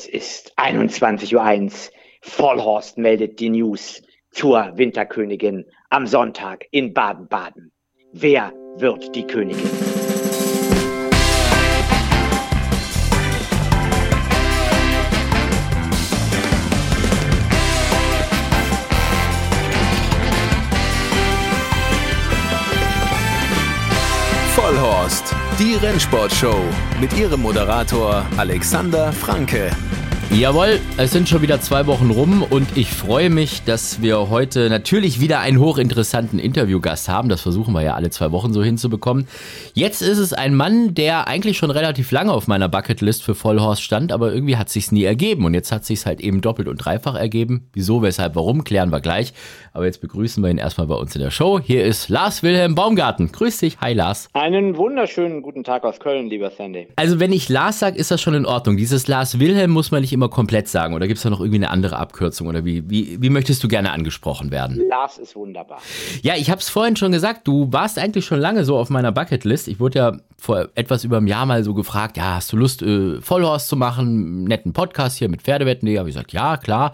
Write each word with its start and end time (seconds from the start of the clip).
Es 0.00 0.06
ist 0.06 0.54
21.01 0.56 1.34
Uhr. 1.34 1.92
Vollhorst 2.22 2.96
meldet 2.96 3.38
die 3.38 3.50
News 3.50 4.00
zur 4.30 4.72
Winterkönigin 4.76 5.66
am 5.90 6.06
Sonntag 6.06 6.64
in 6.70 6.94
Baden-Baden. 6.94 7.70
Wer 8.10 8.50
wird 8.76 9.14
die 9.14 9.26
Königin? 9.26 9.68
Vollhorst, 24.54 25.34
die 25.58 25.74
Rennsportshow 25.74 26.64
mit 27.02 27.12
ihrem 27.18 27.42
Moderator 27.42 28.24
Alexander 28.38 29.12
Franke. 29.12 29.70
Jawohl, 30.38 30.78
es 30.96 31.10
sind 31.10 31.28
schon 31.28 31.42
wieder 31.42 31.60
zwei 31.60 31.88
Wochen 31.88 32.08
rum 32.08 32.44
und 32.48 32.76
ich 32.76 32.88
freue 32.88 33.30
mich, 33.30 33.64
dass 33.64 34.00
wir 34.00 34.30
heute 34.30 34.70
natürlich 34.70 35.20
wieder 35.20 35.40
einen 35.40 35.58
hochinteressanten 35.58 36.38
Interviewgast 36.38 37.08
haben. 37.08 37.28
Das 37.28 37.40
versuchen 37.40 37.74
wir 37.74 37.82
ja 37.82 37.94
alle 37.94 38.10
zwei 38.10 38.30
Wochen 38.30 38.52
so 38.52 38.62
hinzubekommen. 38.62 39.26
Jetzt 39.74 40.02
ist 40.02 40.18
es 40.18 40.32
ein 40.32 40.54
Mann, 40.54 40.94
der 40.94 41.26
eigentlich 41.26 41.58
schon 41.58 41.72
relativ 41.72 42.12
lange 42.12 42.32
auf 42.32 42.46
meiner 42.46 42.68
Bucketlist 42.68 43.24
für 43.24 43.34
Vollhorst 43.34 43.82
stand, 43.82 44.12
aber 44.12 44.32
irgendwie 44.32 44.56
hat 44.56 44.68
sich's 44.68 44.92
nie 44.92 45.02
ergeben 45.02 45.44
und 45.44 45.52
jetzt 45.52 45.72
hat 45.72 45.84
sich's 45.84 46.06
halt 46.06 46.20
eben 46.20 46.40
doppelt 46.40 46.68
und 46.68 46.76
dreifach 46.76 47.16
ergeben. 47.16 47.68
Wieso, 47.72 48.00
weshalb, 48.00 48.36
warum, 48.36 48.62
klären 48.62 48.90
wir 48.90 49.00
gleich. 49.00 49.34
Aber 49.72 49.86
jetzt 49.86 50.00
begrüßen 50.00 50.42
wir 50.42 50.50
ihn 50.50 50.58
erstmal 50.58 50.86
bei 50.86 50.94
uns 50.94 51.14
in 51.14 51.22
der 51.22 51.32
Show. 51.32 51.58
Hier 51.60 51.84
ist 51.84 52.08
Lars 52.08 52.44
Wilhelm 52.44 52.76
Baumgarten. 52.76 53.32
Grüß 53.32 53.58
dich. 53.58 53.78
Hi 53.80 53.94
Lars. 53.94 54.28
Einen 54.32 54.76
wunderschönen 54.76 55.42
guten 55.42 55.64
Tag 55.64 55.82
aus 55.84 55.98
Köln, 55.98 56.28
lieber 56.28 56.50
Sandy. 56.50 56.86
Also 56.94 57.18
wenn 57.18 57.32
ich 57.32 57.48
Lars 57.48 57.80
sage, 57.80 57.98
ist 57.98 58.12
das 58.12 58.20
schon 58.20 58.34
in 58.34 58.46
Ordnung. 58.46 58.76
Dieses 58.76 59.08
Lars 59.08 59.40
Wilhelm 59.40 59.72
muss 59.72 59.90
man 59.90 60.02
nicht 60.02 60.12
immer 60.12 60.19
komplett 60.28 60.68
sagen 60.68 60.94
oder 60.94 61.06
gibt 61.06 61.18
es 61.18 61.22
da 61.22 61.30
noch 61.30 61.40
irgendwie 61.40 61.58
eine 61.58 61.70
andere 61.70 61.96
Abkürzung 61.96 62.48
oder 62.48 62.64
wie, 62.64 62.88
wie, 62.90 63.20
wie 63.20 63.30
möchtest 63.30 63.62
du 63.64 63.68
gerne 63.68 63.92
angesprochen 63.92 64.50
werden? 64.50 64.80
Lars 64.88 65.18
ist 65.18 65.36
wunderbar. 65.36 65.78
Ja, 66.22 66.34
ich 66.36 66.50
habe 66.50 66.60
es 66.60 66.68
vorhin 66.68 66.96
schon 66.96 67.12
gesagt, 67.12 67.46
du 67.48 67.72
warst 67.72 67.98
eigentlich 67.98 68.24
schon 68.24 68.40
lange 68.40 68.64
so 68.64 68.76
auf 68.76 68.90
meiner 68.90 69.12
Bucketlist. 69.12 69.68
Ich 69.68 69.80
wurde 69.80 69.98
ja 69.98 70.16
vor 70.42 70.68
etwas 70.74 71.04
über 71.04 71.18
einem 71.18 71.26
Jahr 71.26 71.46
mal 71.46 71.62
so 71.64 71.74
gefragt, 71.74 72.16
ja, 72.16 72.34
hast 72.36 72.52
du 72.52 72.56
Lust, 72.56 72.82
äh, 72.82 73.20
Vollhorst 73.20 73.68
zu 73.68 73.76
machen, 73.76 74.44
netten 74.44 74.72
Podcast 74.72 75.18
hier 75.18 75.28
mit 75.28 75.42
Pferdewetten? 75.42 75.86
Nee, 75.88 75.98
habe 75.98 76.08
ich 76.08 76.14
gesagt, 76.14 76.32
ja, 76.32 76.56
klar. 76.56 76.92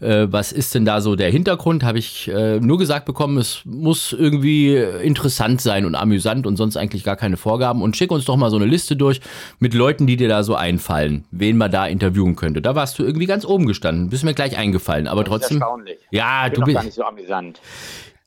Äh, 0.00 0.26
was 0.30 0.52
ist 0.52 0.74
denn 0.74 0.84
da 0.84 1.00
so 1.00 1.16
der 1.16 1.30
Hintergrund? 1.30 1.84
Habe 1.84 1.98
ich 1.98 2.28
äh, 2.28 2.58
nur 2.60 2.78
gesagt 2.78 3.06
bekommen, 3.06 3.38
es 3.38 3.62
muss 3.64 4.12
irgendwie 4.12 4.76
interessant 4.76 5.60
sein 5.60 5.84
und 5.86 5.94
amüsant 5.94 6.46
und 6.46 6.56
sonst 6.56 6.76
eigentlich 6.76 7.04
gar 7.04 7.16
keine 7.16 7.36
Vorgaben. 7.36 7.82
Und 7.82 7.96
schick 7.96 8.10
uns 8.10 8.24
doch 8.24 8.36
mal 8.36 8.50
so 8.50 8.56
eine 8.56 8.66
Liste 8.66 8.96
durch 8.96 9.20
mit 9.58 9.74
Leuten, 9.74 10.06
die 10.06 10.16
dir 10.16 10.28
da 10.28 10.42
so 10.42 10.54
einfallen, 10.54 11.24
wen 11.30 11.56
man 11.56 11.70
da 11.70 11.86
interviewen 11.86 12.36
könnte. 12.36 12.62
Da 12.62 12.74
warst 12.74 12.98
du 12.98 13.04
irgendwie 13.04 13.26
ganz 13.26 13.44
oben 13.44 13.66
gestanden, 13.66 14.08
bist 14.10 14.24
mir 14.24 14.34
gleich 14.34 14.56
eingefallen, 14.56 15.06
aber 15.08 15.22
Das 15.24 15.30
trotzdem. 15.30 15.56
Ist 15.58 15.62
erstaunlich. 15.62 15.98
Ja, 16.10 16.46
Ich 16.46 16.52
bin 16.52 16.60
du 16.60 16.64
bist. 16.66 16.76
gar 16.76 16.84
nicht 16.84 16.94
so 16.94 17.02
amüsant. 17.04 17.60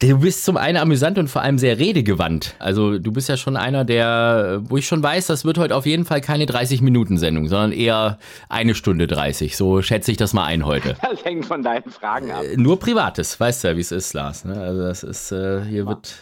Du 0.01 0.19
bist 0.19 0.45
zum 0.45 0.55
einen 0.55 0.77
amüsant 0.77 1.17
und 1.17 1.27
vor 1.27 1.41
allem 1.41 1.57
sehr 1.57 1.77
redegewandt. 1.77 2.55
Also 2.57 2.99
du 2.99 3.11
bist 3.11 3.27
ja 3.27 3.35
schon 3.35 3.57
einer, 3.57 3.83
der, 3.83 4.61
wo 4.63 4.77
ich 4.77 4.87
schon 4.87 5.03
weiß, 5.03 5.27
das 5.27 5.43
wird 5.43 5.57
heute 5.57 5.75
auf 5.75 5.85
jeden 5.85 6.05
Fall 6.05 6.21
keine 6.21 6.45
30-Minuten-Sendung, 6.45 7.49
sondern 7.49 7.73
eher 7.73 8.17
eine 8.47 8.75
Stunde 8.75 9.07
30. 9.07 9.57
So 9.57 9.81
schätze 9.81 10.11
ich 10.11 10.15
das 10.15 10.31
mal 10.31 10.45
ein 10.45 10.65
heute. 10.65 10.95
Das 11.09 11.25
hängt 11.25 11.45
von 11.45 11.63
deinen 11.63 11.89
Fragen 11.89 12.31
ab. 12.31 12.43
Äh, 12.43 12.55
Nur 12.55 12.79
Privates, 12.79 13.37
weißt 13.37 13.63
du 13.63 13.67
ja, 13.69 13.75
wie 13.75 13.81
es 13.81 13.91
ist, 13.91 14.13
Lars. 14.13 14.45
Ne? 14.45 14.53
Also 14.53 14.81
das 14.83 15.03
ist, 15.03 15.31
äh, 15.33 15.65
hier 15.65 15.85
wird 15.85 16.15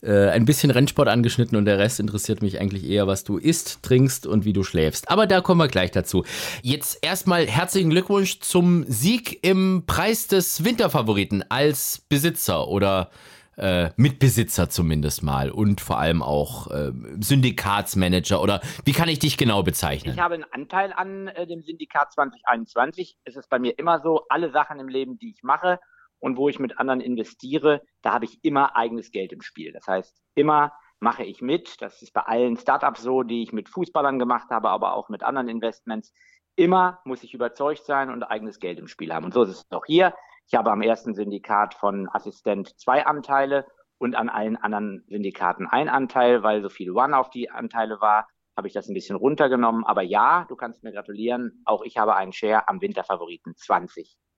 äh, 0.00 0.28
ein 0.30 0.46
bisschen 0.46 0.70
Rennsport 0.70 1.08
angeschnitten 1.08 1.58
und 1.58 1.66
der 1.66 1.78
Rest 1.78 2.00
interessiert 2.00 2.40
mich 2.40 2.58
eigentlich 2.60 2.88
eher, 2.88 3.06
was 3.06 3.24
du 3.24 3.36
isst, 3.36 3.82
trinkst 3.82 4.26
und 4.26 4.46
wie 4.46 4.54
du 4.54 4.62
schläfst. 4.62 5.10
Aber 5.10 5.26
da 5.26 5.42
kommen 5.42 5.60
wir 5.60 5.68
gleich 5.68 5.90
dazu. 5.90 6.24
Jetzt 6.62 7.00
erstmal 7.02 7.46
herzlichen 7.46 7.90
Glückwunsch 7.90 8.40
zum 8.40 8.84
Sieg 8.88 9.40
im 9.42 9.82
Preis 9.86 10.28
des 10.28 10.64
Winterfavoriten 10.64 11.44
als 11.50 12.00
Besitzer 12.08 12.68
oder 12.68 13.10
äh, 13.58 13.90
Mitbesitzer 13.96 14.70
zumindest 14.70 15.22
mal 15.22 15.50
und 15.50 15.80
vor 15.80 15.98
allem 15.98 16.22
auch 16.22 16.70
äh, 16.70 16.92
Syndikatsmanager 17.20 18.40
oder 18.40 18.60
wie 18.84 18.92
kann 18.92 19.08
ich 19.08 19.18
dich 19.18 19.36
genau 19.36 19.62
bezeichnen? 19.62 20.14
Ich 20.14 20.20
habe 20.20 20.34
einen 20.34 20.46
Anteil 20.52 20.92
an 20.92 21.28
äh, 21.28 21.46
dem 21.46 21.62
Syndikat 21.62 22.12
2021. 22.12 23.16
Es 23.24 23.36
ist 23.36 23.50
bei 23.50 23.58
mir 23.58 23.78
immer 23.78 24.00
so, 24.00 24.26
alle 24.28 24.50
Sachen 24.50 24.78
im 24.80 24.88
Leben, 24.88 25.18
die 25.18 25.30
ich 25.30 25.42
mache 25.42 25.80
und 26.20 26.36
wo 26.36 26.48
ich 26.48 26.58
mit 26.58 26.78
anderen 26.78 27.00
investiere, 27.00 27.82
da 28.02 28.12
habe 28.12 28.24
ich 28.24 28.38
immer 28.42 28.76
eigenes 28.76 29.10
Geld 29.10 29.32
im 29.32 29.42
Spiel. 29.42 29.72
Das 29.72 29.86
heißt, 29.86 30.16
immer 30.34 30.72
mache 31.00 31.24
ich 31.24 31.42
mit. 31.42 31.80
Das 31.80 32.02
ist 32.02 32.12
bei 32.12 32.22
allen 32.22 32.56
Startups 32.56 33.02
so, 33.02 33.22
die 33.22 33.42
ich 33.42 33.52
mit 33.52 33.68
Fußballern 33.68 34.18
gemacht 34.18 34.50
habe, 34.50 34.70
aber 34.70 34.94
auch 34.94 35.08
mit 35.08 35.22
anderen 35.22 35.48
Investments. 35.48 36.12
Immer 36.56 37.00
muss 37.04 37.22
ich 37.22 37.34
überzeugt 37.34 37.84
sein 37.84 38.10
und 38.10 38.24
eigenes 38.24 38.58
Geld 38.58 38.78
im 38.78 38.88
Spiel 38.88 39.12
haben. 39.12 39.26
Und 39.26 39.34
so 39.34 39.42
ist 39.42 39.50
es 39.50 39.70
auch 39.70 39.86
hier. 39.86 40.14
Ich 40.50 40.54
habe 40.54 40.70
am 40.72 40.80
ersten 40.80 41.14
Syndikat 41.14 41.74
von 41.74 42.08
Assistent 42.08 42.80
zwei 42.80 43.04
Anteile 43.04 43.66
und 43.98 44.14
an 44.14 44.30
allen 44.30 44.56
anderen 44.56 45.04
Syndikaten 45.06 45.66
ein 45.66 45.90
Anteil, 45.90 46.42
weil 46.42 46.62
so 46.62 46.70
viel 46.70 46.90
One 46.90 47.18
auf 47.18 47.28
die 47.28 47.50
Anteile 47.50 48.00
war, 48.00 48.26
habe 48.56 48.66
ich 48.66 48.72
das 48.72 48.88
ein 48.88 48.94
bisschen 48.94 49.16
runtergenommen. 49.16 49.84
Aber 49.84 50.00
ja, 50.00 50.46
du 50.48 50.56
kannst 50.56 50.82
mir 50.82 50.92
gratulieren. 50.92 51.60
Auch 51.66 51.82
ich 51.82 51.98
habe 51.98 52.16
einen 52.16 52.32
Share 52.32 52.66
am 52.66 52.80
Winterfavoriten 52.80 53.56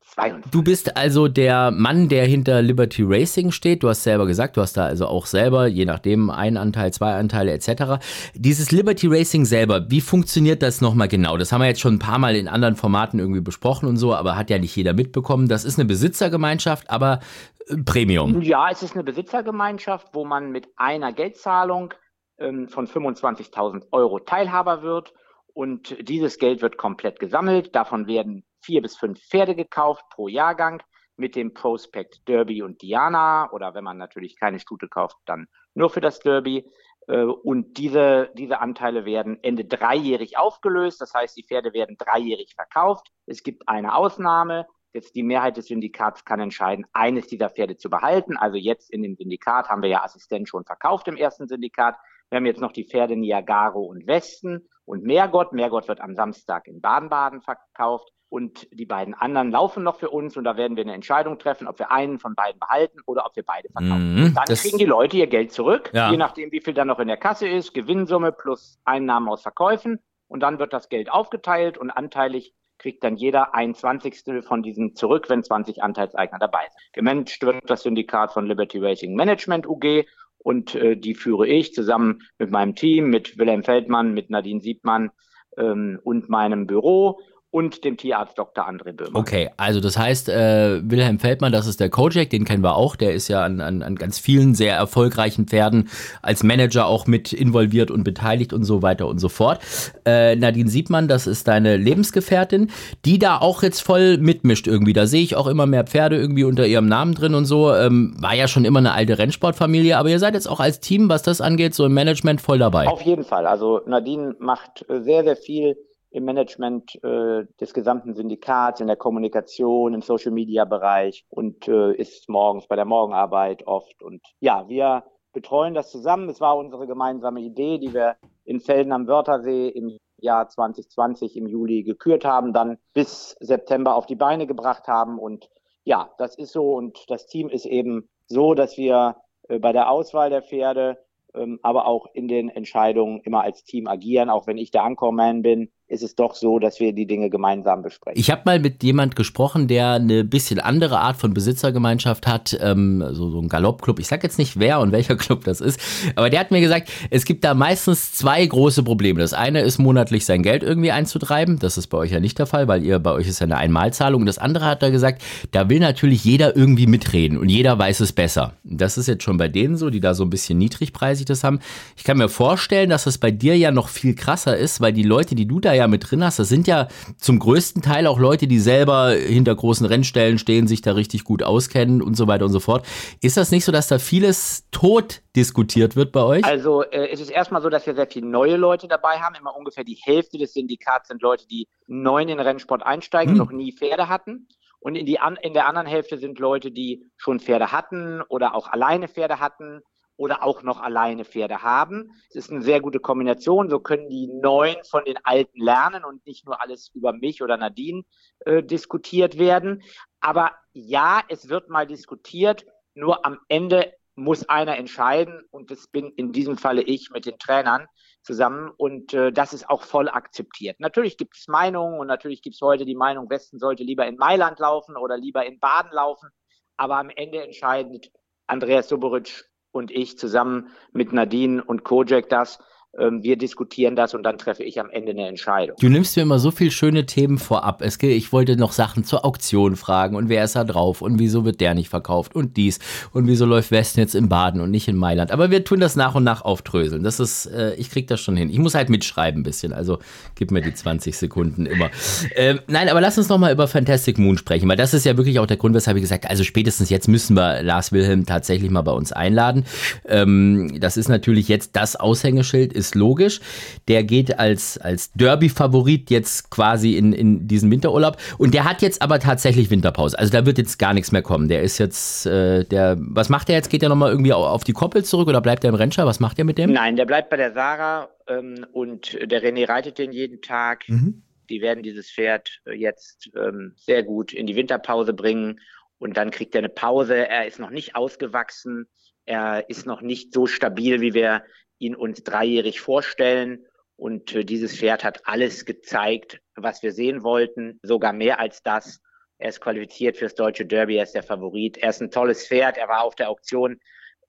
2022. 0.01 0.51
Du 0.51 0.63
bist 0.63 0.97
also 0.97 1.29
der 1.29 1.71
Mann, 1.71 2.09
der 2.09 2.27
hinter 2.27 2.63
Liberty 2.63 3.03
Racing 3.05 3.53
steht. 3.53 3.83
Du 3.83 3.89
hast 3.89 4.03
selber 4.03 4.27
gesagt, 4.27 4.57
du 4.57 4.61
hast 4.61 4.77
da 4.77 4.85
also 4.87 5.07
auch 5.07 5.27
selber, 5.27 5.67
je 5.67 5.85
nachdem, 5.85 6.31
ein 6.31 6.57
Anteil, 6.57 6.93
zwei 6.93 7.15
Anteile 7.15 7.53
etc. 7.53 8.03
Dieses 8.35 8.73
Liberty 8.73 9.07
Racing 9.07 9.45
selber, 9.45 9.91
wie 9.91 10.01
funktioniert 10.01 10.63
das 10.63 10.81
nochmal 10.81 11.09
genau? 11.09 11.37
Das 11.37 11.53
haben 11.53 11.61
wir 11.61 11.69
jetzt 11.69 11.81
schon 11.81 11.95
ein 11.95 11.99
paar 11.99 12.19
Mal 12.19 12.37
in 12.37 12.49
anderen 12.49 12.77
Formaten 12.77 13.19
irgendwie 13.19 13.41
besprochen 13.41 13.89
und 13.89 13.97
so, 13.97 14.15
aber 14.15 14.37
hat 14.37 14.51
ja 14.51 14.59
nicht 14.59 14.75
jeder 14.75 14.93
mitbekommen. 14.93 15.49
Das 15.49 15.65
ist 15.65 15.79
eine 15.79 15.87
Besitzergemeinschaft, 15.87 16.91
aber 16.91 17.21
äh, 17.69 17.77
Premium. 17.77 18.43
Ja, 18.43 18.71
es 18.71 18.83
ist 18.83 18.95
eine 18.95 19.05
Besitzergemeinschaft, 19.05 20.09
wo 20.13 20.25
man 20.25 20.51
mit 20.51 20.69
einer 20.77 21.13
Geldzahlung 21.13 21.95
ähm, 22.39 22.69
von 22.69 22.87
25.000 22.87 23.85
Euro 23.93 24.19
Teilhaber 24.19 24.83
wird. 24.83 25.13
Und 25.53 25.97
dieses 26.09 26.39
Geld 26.39 26.63
wird 26.63 26.79
komplett 26.79 27.19
gesammelt. 27.19 27.75
Davon 27.75 28.07
werden 28.07 28.45
vier 28.63 28.83
bis 28.83 28.97
fünf 28.97 29.21
Pferde 29.21 29.55
gekauft 29.55 30.05
pro 30.11 30.29
Jahrgang 30.29 30.83
mit 31.17 31.37
dem 31.37 31.53
Prospect 31.53 32.27
Derby 32.29 32.63
und 32.63 32.83
Diana. 32.83 33.51
Oder 33.53 33.75
wenn 33.75 33.85
man 33.85 33.99
natürlich 33.99 34.39
keine 34.39 34.59
Stute 34.59 34.89
kauft, 34.89 35.17
dann 35.27 35.47
nur 35.75 35.91
für 35.91 36.01
das 36.01 36.21
Derby. 36.21 36.69
Äh, 37.09 37.25
Und 37.25 37.79
diese, 37.79 38.31
diese 38.35 38.61
Anteile 38.61 39.05
werden 39.05 39.39
Ende 39.43 39.65
dreijährig 39.65 40.39
aufgelöst. 40.39 41.01
Das 41.01 41.15
heißt, 41.15 41.37
die 41.37 41.45
Pferde 41.45 41.73
werden 41.73 41.97
dreijährig 41.99 42.55
verkauft. 42.55 43.09
Es 43.27 43.43
gibt 43.43 43.69
eine 43.69 43.95
Ausnahme. 43.95 44.67
Jetzt 44.93 45.15
die 45.15 45.23
Mehrheit 45.23 45.57
des 45.57 45.67
Syndikats 45.67 46.25
kann 46.25 46.41
entscheiden, 46.41 46.85
eines 46.93 47.29
dieser 47.29 47.49
Pferde 47.49 47.77
zu 47.77 47.91
behalten. 47.91 48.37
Also 48.37 48.57
jetzt 48.57 48.91
in 48.91 49.03
dem 49.03 49.15
Syndikat 49.15 49.69
haben 49.69 49.83
wir 49.83 49.89
ja 49.89 50.03
Assistent 50.03 50.49
schon 50.49 50.65
verkauft 50.65 51.07
im 51.07 51.17
ersten 51.17 51.47
Syndikat. 51.47 51.97
Wir 52.29 52.37
haben 52.37 52.47
jetzt 52.47 52.61
noch 52.61 52.73
die 52.73 52.85
Pferde 52.85 53.17
Niagaro 53.17 53.83
und 53.83 54.07
Westen 54.07 54.69
und 54.85 55.05
Meergott. 55.05 55.53
Meergott 55.53 55.87
wird 55.87 56.01
am 56.01 56.17
Samstag 56.17 56.67
in 56.67 56.81
Baden-Baden 56.81 57.41
verkauft. 57.41 58.11
Und 58.31 58.69
die 58.73 58.87
beiden 58.87 59.13
anderen 59.13 59.51
laufen 59.51 59.83
noch 59.83 59.97
für 59.97 60.09
uns 60.09 60.37
und 60.37 60.45
da 60.45 60.57
werden 60.57 60.77
wir 60.77 60.85
eine 60.85 60.95
Entscheidung 60.95 61.39
treffen, 61.41 61.67
ob 61.67 61.79
wir 61.81 61.91
einen 61.91 62.21
von 62.21 62.37
beiden 62.37 62.61
behalten 62.61 63.01
oder 63.07 63.27
ob 63.27 63.35
wir 63.35 63.43
beide 63.43 63.69
verkaufen. 63.71 64.15
Mhm, 64.15 64.35
Dann 64.35 64.57
kriegen 64.57 64.79
die 64.79 64.85
Leute 64.85 65.17
ihr 65.17 65.27
Geld 65.27 65.53
zurück, 65.53 65.91
Ja. 65.93 66.13
je 66.13 66.17
nachdem, 66.17 66.53
wie 66.53 66.61
viel 66.61 66.73
dann 66.73 66.87
noch 66.87 67.01
in 67.01 67.09
der 67.09 67.17
Kasse 67.17 67.49
ist, 67.49 67.75
Gewinnsumme 67.75 68.31
plus 68.31 68.79
Einnahmen 68.85 69.29
aus 69.29 69.43
Verkäufen. 69.43 69.99
Und 70.29 70.41
dann 70.45 70.61
wird 70.61 70.73
das 70.73 70.89
Geld 70.89 71.11
aufgeteilt 71.11 71.77
und 71.77 71.91
anteilig 71.91 72.55
kriegt 72.79 73.03
dann 73.03 73.17
jeder 73.17 73.53
ein 73.55 73.75
Zwanzigstel 73.75 74.43
von 74.43 74.63
diesen 74.63 74.95
zurück, 74.95 75.29
wenn 75.29 75.43
20 75.43 75.83
Anteilseigner 75.83 76.39
dabei 76.39 76.61
sind. 76.71 76.93
Gemanagt 76.93 77.43
wird 77.43 77.69
das 77.69 77.83
Syndikat 77.83 78.33
von 78.33 78.47
Liberty 78.47 78.79
Racing 78.79 79.17
Management 79.17 79.67
UG 79.69 80.07
und 80.39 80.77
äh, 80.77 80.97
die 80.97 81.17
führe 81.17 81.49
ich 81.49 81.75
zusammen 81.75 82.21
mit 82.39 82.53
meinem 82.53 82.77
Team, 82.77 83.11
mit 83.11 83.39
Wilhelm 83.39 83.65
Feldmann, 83.65 84.15
mit 84.15 84.31
Nadine 84.31 84.61
Siebmann 84.61 85.11
ähm, 85.59 85.99
und 86.05 86.29
meinem 86.31 86.69
Büro 86.69 87.19
und 87.53 87.85
dem 87.85 87.97
Tierarzt 87.97 88.39
Dr. 88.39 88.69
André 88.69 88.93
Böhmer. 88.93 89.19
Okay, 89.19 89.51
also 89.57 89.81
das 89.81 89.99
heißt, 89.99 90.29
äh, 90.29 90.81
Wilhelm 90.85 91.19
Feldmann, 91.19 91.51
das 91.51 91.67
ist 91.67 91.81
der 91.81 91.91
Kojak, 91.91 92.31
den 92.31 92.45
kennen 92.45 92.63
wir 92.63 92.77
auch, 92.77 92.95
der 92.95 93.13
ist 93.13 93.27
ja 93.27 93.43
an, 93.43 93.61
an, 93.61 93.83
an 93.83 93.97
ganz 93.97 94.21
vielen 94.21 94.55
sehr 94.55 94.77
erfolgreichen 94.77 95.47
Pferden 95.47 95.89
als 96.23 96.45
Manager 96.45 96.87
auch 96.87 97.09
mit 97.09 97.33
involviert 97.33 97.91
und 97.91 98.05
beteiligt 98.05 98.53
und 98.53 98.63
so 98.63 98.83
weiter 98.83 99.09
und 99.09 99.19
so 99.19 99.29
fort. 99.29 99.61
Äh, 100.07 100.37
Nadine 100.37 100.71
Siebmann, 100.71 101.09
das 101.09 101.27
ist 101.27 101.49
deine 101.49 101.77
Lebensgefährtin, 101.77 102.71
die 103.05 103.19
da 103.19 103.39
auch 103.39 103.65
jetzt 103.65 103.81
voll 103.81 104.19
mitmischt 104.19 104.69
irgendwie. 104.69 104.93
Da 104.93 105.07
sehe 105.07 105.23
ich 105.23 105.35
auch 105.35 105.49
immer 105.49 105.67
mehr 105.67 105.85
Pferde 105.85 106.17
irgendwie 106.17 106.45
unter 106.45 106.67
ihrem 106.67 106.87
Namen 106.87 107.15
drin 107.15 107.35
und 107.35 107.47
so. 107.47 107.75
Ähm, 107.75 108.15
war 108.21 108.35
ja 108.35 108.47
schon 108.47 108.65
immer 108.65 108.79
eine 108.79 108.93
alte 108.93 109.19
Rennsportfamilie, 109.19 109.97
aber 109.97 110.09
ihr 110.09 110.21
seid 110.21 110.35
jetzt 110.35 110.49
auch 110.49 110.61
als 110.61 110.79
Team, 110.79 111.09
was 111.09 111.25
das 111.25 111.41
angeht, 111.41 111.75
so 111.75 111.85
im 111.85 111.95
Management 111.95 112.41
voll 112.41 112.59
dabei. 112.59 112.87
Auf 112.87 113.03
jeden 113.03 113.25
Fall. 113.25 113.47
Also 113.47 113.81
Nadine 113.87 114.37
macht 114.39 114.87
sehr, 114.89 115.25
sehr 115.25 115.37
viel 115.37 115.77
im 116.11 116.25
Management 116.25 117.03
äh, 117.05 117.47
des 117.61 117.73
gesamten 117.73 118.15
Syndikats, 118.15 118.81
in 118.81 118.89
der 118.89 118.97
Kommunikation, 118.97 119.95
im 119.95 120.03
Social-Media-Bereich 120.03 121.25
und 121.29 121.69
äh, 121.69 121.95
ist 121.95 122.29
morgens 122.29 122.67
bei 122.67 122.77
der 122.77 122.85
Morgenarbeit 122.85 123.67
oft. 123.67 124.03
Und 124.03 124.23
ja, 124.41 124.69
wir 124.69 125.05
betreuen 125.33 125.75
das 125.75 125.91
zusammen. 125.91 126.29
Es 126.29 126.41
war 126.41 126.57
unsere 126.57 126.87
gemeinsame 126.87 127.41
Idee, 127.41 127.79
die 127.79 127.95
wir 127.95 128.17
in 128.45 128.61
Felden 128.61 128.93
am 128.93 129.07
Wörthersee 129.07 129.69
im 129.69 129.99
Jahr 130.19 130.49
2020 130.49 131.37
im 131.37 131.47
Juli 131.47 131.85
gekürt 131.85 132.25
haben, 132.25 132.53
dann 132.53 132.79
bis 132.93 133.37
September 133.41 133.95
auf 133.95 134.07
die 134.07 134.17
Beine 134.17 134.47
gebracht 134.47 134.89
haben. 134.89 135.19
Und 135.19 135.49
ja, 135.85 136.11
das 136.19 136.37
ist 136.37 136.53
so. 136.53 136.75
Und 136.75 137.09
das 137.09 137.27
Team 137.27 137.49
ist 137.49 137.67
eben 137.67 138.09
so, 138.27 138.55
dass 138.55 138.77
wir 138.77 139.17
äh, 139.49 139.61
bei 139.61 139.73
der 139.73 139.91
Auswahl 139.91 140.31
der 140.31 140.43
Pferde, 140.43 140.99
ähm, 141.35 141.61
aber 141.63 141.87
auch 141.87 142.07
in 142.13 142.27
den 142.27 142.49
Entscheidungen 142.49 143.21
immer 143.21 143.43
als 143.43 143.63
Team 143.63 143.87
agieren, 143.87 144.29
auch 144.29 144.49
wenn 144.49 144.59
ich 144.59 144.73
der 144.73 144.83
Anchorman 144.83 145.43
bin 145.43 145.71
ist 145.91 146.05
es 146.05 146.15
doch 146.15 146.37
so, 146.37 146.61
dass 146.61 146.79
wir 146.79 146.93
die 146.93 147.05
Dinge 147.05 147.31
gemeinsam 147.31 147.83
besprechen. 147.83 148.19
Ich 148.19 148.31
habe 148.31 148.43
mal 148.45 148.61
mit 148.61 148.83
jemand 148.85 149.17
gesprochen, 149.17 149.67
der 149.67 149.95
eine 149.95 150.23
bisschen 150.23 150.61
andere 150.61 151.01
Art 151.01 151.17
von 151.17 151.35
Besitzergemeinschaft 151.35 152.29
hat, 152.29 152.57
ähm, 152.61 153.05
so, 153.11 153.31
so 153.31 153.41
ein 153.41 153.49
Galoppclub. 153.49 153.99
Ich 153.99 154.07
sage 154.07 154.23
jetzt 154.23 154.39
nicht 154.39 154.59
wer 154.59 154.79
und 154.79 154.93
welcher 154.93 155.17
Club 155.21 155.43
das 155.45 155.61
ist, 155.61 155.81
aber 156.15 156.31
der 156.31 156.39
hat 156.39 156.53
mir 156.53 156.61
gesagt, 156.61 156.91
es 157.11 157.25
gibt 157.25 157.43
da 157.43 157.55
meistens 157.55 158.13
zwei 158.13 158.47
große 158.47 158.85
Probleme. 158.85 159.19
Das 159.19 159.35
eine 159.35 159.63
ist 159.63 159.79
monatlich 159.79 160.25
sein 160.25 160.45
Geld 160.45 160.63
irgendwie 160.63 160.93
einzutreiben. 160.93 161.59
Das 161.59 161.77
ist 161.77 161.89
bei 161.89 161.99
euch 161.99 162.13
ja 162.13 162.21
nicht 162.21 162.39
der 162.39 162.47
Fall, 162.47 162.69
weil 162.69 162.85
ihr 162.85 163.01
bei 163.01 163.11
euch 163.11 163.27
ist 163.27 163.41
ja 163.41 163.47
eine 163.47 163.57
Einmalzahlung. 163.57 164.23
Und 164.23 164.27
das 164.27 164.39
andere 164.39 164.67
hat 164.67 164.85
er 164.85 164.93
gesagt, 164.93 165.23
da 165.51 165.69
will 165.69 165.81
natürlich 165.81 166.25
jeder 166.25 166.57
irgendwie 166.57 166.87
mitreden 166.87 167.37
und 167.37 167.49
jeder 167.49 167.77
weiß 167.77 167.99
es 167.99 168.13
besser. 168.13 168.53
Das 168.63 168.97
ist 168.97 169.09
jetzt 169.09 169.25
schon 169.25 169.39
bei 169.39 169.49
denen 169.49 169.77
so, 169.77 169.91
die 169.91 170.01
da 170.01 170.15
so 170.15 170.23
ein 170.23 170.31
bisschen 170.31 170.57
niedrigpreisig 170.59 171.27
das 171.27 171.43
haben. 171.43 171.59
Ich 171.97 172.05
kann 172.05 172.19
mir 172.19 172.29
vorstellen, 172.29 172.91
dass 172.91 173.05
das 173.05 173.19
bei 173.19 173.33
dir 173.33 173.59
ja 173.59 173.73
noch 173.73 173.89
viel 173.89 174.15
krasser 174.15 174.57
ist, 174.57 174.81
weil 174.81 174.93
die 174.93 175.03
Leute, 175.03 175.35
die 175.35 175.47
du 175.47 175.59
da 175.59 175.73
ja 175.73 175.80
mit 175.89 176.11
drin 176.11 176.25
hast, 176.25 176.39
das 176.39 176.49
sind 176.49 176.67
ja 176.67 176.89
zum 177.19 177.39
größten 177.39 177.83
Teil 177.83 178.07
auch 178.07 178.19
Leute, 178.19 178.47
die 178.47 178.59
selber 178.59 179.11
hinter 179.11 179.55
großen 179.55 179.87
Rennstellen 179.87 180.39
stehen, 180.39 180.67
sich 180.67 180.83
da 180.83 180.93
richtig 180.93 181.25
gut 181.25 181.43
auskennen 181.43 182.03
und 182.03 182.17
so 182.17 182.27
weiter 182.27 182.45
und 182.45 182.53
so 182.53 182.61
fort. 182.61 182.87
Ist 183.21 183.37
das 183.37 183.51
nicht 183.51 183.65
so, 183.65 183.73
dass 183.73 183.89
da 183.89 183.99
vieles 183.99 184.69
tot 184.71 185.23
diskutiert 185.37 185.97
wird 185.97 186.13
bei 186.13 186.23
euch? 186.23 186.45
Also 186.45 186.83
äh, 186.83 187.09
es 187.11 187.21
ist 187.21 187.31
erstmal 187.31 187.63
so, 187.63 187.69
dass 187.69 187.87
wir 187.87 187.95
sehr 187.95 188.07
viele 188.07 188.27
neue 188.27 188.57
Leute 188.57 188.89
dabei 188.89 189.19
haben. 189.21 189.35
Immer 189.35 189.57
ungefähr 189.57 189.85
die 189.85 189.99
Hälfte 190.03 190.39
des 190.39 190.53
Syndikats 190.53 191.09
sind 191.09 191.23
Leute, 191.23 191.47
die 191.47 191.69
neu 191.87 192.23
in 192.23 192.29
den 192.29 192.41
Rennsport 192.41 192.85
einsteigen, 192.85 193.33
hm. 193.33 193.39
noch 193.39 193.53
nie 193.53 193.73
Pferde 193.73 194.09
hatten. 194.09 194.49
Und 194.81 194.97
in, 194.97 195.05
die, 195.05 195.19
in 195.43 195.53
der 195.53 195.67
anderen 195.67 195.87
Hälfte 195.87 196.17
sind 196.19 196.39
Leute, 196.39 196.71
die 196.71 197.05
schon 197.19 197.39
Pferde 197.39 197.71
hatten 197.71 198.23
oder 198.29 198.55
auch 198.55 198.67
alleine 198.67 199.09
Pferde 199.09 199.39
hatten 199.39 199.83
oder 200.21 200.43
auch 200.43 200.63
noch 200.63 200.83
alleine 200.83 201.25
Pferde 201.25 201.63
haben. 201.63 202.13
Es 202.29 202.37
ist 202.37 202.51
eine 202.51 202.61
sehr 202.61 202.83
gute 202.83 203.01
Kombination. 203.01 203.71
So 203.71 203.81
können 203.81 204.11
die 204.11 204.27
Neuen 204.27 204.77
von 204.85 205.03
den 205.07 205.17
Alten 205.25 205.59
lernen 205.59 206.05
und 206.05 206.27
nicht 206.27 206.45
nur 206.45 206.61
alles 206.61 206.91
über 206.95 207.15
mich 207.15 207.43
oder 207.43 207.57
Nadine 207.57 208.03
äh, 208.41 208.63
diskutiert 208.63 209.39
werden. 209.39 209.83
Aber 210.21 210.53
ja, 210.75 211.23
es 211.31 211.49
wird 211.49 211.71
mal 211.71 211.87
diskutiert. 211.87 212.67
Nur 212.93 213.25
am 213.25 213.39
Ende 213.49 213.95
muss 214.15 214.47
einer 214.47 214.77
entscheiden 214.77 215.43
und 215.51 215.71
das 215.71 215.89
bin 215.89 216.13
in 216.17 216.33
diesem 216.33 216.59
Falle 216.59 216.83
ich 216.83 217.09
mit 217.11 217.25
den 217.25 217.39
Trainern 217.39 217.87
zusammen 218.23 218.71
und 218.77 219.15
äh, 219.15 219.33
das 219.33 219.55
ist 219.55 219.71
auch 219.71 219.81
voll 219.81 220.11
akzeptiert. 220.11 220.79
Natürlich 220.81 221.17
gibt 221.17 221.35
es 221.39 221.49
Meinungen 221.49 221.99
und 221.99 222.09
natürlich 222.09 222.43
gibt 222.43 222.57
es 222.57 222.61
heute 222.61 222.85
die 222.85 222.95
Meinung, 222.95 223.31
Westen 223.31 223.59
sollte 223.59 223.85
lieber 223.85 224.07
in 224.07 224.19
Mailand 224.19 224.59
laufen 224.59 224.99
oder 224.99 225.17
lieber 225.17 225.47
in 225.47 225.59
Baden 225.59 225.93
laufen, 225.93 226.29
aber 226.77 226.99
am 226.99 227.09
Ende 227.09 227.43
entscheidet 227.43 228.13
Andreas 228.47 228.91
Soboric 228.91 229.50
und 229.73 229.91
ich 229.91 230.19
zusammen 230.19 230.69
mit 230.93 231.13
Nadine 231.13 231.63
und 231.63 231.85
Kojak 231.85 232.29
das. 232.29 232.59
Ähm, 232.99 233.23
wir 233.23 233.37
diskutieren 233.37 233.95
das 233.95 234.15
und 234.15 234.25
dann 234.25 234.37
treffe 234.37 234.65
ich 234.65 234.81
am 234.81 234.91
Ende 234.91 235.13
eine 235.13 235.29
Entscheidung. 235.29 235.77
Du 235.81 235.89
nimmst 235.89 236.17
mir 236.17 236.25
immer 236.25 236.41
so 236.41 236.51
viele 236.51 236.73
schöne 236.73 237.07
Themen 237.07 237.39
vorab. 237.39 237.83
Es, 237.83 238.03
ich 238.03 238.33
wollte 238.33 238.57
noch 238.57 238.73
Sachen 238.73 239.05
zur 239.05 239.25
Auktion 239.25 239.77
fragen 239.77 240.17
und 240.17 240.29
wer 240.29 240.43
ist 240.43 240.57
da 240.57 240.65
drauf 240.65 241.01
und 241.01 241.21
wieso 241.21 241.45
wird 241.45 241.61
der 241.61 241.75
nicht 241.75 241.89
verkauft 241.89 242.35
und 242.35 242.57
dies 242.57 242.81
und 243.13 243.29
wieso 243.29 243.47
läuft 243.47 243.71
Westen 243.71 244.01
jetzt 244.01 244.17
in 244.17 244.29
Baden 244.29 244.61
und 244.61 244.73
nicht 244.73 244.89
in 244.89 244.97
Mailand. 244.97 245.31
Aber 245.31 245.53
wir 245.53 245.65
tun 245.65 245.79
das 245.79 245.95
nach 245.95 246.17
und 246.17 246.25
nach 246.25 246.43
auftröseln. 246.43 247.05
Das 247.05 247.21
ist, 247.21 247.47
äh, 247.47 247.75
ich 247.75 247.91
krieg 247.91 248.09
das 248.09 248.21
schon 248.21 248.37
hin. 248.37 248.51
Ich 248.51 248.59
muss 248.59 248.75
halt 248.75 248.89
mitschreiben 248.89 249.43
ein 249.43 249.45
bisschen, 249.45 249.73
also 249.73 250.01
gib 250.35 250.51
mir 250.51 250.61
die 250.61 250.75
20 250.75 251.17
Sekunden 251.17 251.67
immer. 251.67 251.91
Ähm, 252.35 252.59
nein, 252.67 252.89
aber 252.89 253.01
lass 253.01 253.19
uns 253.19 253.29
noch 253.29 253.39
mal 253.39 253.53
über 253.53 253.69
Fantastic 253.69 254.19
Moon 254.19 254.37
sprechen, 254.37 254.69
weil 254.69 254.77
das 254.77 254.95
ist 254.95 255.07
ja 255.07 255.17
wirklich 255.17 255.39
auch 255.39 255.47
der 255.47 255.59
Grund, 255.59 255.77
weshalb 255.77 255.97
ich 255.97 256.03
gesagt 256.03 256.29
also 256.29 256.43
spätestens 256.43 256.91
jetzt 256.91 257.07
müssen 257.07 257.37
wir 257.37 257.63
Lars 257.63 257.93
Wilhelm 257.93 258.27
tatsächlich 258.27 258.71
mal 258.71 258.83
bei 258.83 258.93
uns 258.93 259.13
einladen. 259.13 259.65
Ähm, 260.09 260.81
das 260.81 260.97
ist 260.97 261.09
natürlich 261.09 261.47
jetzt 261.47 261.77
das 261.77 261.95
Aushängeschild 261.95 262.80
ist 262.81 262.97
logisch. 262.97 263.41
Der 263.87 264.03
geht 264.03 264.39
als, 264.39 264.77
als 264.79 265.13
Derby-Favorit 265.13 266.11
jetzt 266.11 266.51
quasi 266.51 266.97
in, 266.97 267.13
in 267.13 267.47
diesen 267.47 267.71
Winterurlaub. 267.71 268.17
Und 268.39 268.55
der 268.55 268.65
hat 268.65 268.83
jetzt 268.83 269.03
aber 269.03 269.21
tatsächlich 269.21 269.71
Winterpause. 269.71 270.19
Also 270.19 270.33
da 270.33 270.47
wird 270.47 270.59
jetzt 270.59 270.79
gar 270.79 270.95
nichts 270.95 271.13
mehr 271.13 271.23
kommen. 271.23 271.49
Der 271.49 271.63
ist 271.63 271.79
jetzt, 271.79 272.27
äh, 272.27 272.65
der, 272.65 272.97
was 272.99 273.29
macht 273.29 273.49
der 273.49 273.57
jetzt? 273.57 273.71
Geht 273.71 273.83
er 273.83 273.89
nochmal 273.89 274.11
irgendwie 274.11 274.33
auf 274.33 274.65
die 274.65 274.73
Koppel 274.73 275.05
zurück 275.05 275.29
oder 275.29 275.41
bleibt 275.41 275.63
er 275.63 275.69
im 275.69 275.77
Rennstall? 275.77 276.07
Was 276.07 276.19
macht 276.19 276.39
er 276.39 276.45
mit 276.45 276.59
dem? 276.59 276.73
Nein, 276.73 276.97
der 276.97 277.07
bleibt 277.07 277.31
bei 277.31 277.37
der 277.37 277.53
Sarah 277.53 278.09
ähm, 278.27 278.67
und 278.73 279.19
der 279.31 279.43
René 279.43 279.69
reitet 279.69 279.99
den 279.99 280.13
jeden 280.13 280.43
Tag. 280.43 280.89
Mhm. 280.89 281.23
Die 281.49 281.61
werden 281.61 281.83
dieses 281.83 282.11
Pferd 282.11 282.61
jetzt 282.73 283.31
ähm, 283.37 283.73
sehr 283.77 284.03
gut 284.03 284.33
in 284.33 284.47
die 284.47 284.57
Winterpause 284.57 285.13
bringen 285.13 285.61
und 285.99 286.17
dann 286.17 286.31
kriegt 286.31 286.55
er 286.55 286.61
eine 286.61 286.69
Pause. 286.69 287.29
Er 287.29 287.47
ist 287.47 287.59
noch 287.59 287.71
nicht 287.71 287.95
ausgewachsen. 287.95 288.87
Er 289.27 289.69
ist 289.69 289.87
noch 289.87 290.01
nicht 290.01 290.33
so 290.33 290.47
stabil, 290.47 291.01
wie 291.01 291.15
wir 291.15 291.43
ihn 291.81 291.97
uns 291.97 292.23
dreijährig 292.23 292.81
vorstellen. 292.81 293.67
Und 293.97 294.35
äh, 294.35 294.45
dieses 294.45 294.77
Pferd 294.77 295.03
hat 295.03 295.27
alles 295.27 295.65
gezeigt, 295.65 296.41
was 296.55 296.83
wir 296.83 296.93
sehen 296.93 297.25
wollten, 297.25 297.81
sogar 297.83 298.13
mehr 298.13 298.39
als 298.39 298.63
das. 298.63 299.01
Er 299.39 299.49
ist 299.49 299.61
qualifiziert 299.61 300.17
fürs 300.17 300.35
deutsche 300.35 300.67
Derby, 300.67 300.97
er 300.97 301.03
ist 301.03 301.15
der 301.15 301.23
Favorit. 301.23 301.79
Er 301.79 301.91
ist 301.91 302.01
ein 302.01 302.11
tolles 302.11 302.47
Pferd. 302.47 302.77
Er 302.77 302.89
war 302.89 303.03
auf 303.03 303.15
der 303.15 303.31
Auktion 303.31 303.81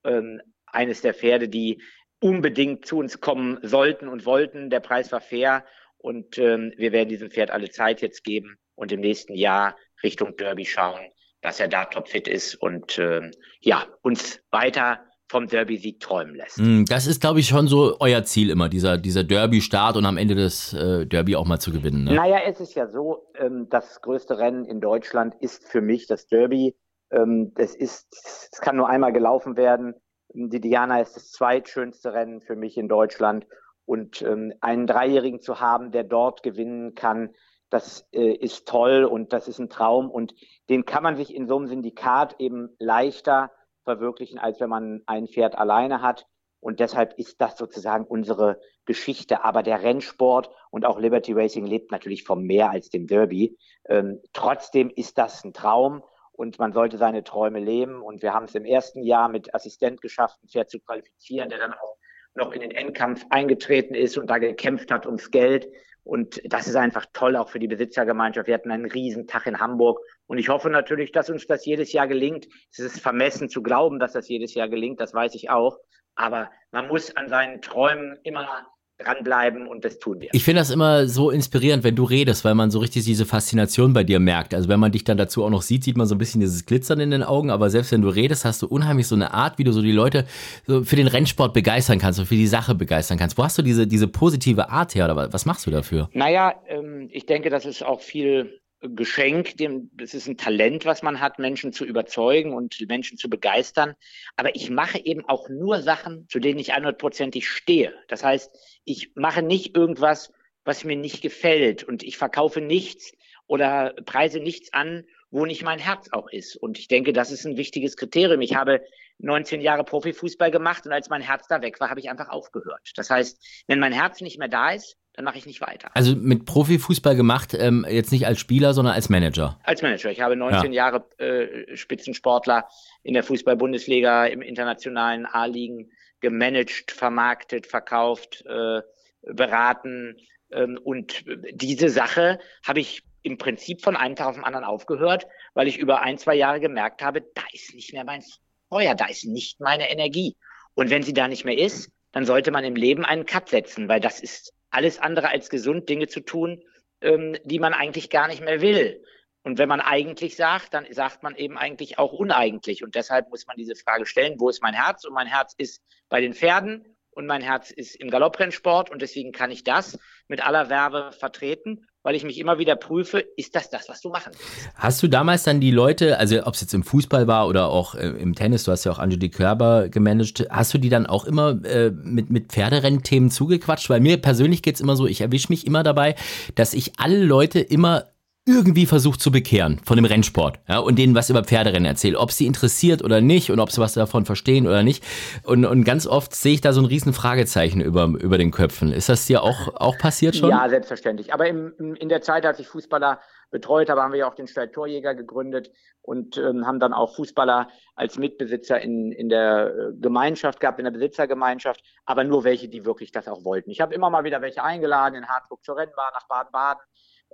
ähm, 0.03 0.42
eines 0.65 1.01
der 1.01 1.13
Pferde, 1.13 1.50
die 1.50 1.81
unbedingt 2.21 2.86
zu 2.86 2.98
uns 2.98 3.19
kommen 3.19 3.59
sollten 3.62 4.07
und 4.07 4.25
wollten. 4.25 4.69
Der 4.69 4.80
Preis 4.80 5.12
war 5.12 5.21
fair 5.21 5.65
und 5.98 6.38
ähm, 6.38 6.74
wir 6.77 6.92
werden 6.92 7.09
diesem 7.09 7.30
Pferd 7.30 7.51
alle 7.51 7.69
Zeit 7.69 8.01
jetzt 8.01 8.24
geben 8.24 8.57
und 8.75 8.92
im 8.92 9.01
nächsten 9.01 9.36
Jahr 9.36 9.77
Richtung 10.01 10.36
Derby 10.38 10.65
schauen, 10.65 11.12
dass 11.42 11.59
er 11.59 11.68
da 11.68 11.86
topfit 11.86 12.27
ist 12.27 12.56
und 12.56 12.98
ähm, 13.00 13.31
ja, 13.59 13.86
uns 14.01 14.42
weiter 14.51 15.06
vom 15.31 15.48
Derby-Sieg 15.48 16.00
träumen 16.01 16.36
lässt. 16.36 16.60
Mm, 16.60 16.83
das 16.83 17.07
ist, 17.07 17.22
glaube 17.22 17.39
ich, 17.39 17.48
schon 17.48 17.68
so 17.68 17.95
euer 18.00 18.24
Ziel 18.24 18.50
immer, 18.50 18.68
dieser, 18.68 18.98
dieser 18.98 19.24
Derby-Start 19.24 19.95
und 19.95 20.06
am 20.06 20.18
Ende 20.18 20.36
des 20.36 20.74
äh, 20.74 21.07
Derby 21.07 21.38
auch 21.38 21.45
mal 21.45 21.60
zu 21.60 21.72
gewinnen. 21.72 22.04
Ne? 22.04 22.16
Naja, 22.16 22.39
es 22.45 22.60
ist 22.60 22.75
ja 22.75 22.88
so, 22.88 23.31
ähm, 23.36 23.68
das 23.69 24.01
größte 24.01 24.38
Rennen 24.38 24.66
in 24.66 24.81
Deutschland 24.81 25.33
ist 25.39 25.66
für 25.68 25.81
mich 25.81 26.06
das 26.06 26.28
Derby. 26.28 26.75
Ähm, 27.12 27.54
das 27.56 27.74
ist, 27.74 28.07
es 28.51 28.60
kann 28.60 28.75
nur 28.75 28.89
einmal 28.89 29.13
gelaufen 29.13 29.56
werden. 29.56 29.95
Die 30.33 30.60
Diana 30.60 31.00
ist 31.01 31.16
das 31.16 31.31
zweitschönste 31.31 32.13
Rennen 32.13 32.42
für 32.42 32.57
mich 32.57 32.77
in 32.77 32.89
Deutschland. 32.89 33.48
Und 33.86 34.22
ähm, 34.22 34.54
einen 34.60 34.86
Dreijährigen 34.86 35.42
zu 35.42 35.60
haben, 35.60 35.92
der 35.92 36.04
dort 36.04 36.44
gewinnen 36.44 36.94
kann, 36.94 37.30
das 37.69 38.06
äh, 38.12 38.34
ist 38.34 38.68
toll 38.68 39.06
und 39.06 39.31
das 39.31 39.48
ist 39.48 39.60
ein 39.60 39.69
Traum. 39.69 40.12
Und 40.12 40.36
den 40.70 40.86
kann 40.86 41.03
man 41.03 41.15
sich 41.15 41.34
in 41.34 41.48
so 41.48 41.58
einem 41.58 41.67
Syndikat 41.67 42.36
eben 42.39 42.70
leichter 42.79 43.50
verwirklichen, 43.83 44.39
als 44.39 44.59
wenn 44.59 44.69
man 44.69 45.01
ein 45.05 45.27
Pferd 45.27 45.57
alleine 45.57 46.01
hat. 46.01 46.27
Und 46.59 46.79
deshalb 46.79 47.17
ist 47.17 47.41
das 47.41 47.57
sozusagen 47.57 48.05
unsere 48.05 48.59
Geschichte. 48.85 49.43
Aber 49.43 49.63
der 49.63 49.81
Rennsport 49.81 50.51
und 50.69 50.85
auch 50.85 51.00
Liberty 51.00 51.33
Racing 51.33 51.65
lebt 51.65 51.91
natürlich 51.91 52.23
vom 52.23 52.43
mehr 52.43 52.69
als 52.69 52.89
dem 52.89 53.07
Derby. 53.07 53.57
Ähm, 53.85 54.21
trotzdem 54.33 54.91
ist 54.95 55.17
das 55.17 55.43
ein 55.43 55.53
Traum 55.53 56.03
und 56.33 56.59
man 56.59 56.71
sollte 56.71 56.97
seine 56.97 57.23
Träume 57.23 57.59
leben. 57.59 58.01
Und 58.01 58.21
wir 58.21 58.33
haben 58.33 58.45
es 58.45 58.55
im 58.55 58.65
ersten 58.65 59.01
Jahr 59.03 59.27
mit 59.27 59.53
Assistent 59.55 60.01
geschafft, 60.01 60.43
ein 60.43 60.50
Pferd 60.50 60.69
zu 60.69 60.79
qualifizieren, 60.79 61.50
der 61.50 61.59
dann 61.59 61.73
auch 61.73 61.97
noch 62.35 62.53
in 62.53 62.61
den 62.61 62.71
Endkampf 62.71 63.25
eingetreten 63.29 63.93
ist 63.93 64.17
und 64.17 64.29
da 64.29 64.38
gekämpft 64.38 64.91
hat 64.91 65.05
ums 65.05 65.31
Geld. 65.31 65.67
Und 66.03 66.41
das 66.45 66.67
ist 66.67 66.75
einfach 66.75 67.05
toll, 67.13 67.35
auch 67.35 67.50
für 67.50 67.59
die 67.59 67.67
Besitzergemeinschaft. 67.67 68.47
Wir 68.47 68.55
hatten 68.55 68.71
einen 68.71 68.89
riesen 68.89 69.27
Tag 69.27 69.45
in 69.45 69.59
Hamburg. 69.59 70.00
Und 70.25 70.39
ich 70.39 70.50
hoffe 70.50 70.69
natürlich, 70.69 71.11
dass 71.11 71.29
uns 71.29 71.45
das 71.45 71.65
jedes 71.65 71.93
Jahr 71.93 72.07
gelingt. 72.07 72.47
Es 72.71 72.79
ist 72.79 73.00
vermessen 73.00 73.50
zu 73.50 73.61
glauben, 73.61 74.00
dass 74.00 74.13
das 74.13 74.27
jedes 74.27 74.53
Jahr 74.55 74.67
gelingt. 74.67 75.00
Das 75.00 75.13
weiß 75.13 75.35
ich 75.35 75.50
auch. 75.50 75.77
Aber 76.15 76.50
man 76.71 76.88
muss 76.88 77.15
an 77.15 77.29
seinen 77.29 77.61
Träumen 77.61 78.17
immer 78.23 78.67
dranbleiben 79.03 79.67
und 79.67 79.86
das 79.86 80.00
tun 80.00 80.22
wir. 80.22 80.29
Ich 80.34 80.43
finde 80.43 80.62
das 80.62 80.70
immer 80.70 81.08
so 81.08 81.29
inspirierend, 81.29 81.84
wenn 81.84 81.96
du 81.96 82.03
redest, 82.03 82.46
weil 82.46 82.55
man 82.55 82.72
so 82.72 82.79
richtig 82.79 83.05
diese 83.05 83.25
Faszination 83.25 83.93
bei 83.93 84.03
dir 84.03 84.20
merkt. 84.20 84.53
Also 84.53 84.70
wenn 84.70 84.79
man 84.79 84.91
dich 84.91 85.03
dann 85.03 85.17
dazu 85.17 85.43
auch 85.43 85.50
noch 85.50 85.62
sieht, 85.62 85.84
sieht 85.84 85.98
man 85.98 86.08
so 86.08 86.15
ein 86.15 86.17
bisschen 86.17 86.41
dieses 86.41 86.65
Glitzern 86.65 87.00
in 87.00 87.12
den 87.12 87.24
Augen, 87.24 87.50
aber 87.50 87.70
selbst 87.70 87.91
wenn 87.91 88.01
du 88.01 88.10
redest, 88.10 88.46
hast 88.46 88.62
du 88.62 88.67
unheimlich 88.67 89.08
so 89.08 89.15
eine 89.15 89.34
Art, 89.34 89.58
wie 89.58 89.63
du 89.63 89.72
so 89.72 89.81
die 89.81 89.91
Leute 89.91 90.25
so 90.67 90.84
für 90.84 90.96
den 90.96 91.08
Rennsport 91.08 91.53
begeistern 91.53 92.00
kannst 92.00 92.20
und 92.20 92.25
für 92.25 92.36
die 92.36 92.48
Sache 92.48 92.75
begeistern 92.75 93.17
kannst. 93.17 93.38
Wo 93.38 93.43
hast 93.43 93.58
du 93.58 93.62
diese, 93.62 93.88
diese 93.88 94.08
positive 94.08 94.70
Art 94.70 94.96
her 94.96 95.05
oder 95.05 95.34
was 95.34 95.46
machst 95.46 95.65
du 95.65 95.72
dafür? 95.72 96.10
Naja, 96.13 96.55
ähm, 96.67 97.10
ich 97.12 97.25
denke, 97.25 97.50
das 97.50 97.65
ist 97.65 97.84
auch 97.84 98.01
viel 98.01 98.61
Geschenk, 98.81 99.57
dem, 99.57 99.91
das 99.93 100.13
ist 100.13 100.27
ein 100.27 100.38
Talent, 100.38 100.85
was 100.85 101.03
man 101.03 101.19
hat, 101.19 101.39
Menschen 101.39 101.71
zu 101.71 101.85
überzeugen 101.85 102.53
und 102.53 102.79
Menschen 102.88 103.17
zu 103.17 103.29
begeistern. 103.29 103.95
Aber 104.35 104.55
ich 104.55 104.69
mache 104.69 105.00
eben 105.03 105.23
auch 105.27 105.50
nur 105.50 105.81
Sachen, 105.81 106.27
zu 106.29 106.39
denen 106.39 106.59
ich 106.59 106.73
100%ig 106.73 107.47
stehe. 107.47 107.93
Das 108.07 108.23
heißt, 108.23 108.51
ich 108.83 109.11
mache 109.15 109.43
nicht 109.43 109.77
irgendwas, 109.77 110.31
was 110.63 110.83
mir 110.83 110.95
nicht 110.95 111.21
gefällt 111.21 111.83
und 111.83 112.03
ich 112.03 112.17
verkaufe 112.17 112.61
nichts 112.61 113.13
oder 113.47 113.93
preise 114.05 114.39
nichts 114.39 114.73
an, 114.73 115.05
wo 115.29 115.45
nicht 115.45 115.63
mein 115.63 115.79
Herz 115.79 116.09
auch 116.11 116.29
ist. 116.29 116.55
Und 116.55 116.77
ich 116.77 116.88
denke, 116.88 117.13
das 117.13 117.31
ist 117.31 117.45
ein 117.45 117.57
wichtiges 117.57 117.97
Kriterium. 117.97 118.41
Ich 118.41 118.55
habe 118.55 118.83
19 119.19 119.61
Jahre 119.61 119.83
Profifußball 119.83 120.51
gemacht 120.51 120.85
und 120.85 120.91
als 120.91 121.09
mein 121.09 121.21
Herz 121.21 121.47
da 121.47 121.61
weg 121.61 121.79
war, 121.79 121.89
habe 121.89 122.00
ich 122.00 122.09
einfach 122.09 122.29
aufgehört. 122.29 122.91
Das 122.95 123.09
heißt, 123.09 123.63
wenn 123.67 123.79
mein 123.79 123.93
Herz 123.93 124.21
nicht 124.21 124.39
mehr 124.39 124.47
da 124.47 124.71
ist, 124.71 124.97
dann 125.13 125.25
mache 125.25 125.38
ich 125.38 125.46
nicht 125.46 125.62
weiter. 125.62 125.89
Also 125.94 126.15
mit 126.15 126.46
Profifußball 126.46 127.15
gemacht, 127.15 127.53
ähm, 127.53 127.86
jetzt 127.89 128.12
nicht 128.12 128.25
als 128.25 128.39
Spieler, 128.39 128.74
sondern 128.74 128.94
als 128.94 129.10
Manager. 129.10 129.60
Als 129.63 129.82
Manager. 129.82 130.10
Ich 130.10 130.22
habe 130.22 130.36
19 130.36 130.72
ja. 130.72 130.86
Jahre 130.86 131.06
äh, 131.18 131.75
Spitzensportler 131.75 132.68
in 133.03 133.13
der 133.13 133.24
Fußball-Bundesliga, 133.24 134.25
im 134.27 134.41
internationalen 134.41 135.25
A-Ligen 135.25 135.91
gemanagt, 136.22 136.91
vermarktet, 136.91 137.68
verkauft, 137.68 138.44
äh, 138.46 138.82
beraten. 139.24 140.18
Ähm, 140.51 140.80
und 140.82 141.25
diese 141.51 141.89
Sache 141.89 142.39
habe 142.65 142.80
ich 142.80 143.03
im 143.24 143.38
Prinzip 143.38 143.82
von 143.82 143.96
einem 143.96 144.15
Tag 144.15 144.27
auf 144.27 144.36
den 144.36 144.44
anderen 144.44 144.65
aufgehört, 144.65 145.27
weil 145.53 145.68
ich 145.68 145.77
über 145.77 146.01
ein, 146.01 146.18
zwei 146.18 146.36
Jahre 146.36 146.60
gemerkt 146.60 147.03
habe, 147.03 147.22
da 147.22 147.44
ist 147.51 147.75
nicht 147.75 147.94
mehr 147.94 148.03
mein 148.03 148.24
Feuer, 148.70 148.96
da 148.96 149.06
ist 149.06 149.25
nicht 149.25 149.60
meine 149.60 149.91
Energie. 149.91 150.36
Und 150.74 150.89
wenn 150.89 151.03
sie 151.03 151.13
da 151.13 151.27
nicht 151.27 151.46
mehr 151.46 151.58
ist, 151.58 151.91
dann 152.13 152.25
sollte 152.25 152.51
man 152.51 152.63
im 152.63 152.75
Leben 152.75 153.06
einen 153.06 153.25
Cut 153.25 153.50
setzen, 153.50 153.88
weil 153.88 154.00
das 154.00 154.20
ist 154.20 154.53
alles 154.72 155.00
andere 155.00 155.30
als 155.30 155.50
gesund, 155.50 155.88
Dinge 155.90 156.08
zu 156.08 156.22
tun, 156.22 156.63
ähm, 157.01 157.38
die 157.44 157.60
man 157.60 157.74
eigentlich 157.74 158.10
gar 158.10 158.28
nicht 158.28 158.42
mehr 158.42 158.62
will. 158.62 159.04
Und 159.44 159.58
wenn 159.58 159.70
man 159.70 159.82
eigentlich 159.82 160.36
sagt, 160.36 160.74
dann 160.74 160.86
sagt 160.92 161.24
man 161.24 161.36
eben 161.36 161.58
eigentlich 161.58 161.98
auch 161.98 162.13
uneigentlich. 162.13 162.84
Und 162.84 162.96
deshalb 162.96 163.30
muss 163.30 163.48
man 163.48 163.58
diese 163.58 163.75
Frage 163.75 164.06
stellen, 164.06 164.40
wo 164.40 164.50
ist 164.50 164.62
mein 164.62 164.74
Herz? 164.74 165.04
Und 165.04 165.13
mein 165.13 165.28
Herz 165.28 165.54
ist 165.58 165.84
bei 166.10 166.22
den 166.22 166.34
Pferden 166.34 166.96
und 167.12 167.25
mein 167.25 167.42
Herz 167.42 167.72
ist 167.72 167.96
im 167.96 168.10
Galopprennsport 168.10 168.90
und 168.90 169.01
deswegen 169.01 169.32
kann 169.32 169.51
ich 169.51 169.63
das 169.63 170.00
mit 170.28 170.46
aller 170.46 170.70
Werbe 170.70 171.12
vertreten, 171.12 171.88
weil 172.03 172.15
ich 172.15 172.24
mich 172.24 172.39
immer 172.39 172.58
wieder 172.58 172.75
prüfe, 172.75 173.20
ist 173.38 173.55
das 173.55 173.70
das, 173.70 173.88
was 173.88 174.01
du 174.01 174.10
machen 174.10 174.31
willst? 174.34 174.70
Hast 174.75 175.03
du 175.03 175.08
damals 175.08 175.43
dann 175.43 175.60
die 175.60 175.72
Leute, 175.72 176.17
also 176.17 176.46
ob 176.46 176.55
es 176.55 176.62
jetzt 176.62 176.74
im 176.74 176.84
Fußball 176.84 177.27
war 177.27 177.48
oder 177.48 177.70
auch 177.70 177.96
äh, 177.96 178.08
im 178.08 178.36
Tennis, 178.36 178.63
du 178.63 178.72
hast 178.72 178.84
ja 178.84 178.91
auch 178.91 179.00
Angeli 179.00 179.29
Körber 179.29 179.89
gemanagt, 179.89 180.46
hast 180.50 180.74
du 180.74 180.77
die 180.77 180.89
dann 180.89 181.05
auch 181.05 181.25
immer 181.25 181.63
äh, 181.63 181.91
mit, 181.91 182.29
mit 182.29 182.51
Pferderennthemen 182.51 183.29
zugequatscht? 183.29 183.89
Weil 183.89 184.00
mir 184.00 184.17
persönlich 184.17 184.63
geht 184.63 184.75
es 184.75 184.81
immer 184.81 184.96
so, 184.96 185.05
ich 185.05 185.22
erwische 185.22 185.50
mich 185.50 185.67
immer 185.67 185.84
dabei, 185.84 186.15
dass 186.55 186.74
ich 186.74 186.93
alle 186.98 187.24
Leute 187.24 187.60
immer 187.60 188.11
irgendwie 188.45 188.88
versucht 188.88 189.21
zu 189.21 189.31
bekehren 189.31 189.79
von 189.86 189.98
dem 189.98 190.05
Rennsport 190.05 190.60
ja, 190.67 190.79
und 190.79 190.98
denen 190.98 191.13
was 191.13 191.29
über 191.29 191.43
Pferderennen 191.43 191.86
erzählt, 191.86 192.15
ob 192.15 192.31
sie 192.31 192.48
interessiert 192.48 193.03
oder 193.03 193.21
nicht 193.21 193.51
und 193.51 193.60
ob 193.60 193.71
sie 193.71 193.79
was 193.79 193.93
davon 193.93 194.25
verstehen 194.25 194.67
oder 194.67 194.81
nicht. 194.81 195.03
Und, 195.43 195.63
und 195.65 195.83
ganz 195.83 196.07
oft 196.07 196.33
sehe 196.33 196.53
ich 196.55 196.62
da 196.62 196.74
so 196.74 196.81
ein 196.81 196.86
riesen 196.86 197.13
Fragezeichen 197.13 197.81
über, 197.81 198.05
über 198.05 198.39
den 198.39 198.50
Köpfen. 198.50 198.91
Ist 198.93 199.10
das 199.10 199.27
dir 199.27 199.43
auch, 199.43 199.75
auch 199.75 199.98
passiert 200.00 200.36
schon? 200.36 200.50
Ja, 200.50 200.67
selbstverständlich. 200.69 201.33
Aber 201.33 201.48
im, 201.48 201.95
in 202.00 202.10
der 202.10 202.21
Zeit, 202.21 202.45
als 202.45 202.60
ich 202.60 202.67
Fußballer 202.67 203.19
betreut 203.51 203.89
habe, 203.89 204.01
haben 204.01 204.13
wir 204.13 204.19
ja 204.19 204.27
auch 204.27 204.36
den 204.36 204.48
Stall 204.48 204.71
Torjäger 204.71 205.13
gegründet 205.13 205.69
und 206.01 206.38
ähm, 206.38 206.65
haben 206.65 206.79
dann 206.79 206.93
auch 206.93 207.15
Fußballer 207.15 207.67
als 207.95 208.17
Mitbesitzer 208.17 208.81
in, 208.81 209.12
in 209.12 209.29
der 209.29 209.67
äh, 209.67 209.93
Gemeinschaft 210.00 210.60
gehabt, 210.60 210.79
in 210.79 210.86
der 210.86 210.91
Besitzergemeinschaft, 210.91 211.83
aber 212.05 212.24
nur 212.24 212.43
welche, 212.43 212.69
die 212.69 212.86
wirklich 212.86 213.12
das 213.12 213.27
auch 213.27 213.43
wollten. 213.43 213.69
Ich 213.69 213.81
habe 213.81 213.93
immer 213.93 214.10
mal 214.10 214.24
wieder 214.24 214.41
welche 214.41 214.63
eingeladen 214.63 215.15
in 215.15 215.27
Hartburg 215.27 215.63
zur 215.63 215.77
Rennbahn, 215.77 216.12
nach 216.13 216.27
Baden-Baden 216.27 216.81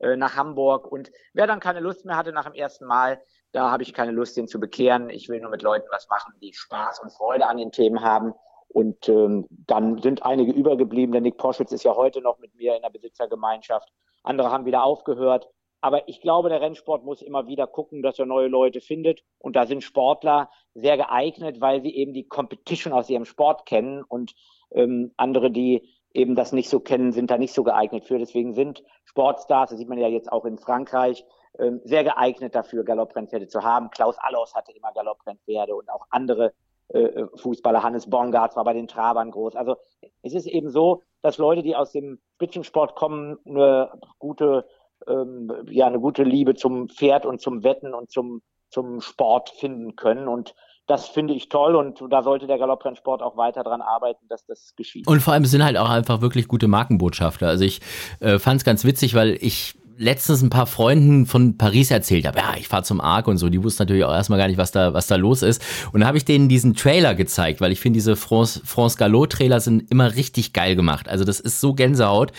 nach 0.01 0.35
Hamburg. 0.35 0.91
Und 0.91 1.11
wer 1.33 1.47
dann 1.47 1.59
keine 1.59 1.79
Lust 1.79 2.05
mehr 2.05 2.17
hatte 2.17 2.31
nach 2.31 2.45
dem 2.45 2.53
ersten 2.53 2.85
Mal, 2.85 3.21
da 3.51 3.71
habe 3.71 3.83
ich 3.83 3.93
keine 3.93 4.11
Lust, 4.11 4.37
den 4.37 4.47
zu 4.47 4.59
bekehren. 4.59 5.09
Ich 5.09 5.29
will 5.29 5.41
nur 5.41 5.49
mit 5.49 5.61
Leuten 5.61 5.87
was 5.91 6.07
machen, 6.09 6.33
die 6.41 6.53
Spaß 6.53 6.99
und 6.99 7.11
Freude 7.11 7.47
an 7.47 7.57
den 7.57 7.71
Themen 7.71 8.01
haben. 8.01 8.33
Und 8.67 9.09
ähm, 9.09 9.47
dann 9.49 10.01
sind 10.01 10.23
einige 10.23 10.51
übergeblieben. 10.51 11.13
Der 11.13 11.21
Nick 11.21 11.37
Poschwitz 11.37 11.71
ist 11.71 11.83
ja 11.83 11.95
heute 11.95 12.21
noch 12.21 12.37
mit 12.39 12.53
mir 12.55 12.75
in 12.75 12.81
der 12.81 12.89
Besitzergemeinschaft. 12.89 13.89
Andere 14.23 14.51
haben 14.51 14.65
wieder 14.65 14.83
aufgehört. 14.83 15.47
Aber 15.79 16.07
ich 16.07 16.21
glaube, 16.21 16.49
der 16.49 16.59
Rennsport 16.59 17.05
muss 17.05 17.21
immer 17.21 17.47
wieder 17.47 17.67
gucken, 17.67 18.01
dass 18.01 18.19
er 18.19 18.25
neue 18.25 18.47
Leute 18.47 18.81
findet. 18.81 19.23
Und 19.37 19.55
da 19.55 19.65
sind 19.65 19.83
Sportler 19.83 20.49
sehr 20.73 20.97
geeignet, 20.97 21.61
weil 21.61 21.81
sie 21.81 21.95
eben 21.95 22.13
die 22.13 22.27
Competition 22.27 22.93
aus 22.93 23.09
ihrem 23.09 23.25
Sport 23.25 23.65
kennen 23.65 24.03
und 24.03 24.33
ähm, 24.71 25.13
andere, 25.17 25.51
die 25.51 25.87
eben 26.13 26.35
das 26.35 26.51
nicht 26.51 26.69
so 26.69 26.79
kennen, 26.79 27.11
sind 27.11 27.31
da 27.31 27.37
nicht 27.37 27.53
so 27.53 27.63
geeignet 27.63 28.05
für. 28.05 28.17
Deswegen 28.17 28.53
sind 28.53 28.83
Sportstars, 29.05 29.69
das 29.69 29.79
sieht 29.79 29.89
man 29.89 29.97
ja 29.97 30.07
jetzt 30.07 30.31
auch 30.31 30.45
in 30.45 30.57
Frankreich, 30.57 31.25
ähm, 31.59 31.81
sehr 31.83 32.03
geeignet 32.03 32.55
dafür, 32.55 32.83
Galopprennpferde 32.83 33.47
zu 33.47 33.63
haben. 33.63 33.89
Klaus 33.89 34.17
Allers 34.19 34.53
hatte 34.55 34.71
immer 34.71 34.91
Galopprennpferde 34.93 35.75
und 35.75 35.89
auch 35.89 36.05
andere 36.09 36.53
äh, 36.89 37.25
Fußballer. 37.35 37.83
Hannes 37.83 38.09
Bongard 38.09 38.55
war 38.55 38.63
bei 38.63 38.73
den 38.73 38.87
Trabern 38.87 39.31
groß. 39.31 39.55
Also 39.55 39.75
es 40.21 40.33
ist 40.33 40.47
eben 40.47 40.69
so, 40.69 41.03
dass 41.21 41.37
Leute, 41.37 41.63
die 41.63 41.75
aus 41.75 41.91
dem 41.91 42.19
Spitzensport 42.35 42.95
kommen, 42.95 43.37
eine 43.45 43.91
gute, 44.19 44.65
ähm, 45.07 45.51
ja, 45.69 45.87
eine 45.87 45.99
gute 45.99 46.23
Liebe 46.23 46.55
zum 46.55 46.89
Pferd 46.89 47.25
und 47.25 47.41
zum 47.41 47.63
Wetten 47.63 47.93
und 47.93 48.11
zum, 48.11 48.41
zum 48.69 49.01
Sport 49.01 49.49
finden 49.49 49.95
können. 49.95 50.27
Und 50.27 50.55
das 50.87 51.09
finde 51.09 51.33
ich 51.33 51.49
toll 51.49 51.75
und 51.75 52.01
da 52.09 52.23
sollte 52.23 52.47
der 52.47 52.57
Galopprennsport 52.57 53.21
auch 53.21 53.35
weiter 53.35 53.63
dran 53.63 53.81
arbeiten, 53.81 54.25
dass 54.29 54.45
das 54.45 54.73
geschieht. 54.75 55.05
Und 55.05 55.21
vor 55.21 55.33
allem 55.33 55.45
sind 55.45 55.63
halt 55.63 55.77
auch 55.77 55.89
einfach 55.89 56.21
wirklich 56.21 56.47
gute 56.47 56.67
Markenbotschafter. 56.67 57.47
Also 57.47 57.65
ich 57.65 57.81
äh, 58.21 58.39
fand 58.39 58.61
es 58.61 58.65
ganz 58.65 58.85
witzig, 58.85 59.13
weil 59.13 59.37
ich 59.41 59.75
letztens 59.97 60.41
ein 60.41 60.49
paar 60.49 60.67
Freunden 60.67 61.25
von 61.25 61.57
Paris 61.57 61.89
erzählt 61.89 62.27
habe, 62.27 62.37
ja, 62.37 62.53
ich 62.57 62.67
fahre 62.67 62.83
zum 62.83 63.01
Arc 63.01 63.27
und 63.27 63.37
so, 63.37 63.49
die 63.49 63.63
wussten 63.63 63.81
natürlich 63.81 64.03
auch 64.03 64.13
erstmal 64.13 64.37
gar 64.37 64.47
nicht, 64.47 64.57
was 64.57 64.71
da, 64.71 64.93
was 64.93 65.07
da 65.07 65.15
los 65.15 65.41
ist. 65.41 65.61
Und 65.91 66.01
da 66.01 66.07
habe 66.07 66.17
ich 66.17 66.25
denen 66.25 66.49
diesen 66.49 66.75
Trailer 66.75 67.15
gezeigt, 67.15 67.61
weil 67.61 67.71
ich 67.71 67.79
finde, 67.79 67.97
diese 67.97 68.15
France, 68.15 68.61
France 68.63 68.97
Gallo 68.97 69.25
Trailer 69.25 69.59
sind 69.59 69.89
immer 69.91 70.15
richtig 70.15 70.53
geil 70.53 70.75
gemacht. 70.75 71.09
Also 71.09 71.23
das 71.23 71.39
ist 71.39 71.59
so 71.59 71.73
Gänsehaut. 71.73 72.31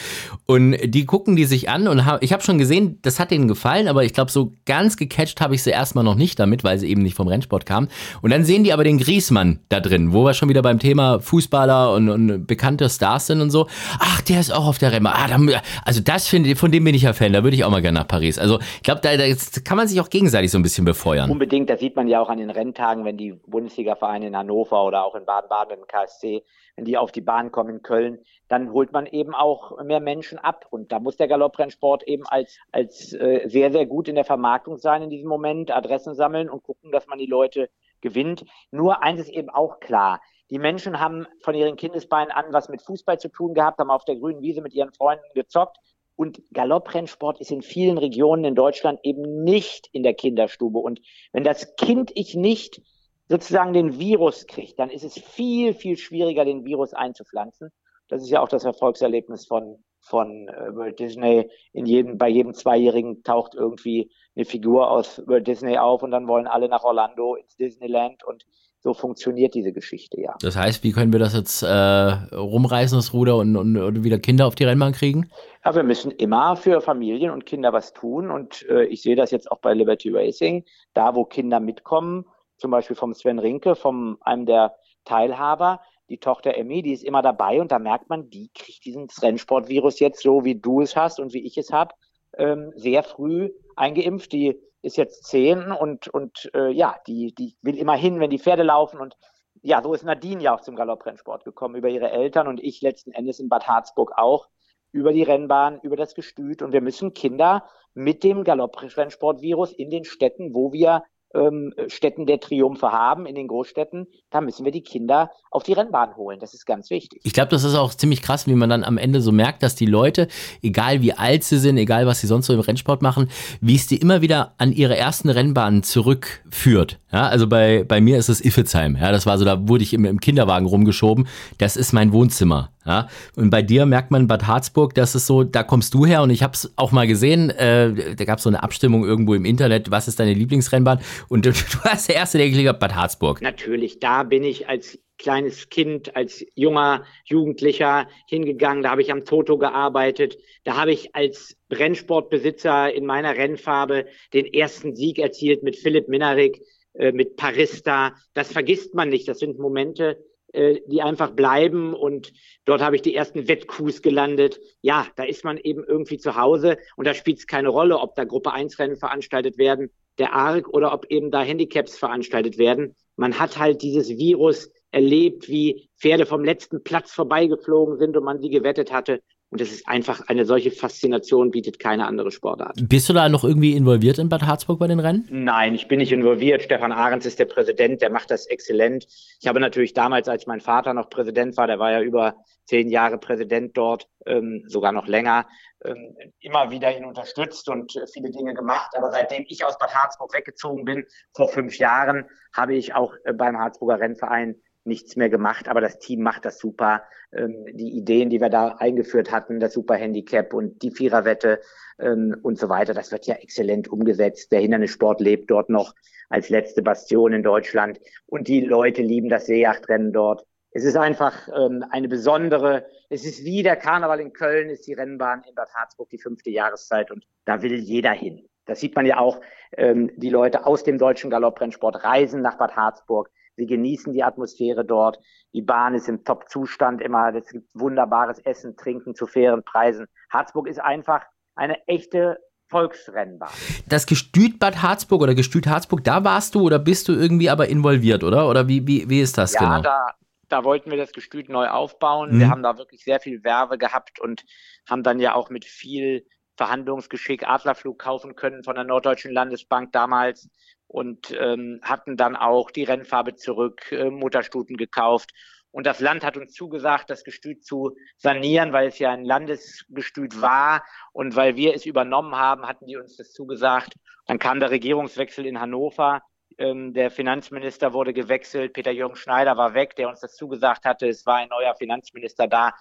Und 0.46 0.76
die 0.84 1.04
gucken 1.04 1.34
die 1.34 1.46
sich 1.46 1.68
an 1.68 1.88
und 1.88 2.06
hab, 2.06 2.22
ich 2.22 2.32
habe 2.32 2.42
schon 2.42 2.58
gesehen, 2.58 2.98
das 3.02 3.18
hat 3.18 3.32
denen 3.32 3.48
gefallen, 3.48 3.88
aber 3.88 4.04
ich 4.04 4.14
glaube, 4.14 4.30
so 4.30 4.52
ganz 4.64 4.96
gecatcht 4.96 5.40
habe 5.40 5.54
ich 5.56 5.62
sie 5.62 5.70
erstmal 5.70 6.04
noch 6.04 6.14
nicht 6.14 6.38
damit, 6.38 6.62
weil 6.62 6.78
sie 6.78 6.88
eben 6.88 7.02
nicht 7.02 7.16
vom 7.16 7.26
Rennsport 7.26 7.66
kamen. 7.66 7.88
Und 8.22 8.30
dann 8.30 8.44
sehen 8.44 8.62
die 8.62 8.72
aber 8.72 8.84
den 8.84 8.98
Griesmann 8.98 9.58
da 9.68 9.80
drin, 9.80 10.12
wo 10.12 10.24
wir 10.24 10.34
schon 10.34 10.48
wieder 10.48 10.62
beim 10.62 10.78
Thema 10.78 11.18
Fußballer 11.20 11.92
und, 11.92 12.08
und 12.08 12.46
bekannte 12.46 12.88
Stars 12.88 13.26
sind 13.26 13.40
und 13.40 13.50
so. 13.50 13.66
Ach, 13.98 14.20
der 14.20 14.38
ist 14.38 14.52
auch 14.52 14.66
auf 14.66 14.78
der 14.78 14.92
Rennbahn. 14.92 15.12
Ah, 15.14 15.62
also 15.84 16.00
das 16.00 16.28
finde 16.28 16.50
ich, 16.50 16.58
von 16.58 16.70
dem 16.70 16.84
bin 16.84 16.94
ich 16.94 17.02
ja 17.02 17.12
Fan. 17.12 17.32
Da 17.32 17.47
würde 17.48 17.56
ich 17.56 17.64
auch 17.64 17.70
mal 17.70 17.80
gerne 17.80 17.98
nach 17.98 18.06
Paris. 18.06 18.38
Also 18.38 18.58
ich 18.60 18.82
glaube, 18.82 19.00
da, 19.00 19.16
da 19.16 19.24
kann 19.64 19.78
man 19.78 19.88
sich 19.88 19.98
auch 20.02 20.10
gegenseitig 20.10 20.50
so 20.50 20.58
ein 20.58 20.62
bisschen 20.62 20.84
befeuern. 20.84 21.30
Unbedingt, 21.30 21.70
das 21.70 21.80
sieht 21.80 21.96
man 21.96 22.06
ja 22.06 22.20
auch 22.20 22.28
an 22.28 22.36
den 22.36 22.50
Renntagen, 22.50 23.06
wenn 23.06 23.16
die 23.16 23.32
Bundesliga-Vereine 23.46 24.26
in 24.26 24.36
Hannover 24.36 24.84
oder 24.84 25.02
auch 25.02 25.14
in 25.14 25.24
Baden-Baden 25.24 25.78
im 25.78 25.86
KSC, 25.86 26.44
wenn 26.76 26.84
die 26.84 26.98
auf 26.98 27.10
die 27.10 27.22
Bahn 27.22 27.50
kommen 27.50 27.70
in 27.76 27.82
Köln, 27.82 28.18
dann 28.48 28.70
holt 28.70 28.92
man 28.92 29.06
eben 29.06 29.34
auch 29.34 29.82
mehr 29.82 30.00
Menschen 30.00 30.38
ab. 30.38 30.66
Und 30.68 30.92
da 30.92 31.00
muss 31.00 31.16
der 31.16 31.26
Galopprennsport 31.26 32.02
eben 32.02 32.26
als, 32.26 32.58
als 32.70 33.14
äh, 33.14 33.48
sehr, 33.48 33.72
sehr 33.72 33.86
gut 33.86 34.08
in 34.08 34.14
der 34.14 34.26
Vermarktung 34.26 34.76
sein 34.76 35.00
in 35.00 35.08
diesem 35.08 35.30
Moment, 35.30 35.70
Adressen 35.70 36.14
sammeln 36.14 36.50
und 36.50 36.62
gucken, 36.62 36.92
dass 36.92 37.06
man 37.06 37.18
die 37.18 37.24
Leute 37.24 37.70
gewinnt. 38.02 38.44
Nur 38.70 39.02
eins 39.02 39.20
ist 39.20 39.30
eben 39.30 39.48
auch 39.48 39.80
klar. 39.80 40.20
Die 40.50 40.58
Menschen 40.58 41.00
haben 41.00 41.26
von 41.40 41.54
ihren 41.54 41.76
Kindesbeinen 41.76 42.30
an 42.30 42.46
was 42.50 42.68
mit 42.68 42.82
Fußball 42.82 43.18
zu 43.18 43.30
tun 43.30 43.54
gehabt, 43.54 43.78
haben 43.78 43.90
auf 43.90 44.04
der 44.04 44.16
grünen 44.16 44.42
Wiese 44.42 44.60
mit 44.60 44.74
ihren 44.74 44.92
Freunden 44.92 45.24
gezockt 45.34 45.78
und 46.18 46.42
Galopprennsport 46.52 47.40
ist 47.40 47.52
in 47.52 47.62
vielen 47.62 47.96
Regionen 47.96 48.44
in 48.44 48.56
Deutschland 48.56 48.98
eben 49.04 49.44
nicht 49.44 49.88
in 49.92 50.02
der 50.02 50.14
Kinderstube. 50.14 50.80
Und 50.80 51.00
wenn 51.32 51.44
das 51.44 51.76
Kind 51.76 52.10
ich 52.16 52.34
nicht 52.34 52.82
sozusagen 53.28 53.72
den 53.72 54.00
Virus 54.00 54.48
kriegt, 54.48 54.80
dann 54.80 54.90
ist 54.90 55.04
es 55.04 55.16
viel, 55.16 55.74
viel 55.74 55.96
schwieriger, 55.96 56.44
den 56.44 56.64
Virus 56.64 56.92
einzupflanzen. 56.92 57.70
Das 58.08 58.20
ist 58.20 58.30
ja 58.30 58.42
auch 58.42 58.48
das 58.48 58.64
Erfolgserlebnis 58.64 59.46
von, 59.46 59.84
von 60.00 60.48
äh, 60.48 60.74
Walt 60.74 60.98
Disney. 60.98 61.48
In 61.72 61.86
jedem, 61.86 62.18
bei 62.18 62.28
jedem 62.28 62.52
Zweijährigen 62.52 63.22
taucht 63.22 63.54
irgendwie 63.54 64.10
eine 64.34 64.44
Figur 64.44 64.90
aus 64.90 65.22
Walt 65.26 65.46
Disney 65.46 65.78
auf 65.78 66.02
und 66.02 66.10
dann 66.10 66.26
wollen 66.26 66.48
alle 66.48 66.68
nach 66.68 66.82
Orlando 66.82 67.36
ins 67.36 67.54
Disneyland 67.54 68.24
und 68.24 68.44
so 68.80 68.94
funktioniert 68.94 69.54
diese 69.54 69.72
Geschichte, 69.72 70.20
ja. 70.20 70.34
Das 70.40 70.56
heißt, 70.56 70.84
wie 70.84 70.92
können 70.92 71.12
wir 71.12 71.18
das 71.18 71.34
jetzt 71.34 71.62
äh, 71.62 71.66
rumreißen, 71.66 72.96
das 72.96 73.12
Ruder, 73.12 73.36
und, 73.36 73.56
und, 73.56 73.76
und, 73.76 74.04
wieder 74.04 74.18
Kinder 74.18 74.46
auf 74.46 74.54
die 74.54 74.64
Rennbahn 74.64 74.92
kriegen? 74.92 75.30
Ja, 75.64 75.74
wir 75.74 75.82
müssen 75.82 76.12
immer 76.12 76.56
für 76.56 76.80
Familien 76.80 77.30
und 77.30 77.44
Kinder 77.44 77.72
was 77.72 77.92
tun. 77.92 78.30
Und 78.30 78.64
äh, 78.68 78.84
ich 78.84 79.02
sehe 79.02 79.16
das 79.16 79.30
jetzt 79.30 79.50
auch 79.50 79.58
bei 79.58 79.74
Liberty 79.74 80.10
Racing, 80.10 80.64
da 80.94 81.14
wo 81.14 81.24
Kinder 81.24 81.58
mitkommen, 81.58 82.24
zum 82.56 82.70
Beispiel 82.70 82.96
vom 82.96 83.14
Sven 83.14 83.38
Rinke, 83.38 83.74
vom 83.74 84.18
einem 84.20 84.46
der 84.46 84.76
Teilhaber, 85.04 85.80
die 86.08 86.18
Tochter 86.18 86.54
Emmy, 86.56 86.82
die 86.82 86.92
ist 86.92 87.04
immer 87.04 87.22
dabei 87.22 87.60
und 87.60 87.70
da 87.70 87.78
merkt 87.78 88.08
man, 88.08 88.30
die 88.30 88.50
kriegt 88.54 88.84
diesen 88.84 89.08
Rennsportvirus 89.20 90.00
jetzt 90.00 90.22
so, 90.22 90.44
wie 90.44 90.54
du 90.54 90.80
es 90.80 90.96
hast 90.96 91.20
und 91.20 91.34
wie 91.34 91.44
ich 91.44 91.58
es 91.58 91.72
habe, 91.72 91.94
ähm, 92.36 92.72
sehr 92.76 93.02
früh 93.02 93.50
eingeimpft. 93.76 94.32
Die 94.32 94.58
ist 94.82 94.96
jetzt 94.96 95.24
zehn 95.24 95.72
und, 95.72 96.08
und 96.08 96.50
äh, 96.54 96.70
ja, 96.70 96.96
die, 97.06 97.34
die 97.34 97.56
will 97.62 97.76
immer 97.76 97.94
hin, 97.94 98.20
wenn 98.20 98.30
die 98.30 98.38
Pferde 98.38 98.62
laufen. 98.62 99.00
Und 99.00 99.16
ja, 99.62 99.82
so 99.82 99.92
ist 99.92 100.04
Nadine 100.04 100.42
ja 100.42 100.54
auch 100.54 100.60
zum 100.60 100.76
Galopprennsport 100.76 101.44
gekommen, 101.44 101.74
über 101.74 101.88
ihre 101.88 102.10
Eltern 102.10 102.48
und 102.48 102.62
ich 102.62 102.80
letzten 102.80 103.12
Endes 103.12 103.40
in 103.40 103.48
Bad 103.48 103.66
Harzburg 103.66 104.12
auch, 104.16 104.48
über 104.92 105.12
die 105.12 105.22
Rennbahn, 105.22 105.80
über 105.82 105.96
das 105.96 106.14
Gestüt. 106.14 106.62
Und 106.62 106.72
wir 106.72 106.80
müssen 106.80 107.12
Kinder 107.12 107.68
mit 107.94 108.22
dem 108.22 108.44
Galopprennsportvirus 108.44 109.72
in 109.72 109.90
den 109.90 110.04
Städten, 110.04 110.54
wo 110.54 110.72
wir 110.72 111.02
ähm, 111.34 111.72
Städten 111.88 112.26
der 112.26 112.40
Triumphe 112.40 112.92
haben, 112.92 113.26
in 113.26 113.34
den 113.34 113.48
Großstädten, 113.48 114.06
da 114.30 114.40
müssen 114.40 114.64
wir 114.64 114.72
die 114.72 114.82
Kinder 114.82 115.30
auf 115.50 115.62
die 115.62 115.72
Rennbahn 115.72 116.16
holen. 116.16 116.38
Das 116.40 116.54
ist 116.54 116.66
ganz 116.66 116.90
wichtig. 116.90 117.20
Ich 117.24 117.32
glaube, 117.32 117.50
das 117.50 117.64
ist 117.64 117.74
auch 117.74 117.94
ziemlich 117.94 118.22
krass, 118.22 118.46
wie 118.46 118.54
man 118.54 118.70
dann 118.70 118.84
am 118.84 118.98
Ende 118.98 119.20
so 119.20 119.32
merkt, 119.32 119.62
dass 119.62 119.74
die 119.74 119.86
Leute, 119.86 120.28
egal 120.62 121.02
wie 121.02 121.12
alt 121.12 121.44
sie 121.44 121.58
sind, 121.58 121.76
egal 121.76 122.06
was 122.06 122.20
sie 122.20 122.26
sonst 122.26 122.46
so 122.46 122.54
im 122.54 122.60
Rennsport 122.60 123.02
machen, 123.02 123.30
wie 123.60 123.76
es 123.76 123.86
die 123.86 123.98
immer 123.98 124.22
wieder 124.22 124.54
an 124.58 124.72
ihre 124.72 124.96
ersten 124.96 125.28
Rennbahnen 125.28 125.82
zurückführt. 125.82 126.98
Ja, 127.12 127.28
also 127.28 127.46
bei, 127.46 127.84
bei 127.84 128.00
mir 128.00 128.18
ist 128.18 128.28
es 128.28 128.40
Iffezheim. 128.40 128.96
Ja, 128.96 129.12
das 129.12 129.24
war 129.24 129.38
so, 129.38 129.44
da 129.44 129.68
wurde 129.68 129.82
ich 129.82 129.94
im, 129.94 130.04
im 130.04 130.20
Kinderwagen 130.20 130.66
rumgeschoben. 130.66 131.26
Das 131.56 131.76
ist 131.76 131.92
mein 131.92 132.12
Wohnzimmer. 132.12 132.70
Ja, 132.88 133.06
und 133.36 133.50
bei 133.50 133.60
dir 133.60 133.84
merkt 133.84 134.10
man 134.10 134.28
Bad 134.28 134.46
Harzburg, 134.46 134.94
das 134.94 135.14
ist 135.14 135.26
so, 135.26 135.44
da 135.44 135.62
kommst 135.62 135.92
du 135.92 136.06
her 136.06 136.22
und 136.22 136.30
ich 136.30 136.42
habe 136.42 136.54
es 136.54 136.72
auch 136.76 136.90
mal 136.90 137.06
gesehen, 137.06 137.50
äh, 137.50 138.14
da 138.14 138.24
gab 138.24 138.38
es 138.38 138.44
so 138.44 138.48
eine 138.48 138.62
Abstimmung 138.62 139.04
irgendwo 139.04 139.34
im 139.34 139.44
Internet, 139.44 139.90
was 139.90 140.08
ist 140.08 140.18
deine 140.18 140.32
Lieblingsrennbahn? 140.32 141.00
Und 141.28 141.46
du, 141.46 141.50
warst 141.84 142.08
der 142.08 142.16
Erste, 142.16 142.38
der 142.38 142.48
geklickt 142.48 142.68
hat, 142.68 142.80
Bad 142.80 142.94
Harzburg. 142.94 143.42
Natürlich, 143.42 143.98
da 143.98 144.22
bin 144.22 144.44
ich 144.44 144.68
als 144.68 144.98
kleines 145.18 145.68
Kind, 145.68 146.16
als 146.16 146.44
junger 146.54 147.04
Jugendlicher 147.24 148.08
hingegangen. 148.26 148.84
Da 148.84 148.90
habe 148.90 149.02
ich 149.02 149.12
am 149.12 149.24
Toto 149.24 149.58
gearbeitet. 149.58 150.38
Da 150.64 150.76
habe 150.76 150.92
ich 150.92 151.14
als 151.14 151.56
Rennsportbesitzer 151.70 152.92
in 152.92 153.04
meiner 153.04 153.36
Rennfarbe 153.36 154.06
den 154.32 154.46
ersten 154.46 154.94
Sieg 154.94 155.18
erzielt 155.18 155.62
mit 155.62 155.76
Philipp 155.76 156.08
Minarik, 156.08 156.62
äh, 156.94 157.12
mit 157.12 157.36
Parista. 157.36 158.14
Das 158.34 158.52
vergisst 158.52 158.94
man 158.94 159.08
nicht. 159.08 159.28
Das 159.28 159.40
sind 159.40 159.58
Momente, 159.58 160.24
äh, 160.52 160.80
die 160.86 161.02
einfach 161.02 161.32
bleiben. 161.32 161.94
Und 161.94 162.32
dort 162.64 162.80
habe 162.80 162.96
ich 162.96 163.02
die 163.02 163.14
ersten 163.14 163.48
Wettkus 163.48 164.02
gelandet. 164.02 164.60
Ja, 164.80 165.06
da 165.16 165.24
ist 165.24 165.44
man 165.44 165.58
eben 165.58 165.84
irgendwie 165.84 166.18
zu 166.18 166.36
Hause 166.36 166.78
und 166.96 167.06
da 167.06 167.12
spielt 167.12 167.38
es 167.38 167.46
keine 167.46 167.68
Rolle, 167.68 167.98
ob 167.98 168.14
da 168.14 168.24
Gruppe 168.24 168.52
1 168.52 168.78
Rennen 168.78 168.96
veranstaltet 168.96 169.58
werden, 169.58 169.90
der 170.18 170.34
ARC 170.34 170.68
oder 170.68 170.92
ob 170.92 171.06
eben 171.10 171.30
da 171.30 171.42
Handicaps 171.42 171.96
veranstaltet 171.96 172.58
werden. 172.58 172.96
Man 173.16 173.38
hat 173.38 173.58
halt 173.58 173.82
dieses 173.82 174.08
Virus 174.08 174.70
erlebt, 174.90 175.48
wie 175.48 175.88
Pferde 175.98 176.26
vom 176.26 176.44
letzten 176.44 176.82
Platz 176.82 177.12
vorbeigeflogen 177.12 177.98
sind 177.98 178.16
und 178.16 178.24
man 178.24 178.40
sie 178.40 178.48
gewettet 178.48 178.92
hatte. 178.92 179.20
Und 179.50 179.62
es 179.62 179.72
ist 179.72 179.88
einfach 179.88 180.28
eine 180.28 180.44
solche 180.44 180.70
Faszination, 180.70 181.50
bietet 181.50 181.78
keine 181.78 182.06
andere 182.06 182.30
Sportart. 182.30 182.76
Bist 182.82 183.08
du 183.08 183.14
da 183.14 183.30
noch 183.30 183.44
irgendwie 183.44 183.74
involviert 183.74 184.18
in 184.18 184.28
Bad 184.28 184.42
Harzburg 184.42 184.78
bei 184.78 184.86
den 184.86 185.00
Rennen? 185.00 185.26
Nein, 185.30 185.74
ich 185.74 185.88
bin 185.88 186.00
nicht 186.00 186.12
involviert. 186.12 186.62
Stefan 186.62 186.92
Ahrens 186.92 187.24
ist 187.24 187.38
der 187.38 187.46
Präsident, 187.46 188.02
der 188.02 188.10
macht 188.10 188.30
das 188.30 188.46
exzellent. 188.46 189.06
Ich 189.40 189.48
habe 189.48 189.58
natürlich 189.58 189.94
damals, 189.94 190.28
als 190.28 190.46
mein 190.46 190.60
Vater 190.60 190.92
noch 190.92 191.08
Präsident 191.08 191.56
war, 191.56 191.66
der 191.66 191.78
war 191.78 191.92
ja 191.92 192.02
über 192.02 192.36
zehn 192.66 192.90
Jahre 192.90 193.16
Präsident 193.16 193.74
dort, 193.74 194.06
ähm, 194.26 194.64
sogar 194.66 194.92
noch 194.92 195.06
länger, 195.06 195.46
ähm, 195.82 196.14
immer 196.40 196.70
wieder 196.70 196.94
ihn 196.94 197.06
unterstützt 197.06 197.70
und 197.70 197.96
äh, 197.96 198.06
viele 198.06 198.30
Dinge 198.30 198.52
gemacht. 198.52 198.90
Aber 198.96 199.10
seitdem 199.10 199.46
ich 199.48 199.64
aus 199.64 199.78
Bad 199.78 199.94
Harzburg 199.94 200.34
weggezogen 200.34 200.84
bin, 200.84 201.06
vor 201.32 201.48
fünf 201.48 201.78
Jahren, 201.78 202.26
habe 202.52 202.74
ich 202.74 202.94
auch 202.94 203.14
äh, 203.24 203.32
beim 203.32 203.56
Harzburger 203.56 204.00
Rennverein 204.00 204.56
nichts 204.84 205.16
mehr 205.16 205.28
gemacht, 205.28 205.68
aber 205.68 205.80
das 205.80 205.98
Team 205.98 206.22
macht 206.22 206.44
das 206.44 206.58
super. 206.58 207.02
Ähm, 207.32 207.66
die 207.72 207.96
Ideen, 207.96 208.30
die 208.30 208.40
wir 208.40 208.48
da 208.48 208.76
eingeführt 208.78 209.30
hatten, 209.30 209.60
das 209.60 209.74
Super 209.74 209.96
Handicap 209.96 210.54
und 210.54 210.82
die 210.82 210.90
Viererwette 210.90 211.60
ähm, 211.98 212.36
und 212.42 212.58
so 212.58 212.68
weiter, 212.68 212.94
das 212.94 213.12
wird 213.12 213.26
ja 213.26 213.34
exzellent 213.34 213.88
umgesetzt. 213.88 214.50
Der 214.52 214.60
Hindernissport 214.60 215.20
lebt 215.20 215.50
dort 215.50 215.68
noch 215.68 215.94
als 216.30 216.48
letzte 216.48 216.82
Bastion 216.82 217.32
in 217.32 217.42
Deutschland 217.42 218.00
und 218.26 218.48
die 218.48 218.60
Leute 218.60 219.02
lieben 219.02 219.28
das 219.28 219.46
Seejachtrennen 219.46 220.12
dort. 220.12 220.44
Es 220.70 220.84
ist 220.84 220.96
einfach 220.96 221.48
ähm, 221.48 221.84
eine 221.90 222.08
besondere, 222.08 222.86
es 223.08 223.24
ist 223.24 223.44
wie 223.44 223.62
der 223.62 223.76
Karneval 223.76 224.20
in 224.20 224.32
Köln, 224.32 224.68
ist 224.68 224.86
die 224.86 224.92
Rennbahn 224.92 225.42
in 225.48 225.54
Bad 225.54 225.72
Harzburg 225.74 226.10
die 226.10 226.18
fünfte 226.18 226.50
Jahreszeit 226.50 227.10
und 227.10 227.26
da 227.44 227.62
will 227.62 227.74
jeder 227.74 228.12
hin. 228.12 228.46
Das 228.66 228.80
sieht 228.80 228.94
man 228.94 229.06
ja 229.06 229.18
auch, 229.18 229.40
ähm, 229.76 230.10
die 230.16 230.28
Leute 230.28 230.66
aus 230.66 230.84
dem 230.84 230.98
deutschen 230.98 231.30
Galopprennsport 231.30 232.04
reisen 232.04 232.42
nach 232.42 232.58
Bad 232.58 232.76
Harzburg, 232.76 233.30
Sie 233.58 233.66
genießen 233.66 234.12
die 234.14 234.22
Atmosphäre 234.22 234.84
dort. 234.84 235.18
Die 235.52 235.62
Bahn 235.62 235.94
ist 235.94 236.08
im 236.08 236.24
Top-Zustand 236.24 237.02
immer. 237.02 237.34
Es 237.34 237.50
gibt 237.50 237.74
wunderbares 237.74 238.38
Essen, 238.38 238.76
Trinken 238.76 239.16
zu 239.16 239.26
fairen 239.26 239.64
Preisen. 239.64 240.06
Harzburg 240.30 240.68
ist 240.68 240.80
einfach 240.80 241.24
eine 241.56 241.76
echte 241.88 242.38
Volksrennbahn. 242.68 243.50
Das 243.88 244.06
Gestüt 244.06 244.60
Bad 244.60 244.80
Harzburg 244.80 245.22
oder 245.22 245.34
Gestüt 245.34 245.66
Harzburg, 245.66 246.04
da 246.04 246.22
warst 246.22 246.54
du 246.54 246.60
oder 246.60 246.78
bist 246.78 247.08
du 247.08 247.12
irgendwie 247.12 247.50
aber 247.50 247.68
involviert, 247.68 248.22
oder? 248.22 248.48
Oder 248.48 248.68
wie, 248.68 248.86
wie, 248.86 249.10
wie 249.10 249.20
ist 249.20 249.36
das 249.36 249.54
ja, 249.54 249.60
genau? 249.60 249.82
Da, 249.82 250.14
da 250.48 250.62
wollten 250.62 250.90
wir 250.90 250.98
das 250.98 251.12
Gestüt 251.12 251.48
neu 251.48 251.66
aufbauen. 251.66 252.34
Mhm. 252.34 252.40
Wir 252.40 252.50
haben 252.50 252.62
da 252.62 252.78
wirklich 252.78 253.02
sehr 253.02 253.18
viel 253.18 253.42
Werbe 253.42 253.76
gehabt 253.76 254.20
und 254.20 254.44
haben 254.88 255.02
dann 255.02 255.18
ja 255.18 255.34
auch 255.34 255.50
mit 255.50 255.64
viel 255.64 256.24
Verhandlungsgeschick 256.56 257.48
Adlerflug 257.48 257.98
kaufen 257.98 258.36
können 258.36 258.62
von 258.62 258.76
der 258.76 258.84
Norddeutschen 258.84 259.32
Landesbank 259.32 259.92
damals 259.92 260.48
und 260.88 261.36
ähm, 261.38 261.80
hatten 261.82 262.16
dann 262.16 262.34
auch 262.34 262.70
die 262.70 262.84
Rennfarbe 262.84 263.36
zurück, 263.36 263.92
äh, 263.92 264.10
Mutterstuten 264.10 264.76
gekauft. 264.76 265.30
Und 265.70 265.86
das 265.86 266.00
Land 266.00 266.24
hat 266.24 266.36
uns 266.38 266.54
zugesagt, 266.54 267.10
das 267.10 267.24
Gestüt 267.24 267.64
zu 267.64 267.94
sanieren, 268.16 268.72
weil 268.72 268.88
es 268.88 268.98
ja 268.98 269.10
ein 269.10 269.24
Landesgestüt 269.24 270.40
war. 270.40 270.82
Und 271.12 271.36
weil 271.36 271.56
wir 271.56 271.74
es 271.74 271.84
übernommen 271.84 272.34
haben, 272.34 272.66
hatten 272.66 272.86
die 272.86 272.96
uns 272.96 273.16
das 273.16 273.32
zugesagt. 273.32 273.94
Dann 274.26 274.38
kam 274.38 274.60
der 274.60 274.70
Regierungswechsel 274.70 275.46
in 275.46 275.60
Hannover. 275.60 276.22
Ähm, 276.56 276.94
der 276.94 277.10
Finanzminister 277.10 277.92
wurde 277.92 278.14
gewechselt. 278.14 278.72
Peter-Jürgen 278.72 279.16
Schneider 279.16 279.58
war 279.58 279.74
weg, 279.74 279.94
der 279.96 280.08
uns 280.08 280.20
das 280.20 280.34
zugesagt 280.34 280.86
hatte. 280.86 281.06
Es 281.06 281.26
war 281.26 281.36
ein 281.36 281.48
neuer 281.48 281.74
Finanzminister 281.74 282.46
da. 282.48 282.72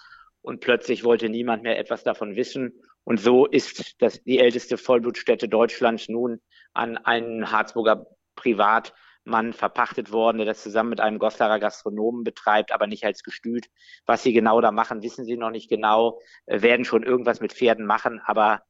Und 0.41 0.62
plötzlich 0.62 1.03
wollte 1.03 1.27
niemand 1.27 1.63
mehr 1.63 1.77
etwas 1.77 2.03
davon 2.03 2.38
wissen. 2.38 2.81
Und 3.07 3.21
so 3.21 3.45
ist 3.45 4.01
das 4.01 4.21
die 4.23 4.37
älteste 4.37 4.77
Vollblutstätte 4.77 5.47
Deutschlands 5.47 6.09
nun 6.09 6.41
an 6.73 6.97
einen 6.97 7.53
Harzburger 7.53 8.05
Privatmann 8.35 9.53
verpachtet 9.53 10.11
worden, 10.11 10.39
der 10.39 10.45
das 10.45 10.61
zusammen 10.61 10.89
mit 10.89 10.99
einem 10.99 11.17
Goslarer 11.17 11.57
Gastronomen 11.57 12.25
betreibt, 12.25 12.73
aber 12.73 12.85
nicht 12.85 13.05
als 13.05 13.23
Gestüt. 13.23 13.67
Was 14.05 14.23
sie 14.23 14.33
genau 14.33 14.59
da 14.59 14.73
machen, 14.73 15.03
wissen 15.03 15.23
sie 15.23 15.37
noch 15.37 15.51
nicht 15.51 15.69
genau, 15.69 16.19
äh, 16.47 16.61
werden 16.61 16.83
schon 16.83 17.03
irgendwas 17.03 17.39
mit 17.39 17.53
Pferden 17.53 17.85
machen, 17.85 18.19
aber 18.25 18.61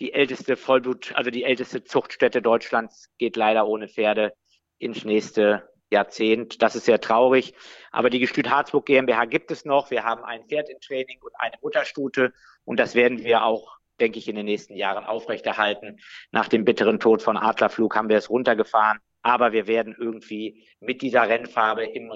die 0.00 0.12
älteste 0.12 0.56
Vollblut, 0.56 1.12
also 1.14 1.30
die 1.30 1.44
älteste 1.44 1.84
Zuchtstätte 1.84 2.42
Deutschlands 2.42 3.12
geht 3.18 3.36
leider 3.36 3.68
ohne 3.68 3.86
Pferde 3.86 4.32
ins 4.78 5.04
nächste 5.04 5.68
Jahrzehnt. 5.92 6.62
Das 6.62 6.74
ist 6.74 6.86
sehr 6.86 7.00
traurig. 7.00 7.54
Aber 7.92 8.10
die 8.10 8.18
Gestüt 8.18 8.50
Harzburg 8.50 8.86
GmbH 8.86 9.26
gibt 9.26 9.52
es 9.52 9.64
noch. 9.64 9.92
Wir 9.92 10.02
haben 10.02 10.24
ein 10.24 10.48
Pferd 10.48 10.68
in 10.68 10.80
Training 10.80 11.20
und 11.22 11.32
eine 11.38 11.54
Mutterstute. 11.62 12.32
Und 12.64 12.80
das 12.80 12.96
werden 12.96 13.22
wir 13.22 13.44
auch 13.44 13.78
denke 14.00 14.18
ich, 14.18 14.28
in 14.28 14.36
den 14.36 14.46
nächsten 14.46 14.74
Jahren 14.74 15.04
aufrechterhalten. 15.04 15.98
Nach 16.32 16.48
dem 16.48 16.64
bitteren 16.64 17.00
Tod 17.00 17.22
von 17.22 17.36
Adlerflug 17.36 17.96
haben 17.96 18.08
wir 18.08 18.16
es 18.16 18.30
runtergefahren. 18.30 18.98
Aber 19.22 19.52
wir 19.52 19.66
werden 19.66 19.96
irgendwie 19.98 20.66
mit 20.80 21.00
dieser 21.00 21.26
Rennfarbe 21.26 21.84
im 21.84 22.12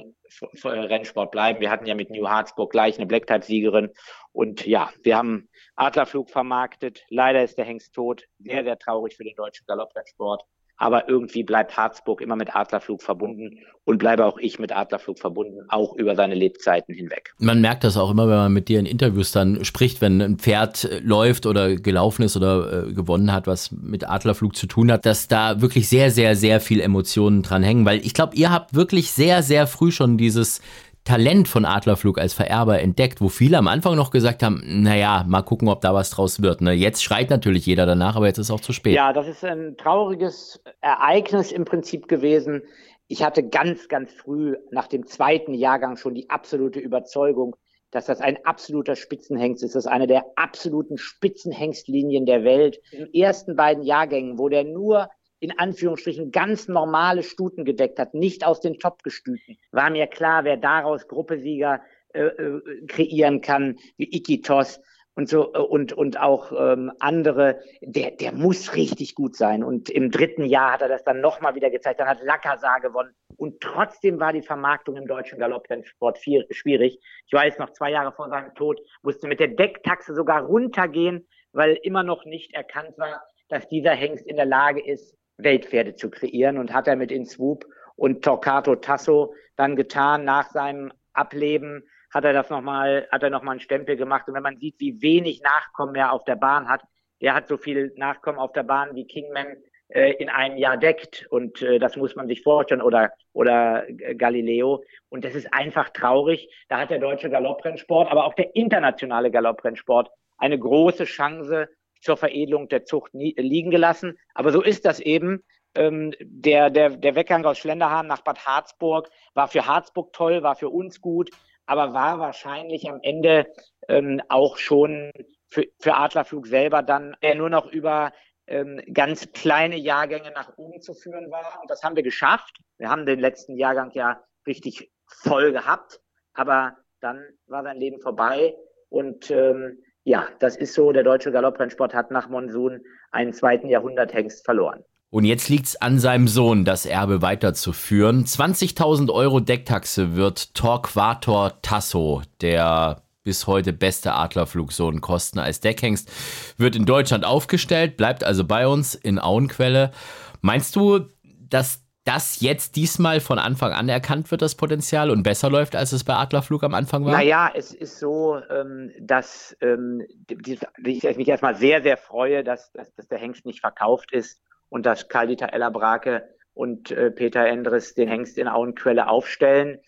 Rennsport 0.63 1.31
bleiben. 1.31 1.61
Wir 1.61 1.71
hatten 1.71 1.87
ja 1.87 1.95
mit 1.95 2.11
New 2.11 2.29
Harzburg 2.29 2.71
gleich 2.71 2.99
eine 2.99 3.07
Black-Type-Siegerin. 3.07 3.91
Und 4.33 4.67
ja, 4.67 4.93
wir 5.03 5.17
haben 5.17 5.49
Adlerflug 5.75 6.29
vermarktet. 6.29 7.07
Leider 7.09 7.43
ist 7.43 7.57
der 7.57 7.65
Hengst 7.65 7.95
tot. 7.95 8.25
Sehr, 8.41 8.63
sehr 8.63 8.79
traurig 8.79 9.17
für 9.17 9.25
den 9.25 9.37
deutschen 9.37 9.65
Galopprennsport 9.67 10.45
aber 10.79 11.09
irgendwie 11.09 11.43
bleibt 11.43 11.77
Harzburg 11.77 12.21
immer 12.21 12.37
mit 12.37 12.55
Adlerflug 12.55 13.03
verbunden 13.03 13.59
und 13.85 13.99
bleibe 13.99 14.25
auch 14.25 14.39
ich 14.39 14.59
mit 14.59 14.71
Adlerflug 14.71 15.19
verbunden, 15.19 15.63
auch 15.69 15.97
über 15.97 16.15
seine 16.15 16.35
Lebzeiten 16.35 16.95
hinweg. 16.95 17.35
Man 17.39 17.61
merkt 17.61 17.85
das 17.85 17.97
auch 17.97 18.11
immer, 18.11 18.29
wenn 18.29 18.37
man 18.37 18.53
mit 18.53 18.69
dir 18.69 18.79
in 18.79 18.87
Interviews 18.87 19.33
dann 19.33 19.65
spricht, 19.65 20.01
wenn 20.01 20.21
ein 20.21 20.39
Pferd 20.39 20.89
läuft 21.03 21.47
oder 21.47 21.75
gelaufen 21.75 22.23
ist 22.23 22.37
oder 22.37 22.87
äh, 22.87 22.93
gewonnen 22.93 23.33
hat, 23.33 23.47
was 23.47 23.73
mit 23.73 24.09
Adlerflug 24.09 24.55
zu 24.55 24.67
tun 24.67 24.93
hat, 24.93 25.05
dass 25.05 25.27
da 25.27 25.61
wirklich 25.61 25.89
sehr, 25.89 26.11
sehr, 26.11 26.37
sehr 26.37 26.61
viel 26.61 26.81
Emotionen 26.81 27.43
dran 27.43 27.63
hängen, 27.63 27.85
weil 27.85 27.99
ich 28.05 28.15
glaube, 28.15 28.37
ihr 28.37 28.53
habt 28.53 28.75
wirklich 28.75 29.11
sehr, 29.11 29.43
sehr 29.43 29.67
früh 29.67 29.91
schon 29.91 30.17
dieses 30.17 30.61
Talent 31.09 31.49
von 31.49 31.65
Adlerflug 31.65 32.19
als 32.19 32.35
Vererber 32.35 32.81
entdeckt, 32.81 33.23
wo 33.23 33.31
viele 33.31 33.57
am 33.57 33.67
Anfang 33.67 33.97
noch 33.97 34.11
gesagt 34.11 34.43
haben, 34.43 34.63
naja, 34.67 35.25
mal 35.27 35.41
gucken, 35.41 35.69
ob 35.69 35.81
da 35.81 35.95
was 35.95 36.11
draus 36.11 36.43
wird. 36.43 36.61
Ne? 36.61 36.73
Jetzt 36.73 37.03
schreit 37.03 37.31
natürlich 37.31 37.65
jeder 37.65 37.87
danach, 37.87 38.15
aber 38.15 38.27
jetzt 38.27 38.37
ist 38.37 38.51
auch 38.51 38.61
zu 38.61 38.75
spät. 38.75 38.95
Ja, 38.95 39.15
das 39.15 39.27
ist 39.27 39.43
ein 39.43 39.79
trauriges 39.79 40.63
Ereignis 40.83 41.51
im 41.51 41.65
Prinzip 41.65 42.09
gewesen. 42.09 42.61
Ich 43.07 43.23
hatte 43.23 43.43
ganz, 43.43 43.89
ganz 43.89 44.13
früh 44.13 44.57
nach 44.71 44.87
dem 44.87 45.07
zweiten 45.07 45.55
Jahrgang 45.55 45.97
schon 45.97 46.15
die 46.15 46.29
absolute 46.29 46.79
Überzeugung, 46.79 47.57
dass 47.91 48.05
das 48.05 48.21
ein 48.21 48.45
absoluter 48.45 48.95
Spitzenhengst 48.95 49.63
ist. 49.63 49.77
Das 49.77 49.87
ist 49.87 49.91
eine 49.91 50.09
der 50.09 50.27
absoluten 50.37 50.99
Spitzenhengstlinien 50.99 52.27
der 52.27 52.45
Welt. 52.45 52.81
In 52.93 53.07
den 53.07 53.15
ersten 53.15 53.57
beiden 53.57 53.83
Jahrgängen, 53.83 54.39
wo 54.39 54.51
der 54.51 54.65
nur 54.65 55.09
in 55.41 55.59
Anführungsstrichen 55.59 56.31
ganz 56.31 56.69
normale 56.69 57.23
Stuten 57.23 57.65
gedeckt 57.65 57.99
hat, 57.99 58.15
nicht 58.15 58.45
aus 58.45 58.61
den 58.61 58.79
Top-Gestüten, 58.79 59.57
war 59.73 59.91
mir 59.91 60.07
klar, 60.07 60.45
wer 60.45 60.57
daraus 60.57 61.09
Gruppesieger 61.09 61.81
äh, 62.15 62.23
äh, 62.23 62.87
kreieren 62.87 63.41
kann, 63.41 63.79
wie 63.97 64.11
Ikitos 64.11 64.81
und 65.15 65.29
so 65.29 65.53
äh, 65.53 65.59
und 65.59 65.93
und 65.93 66.19
auch 66.19 66.53
ähm, 66.53 66.91
andere, 67.01 67.61
der 67.83 68.13
der 68.13 68.33
muss 68.33 68.75
richtig 68.77 69.15
gut 69.15 69.37
sein. 69.37 69.63
Und 69.63 69.91
im 69.91 70.11
dritten 70.11 70.45
Jahr 70.45 70.73
hat 70.73 70.81
er 70.81 70.89
das 70.89 71.05
dann 71.05 71.21
nochmal 71.21 71.55
wieder 71.55 71.71
gezeigt. 71.71 72.01
Dann 72.01 72.09
hat 72.09 72.23
Lakassar 72.23 72.81
gewonnen 72.81 73.15
und 73.37 73.61
trotzdem 73.61 74.21
war 74.21 74.33
die 74.33 74.43
Vermarktung 74.43 74.97
im 74.97 75.07
deutschen 75.07 75.39
Galopprennsport 75.39 76.19
schwierig. 76.19 76.99
Ich 77.27 77.33
weiß 77.33 77.59
noch 77.59 77.73
zwei 77.73 77.91
Jahre 77.91 78.13
vor 78.13 78.29
seinem 78.31 78.55
Tod 78.55 78.81
musste 79.03 79.29
mit 79.29 79.41
der 79.41 79.49
Decktaxe 79.49 80.15
sogar 80.15 80.45
runtergehen, 80.45 81.29
weil 81.53 81.79
immer 81.83 82.05
noch 82.05 82.25
nicht 82.25 82.55
erkannt 82.55 82.97
war, 82.97 83.23
dass 83.49 83.69
dieser 83.69 83.93
Hengst 83.93 84.27
in 84.27 84.37
der 84.37 84.47
Lage 84.47 84.85
ist, 84.85 85.15
Weltpferde 85.39 85.95
zu 85.95 86.11
kreieren 86.11 86.59
und 86.59 86.73
hat 86.73 86.89
er 86.89 86.97
mit 86.97 87.11
Inswoop 87.11 87.65
und 87.97 88.23
Torquato 88.23 88.77
Tasso 88.77 89.35
dann 89.57 89.77
getan 89.77 90.25
nach 90.25 90.51
seinem 90.51 90.93
Ableben 91.15 91.85
hat 92.11 92.25
er 92.25 92.33
das 92.33 92.51
nochmal, 92.51 93.07
hat 93.11 93.23
er 93.23 93.31
nochmal 93.31 93.53
einen 93.53 93.61
Stempel 93.61 93.97
gemacht. 93.97 94.29
Und 94.29 94.35
wenn 94.35 94.43
man 94.43 94.57
sieht, 94.57 94.77
wie 94.79 95.01
wenig 95.03 95.43
Nachkommen 95.43 95.95
er 95.95 96.13
auf 96.13 96.25
der 96.25 96.37
Bahn 96.37 96.69
hat, 96.69 96.83
der 97.21 97.35
hat 97.35 97.49
so 97.49 97.57
viel 97.57 97.93
Nachkommen 97.97 98.39
auf 98.39 98.53
der 98.53 98.63
Bahn 98.63 98.95
wie 98.95 99.07
Kingman 99.07 99.57
äh, 99.89 100.13
in 100.13 100.29
einem 100.29 100.57
Jahr 100.57 100.77
deckt. 100.77 101.27
Und 101.31 101.61
äh, 101.63 101.79
das 101.79 101.97
muss 101.97 102.17
man 102.17 102.29
sich 102.29 102.43
vorstellen. 102.43 102.81
Oder, 102.81 103.13
oder 103.33 103.85
Galileo. 104.17 104.85
Und 105.09 105.25
das 105.25 105.35
ist 105.35 105.53
einfach 105.53 105.91
traurig. 105.91 106.49
Da 106.69 106.79
hat 106.79 106.91
der 106.91 106.99
deutsche 106.99 107.31
Galopprennsport, 107.31 108.11
aber 108.11 108.25
auch 108.25 108.35
der 108.35 108.55
internationale 108.55 109.31
Galopprennsport 109.31 110.11
eine 110.39 110.59
große 110.59 111.05
Chance 111.05 111.69
zur 112.01 112.17
Veredelung 112.17 112.69
der 112.69 112.85
Zucht 112.85 113.15
nie, 113.15 113.35
liegen 113.37 113.71
gelassen. 113.71 114.19
Aber 114.35 114.53
so 114.53 114.63
ist 114.63 114.85
das 114.85 115.01
eben. 115.01 115.43
Ähm, 115.75 116.13
der, 116.21 116.71
der, 116.71 116.91
der 116.91 117.15
Weggang 117.15 117.45
aus 117.45 117.59
Schlenderhahn 117.59 118.07
nach 118.07 118.23
Bad 118.23 118.47
Harzburg 118.47 119.11
war 119.35 119.49
für 119.49 119.67
Harzburg 119.67 120.13
toll, 120.13 120.43
war 120.43 120.57
für 120.57 120.71
uns 120.71 121.01
gut, 121.01 121.31
aber 121.67 121.93
war 121.93 122.19
wahrscheinlich 122.19 122.89
am 122.89 123.01
Ende 123.03 123.47
ähm, 123.89 124.23
auch 124.29 124.57
schon 124.57 125.13
für, 125.51 125.67
für 125.79 125.95
Adlerflug 125.95 126.47
selber 126.47 126.83
dann 126.83 127.17
der 127.23 127.35
nur 127.35 127.51
noch 127.51 127.71
über 127.71 128.13
ähm, 128.47 128.81
ganz 128.93 129.31
kleine 129.33 129.77
Jahrgänge 129.77 130.31
nach 130.31 130.57
oben 130.57 130.81
zu 130.81 130.95
führen 130.95 131.31
war. 131.31 131.61
Und 131.61 131.71
das 131.71 131.83
haben 131.83 131.97
wir 131.97 132.03
geschafft. 132.03 132.59
Wir 132.79 132.89
haben 132.89 133.07
den 133.07 133.21
letzten 133.21 133.57
Jahrgang 133.57 133.91
ja 133.93 134.23
richtig 134.47 134.91
voll 135.07 135.53
gehabt, 135.53 136.01
aber 136.33 136.77
dann 137.01 137.23
war 137.47 137.63
sein 137.63 137.77
Leben 137.77 138.01
vorbei. 138.01 138.57
Und 138.89 139.31
ähm, 139.31 139.83
ja, 140.05 140.27
das 140.39 140.57
ist 140.57 140.75
so, 140.75 140.93
der 140.93 141.03
deutsche 141.03 141.33
Galopprennsport 141.33 141.95
hat 141.95 142.11
nach 142.11 142.29
Monsun 142.29 142.81
einen 143.11 143.33
zweiten 143.33 143.69
Jahrhunderthengst 143.69 144.45
verloren. 144.45 144.85
Und 145.11 145.25
jetzt 145.25 145.49
liegt 145.49 145.67
es 145.67 145.77
an 145.77 145.99
seinem 145.99 146.29
Sohn, 146.29 146.65
das 146.67 146.85
Erbe 146.85 147.23
weiterzuführen. 147.23 148.25
20.000 148.25 149.11
Euro 149.11 149.41
Decktaxe 149.41 150.17
wird 150.17 150.55
Torquator 150.55 151.63
Tasso, 151.63 152.23
der 152.43 153.03
bis 153.25 153.47
heute 153.47 153.73
beste 153.73 154.15
Adlerflugsohn 154.15 155.01
kosten 155.01 155.39
als 155.39 155.61
Deckhengst, 155.61 156.11
wird 156.57 156.77
in 156.77 156.87
Deutschland 156.87 157.25
aufgestellt, 157.25 157.97
bleibt 157.97 158.25
also 158.25 158.45
bei 158.45 158.67
uns 158.67 158.95
in 158.95 159.19
Auenquelle. 159.19 159.93
Meinst 160.41 160.77
du, 160.77 161.01
dass 161.49 161.83
das 162.09 162.41
jetzt 162.41 162.77
diesmal 162.77 163.21
von 163.21 163.39
Anfang 163.39 163.73
an 163.73 163.91
erkannt 163.91 164.31
wird, 164.31 164.41
das 164.41 164.55
Potenzial, 164.55 165.11
und 165.11 165.23
besser 165.23 165.51
läuft, 165.51 165.77
als 165.77 165.93
es 165.93 166.05
bei 166.05 166.15
Adlerflug 166.15 166.65
am 166.65 166.73
Anfang 166.73 167.05
war? 167.05 167.13
Naja, 167.13 167.53
es 167.55 167.75
ist 167.75 167.99
so, 167.99 168.41
ähm, 168.49 168.91
dass 168.99 169.55
ähm, 169.61 170.03
ich 170.27 171.17
mich 171.17 171.29
erstmal 171.29 171.55
sehr, 171.55 171.83
sehr 171.83 171.99
freue, 171.99 172.43
dass, 172.43 172.73
dass, 172.73 172.95
dass 172.95 173.09
der 173.09 173.19
Hengst 173.19 173.45
nicht 173.45 173.61
verkauft 173.61 174.11
ist 174.13 174.41
und 174.71 174.87
dass 174.87 175.09
Karl-Dieter 175.09 175.53
Ellerbrake 175.53 176.27
und 176.55 176.91
äh, 176.91 177.11
Peter 177.11 177.47
Endres 177.47 177.93
den 177.93 178.09
Hengst 178.09 178.39
in 178.39 178.49
Auenquelle 178.49 179.09
aufstellen. 179.09 179.79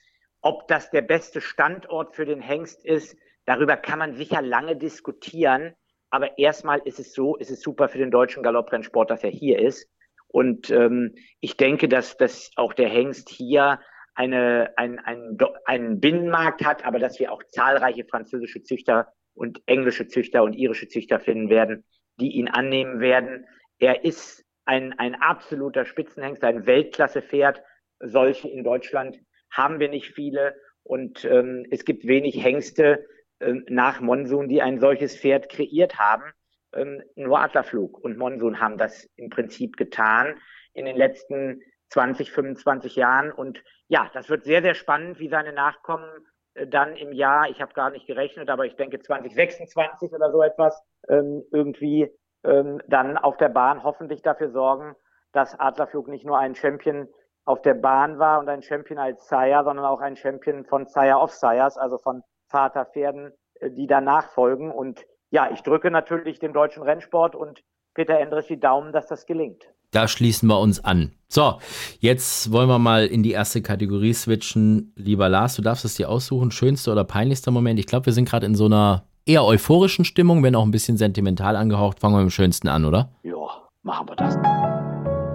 Ob 0.43 0.69
das 0.69 0.91
der 0.91 1.03
beste 1.03 1.41
Standort 1.41 2.15
für 2.15 2.27
den 2.27 2.43
Hengst 2.43 2.85
ist, 2.85 3.17
darüber 3.47 3.79
kann 3.79 3.99
man 3.99 4.15
sicher 4.15 4.43
lange 4.43 4.77
diskutieren. 4.77 5.75
Aber 6.11 6.39
erstmal 6.39 6.81
ist 6.81 6.99
es 6.99 7.15
so, 7.15 7.37
ist 7.37 7.51
es 7.51 7.63
super 7.63 7.89
für 7.89 7.99
den 7.99 8.11
deutschen 8.11 8.43
Galopprennsport, 8.43 9.11
dass 9.11 9.25
er 9.25 9.31
hier 9.31 9.59
ist. 9.59 9.89
Und 10.33 10.71
ähm, 10.71 11.15
ich 11.41 11.57
denke, 11.57 11.89
dass, 11.89 12.17
dass 12.17 12.51
auch 12.57 12.73
der 12.73 12.89
Hengst 12.89 13.29
hier 13.29 13.81
eine, 14.15 14.73
ein, 14.77 14.99
ein, 14.99 15.39
einen 15.65 16.01
Binnenmarkt 16.01 16.65
hat, 16.65 16.85
aber 16.85 16.99
dass 16.99 17.19
wir 17.19 17.33
auch 17.33 17.43
zahlreiche 17.45 18.05
französische 18.05 18.63
Züchter 18.63 19.13
und 19.35 19.63
englische 19.67 20.07
Züchter 20.07 20.43
und 20.43 20.55
irische 20.55 20.89
Züchter 20.89 21.21
finden 21.21 21.49
werden, 21.49 21.85
die 22.21 22.33
ihn 22.33 22.49
annehmen 22.49 23.01
werden. 23.01 23.47
Er 23.79 24.05
ist 24.05 24.45
ein, 24.65 24.93
ein 24.99 25.15
absoluter 25.15 25.85
Spitzenhengst, 25.85 26.45
ein 26.45 26.67
Weltklasse-Pferd. 26.67 27.63
Solche 28.01 28.49
in 28.49 28.63
Deutschland 28.63 29.19
haben 29.51 29.81
wir 29.81 29.89
nicht 29.89 30.13
viele. 30.15 30.55
Und 30.83 31.25
ähm, 31.25 31.67
es 31.71 31.85
gibt 31.85 32.07
wenig 32.07 32.43
Hengste 32.43 33.07
äh, 33.41 33.55
nach 33.69 34.01
Monsun, 34.01 34.49
die 34.49 34.63
ein 34.63 34.79
solches 34.79 35.17
Pferd 35.17 35.49
kreiert 35.49 35.99
haben. 35.99 36.25
Ähm, 36.73 37.03
nur 37.17 37.41
Adlerflug 37.41 37.99
und 37.99 38.17
Monsun 38.17 38.61
haben 38.61 38.79
das 38.79 39.09
im 39.17 39.31
Prinzip 39.31 39.77
getan 39.77 40.41
in 40.73 40.85
den 40.85 40.97
letzten 40.97 41.63
20, 41.91 42.31
25 42.31 42.97
Jahren. 42.97 43.33
Und 43.33 43.63
ja, 43.89 44.11
das 44.15 44.29
wird 44.29 44.45
sehr, 44.45 44.63
sehr 44.63 44.75
spannend, 44.75 45.19
wie 45.19 45.29
seine 45.29 45.53
Nachkommen 45.53 46.09
äh, 46.55 46.67
dann 46.67 46.97
im 46.97 47.13
Jahr, 47.13 47.49
ich 47.51 47.61
habe 47.61 47.75
gar 47.75 47.91
nicht 47.91 48.07
gerechnet, 48.07 48.49
aber 48.49 48.67
ich 48.67 48.77
denke 48.77 49.01
2026 49.01 50.13
oder 50.13 50.31
so 50.31 50.43
etwas, 50.43 50.81
ähm, 51.09 51.43
irgendwie 51.51 52.11
ähm, 52.45 52.81
dann 52.87 53.17
auf 53.19 53.37
der 53.37 53.49
Bahn 53.49 53.83
hoffentlich 53.83 54.23
dafür 54.23 54.51
sorgen, 54.51 54.95
dass 55.33 55.59
Adlerflug 55.59 56.09
nicht 56.09 56.25
nur 56.25 56.39
ein 56.39 56.55
Champion 56.55 57.09
auf 57.45 57.63
der 57.63 57.75
Bahn 57.75 58.19
war 58.19 58.39
und 58.39 58.49
ein 58.49 58.63
Champion 58.63 58.99
als 58.99 59.27
Sire, 59.29 59.63
sondern 59.65 59.85
auch 59.85 60.01
ein 60.01 60.17
Champion 60.17 60.65
von 60.65 60.87
Sire 60.87 61.19
of 61.19 61.33
Sires, 61.33 61.77
also 61.77 61.99
von 61.99 62.23
Vaterpferden, 62.49 63.33
äh, 63.61 63.71
die 63.71 63.87
danach 63.87 64.31
folgen. 64.31 64.71
Und 64.71 65.05
ja, 65.31 65.51
ich 65.53 65.61
drücke 65.63 65.91
natürlich 65.91 66.39
dem 66.39 66.53
deutschen 66.53 66.83
Rennsport 66.83 67.35
und 67.35 67.63
Peter 67.95 68.19
Endres 68.19 68.47
die 68.47 68.61
Daumen, 68.61 68.93
dass 68.93 69.07
das 69.07 69.27
gelingt. 69.27 69.65
Da 69.93 70.07
schließen 70.07 70.49
wir 70.49 70.61
uns 70.61 70.85
an. 70.85 71.13
So, 71.29 71.59
jetzt 71.99 72.53
wollen 72.53 72.69
wir 72.69 72.79
mal 72.79 73.07
in 73.07 73.23
die 73.23 73.33
erste 73.33 73.63
Kategorie 73.63 74.15
switchen. 74.15 74.93
Lieber 74.97 75.29
Lars, 75.29 75.57
du 75.57 75.63
darfst 75.63 75.85
es 75.85 75.95
dir 75.95 76.09
aussuchen, 76.09 76.51
schönster 76.51 76.93
oder 76.93 77.05
peinlichster 77.05 77.51
Moment. 77.51 77.81
Ich 77.81 77.87
glaube, 77.87 78.07
wir 78.07 78.13
sind 78.13 78.29
gerade 78.29 78.47
in 78.47 78.55
so 78.55 78.67
einer 78.67 79.05
eher 79.27 79.45
euphorischen 79.45 80.05
Stimmung, 80.05 80.43
wenn 80.43 80.55
auch 80.55 80.65
ein 80.65 80.71
bisschen 80.71 80.97
sentimental 80.97 81.57
angehaucht. 81.57 82.01
Fangen 82.01 82.15
wir 82.15 82.19
mit 82.19 82.31
dem 82.31 82.31
Schönsten 82.31 82.69
an, 82.69 82.85
oder? 82.85 83.13
Ja, 83.23 83.69
machen 83.83 84.09
wir 84.09 84.17
das. 84.17 84.39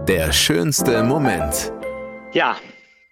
Der 0.07 0.31
schönste 0.31 1.03
Moment. 1.03 1.73
Ja, 2.33 2.57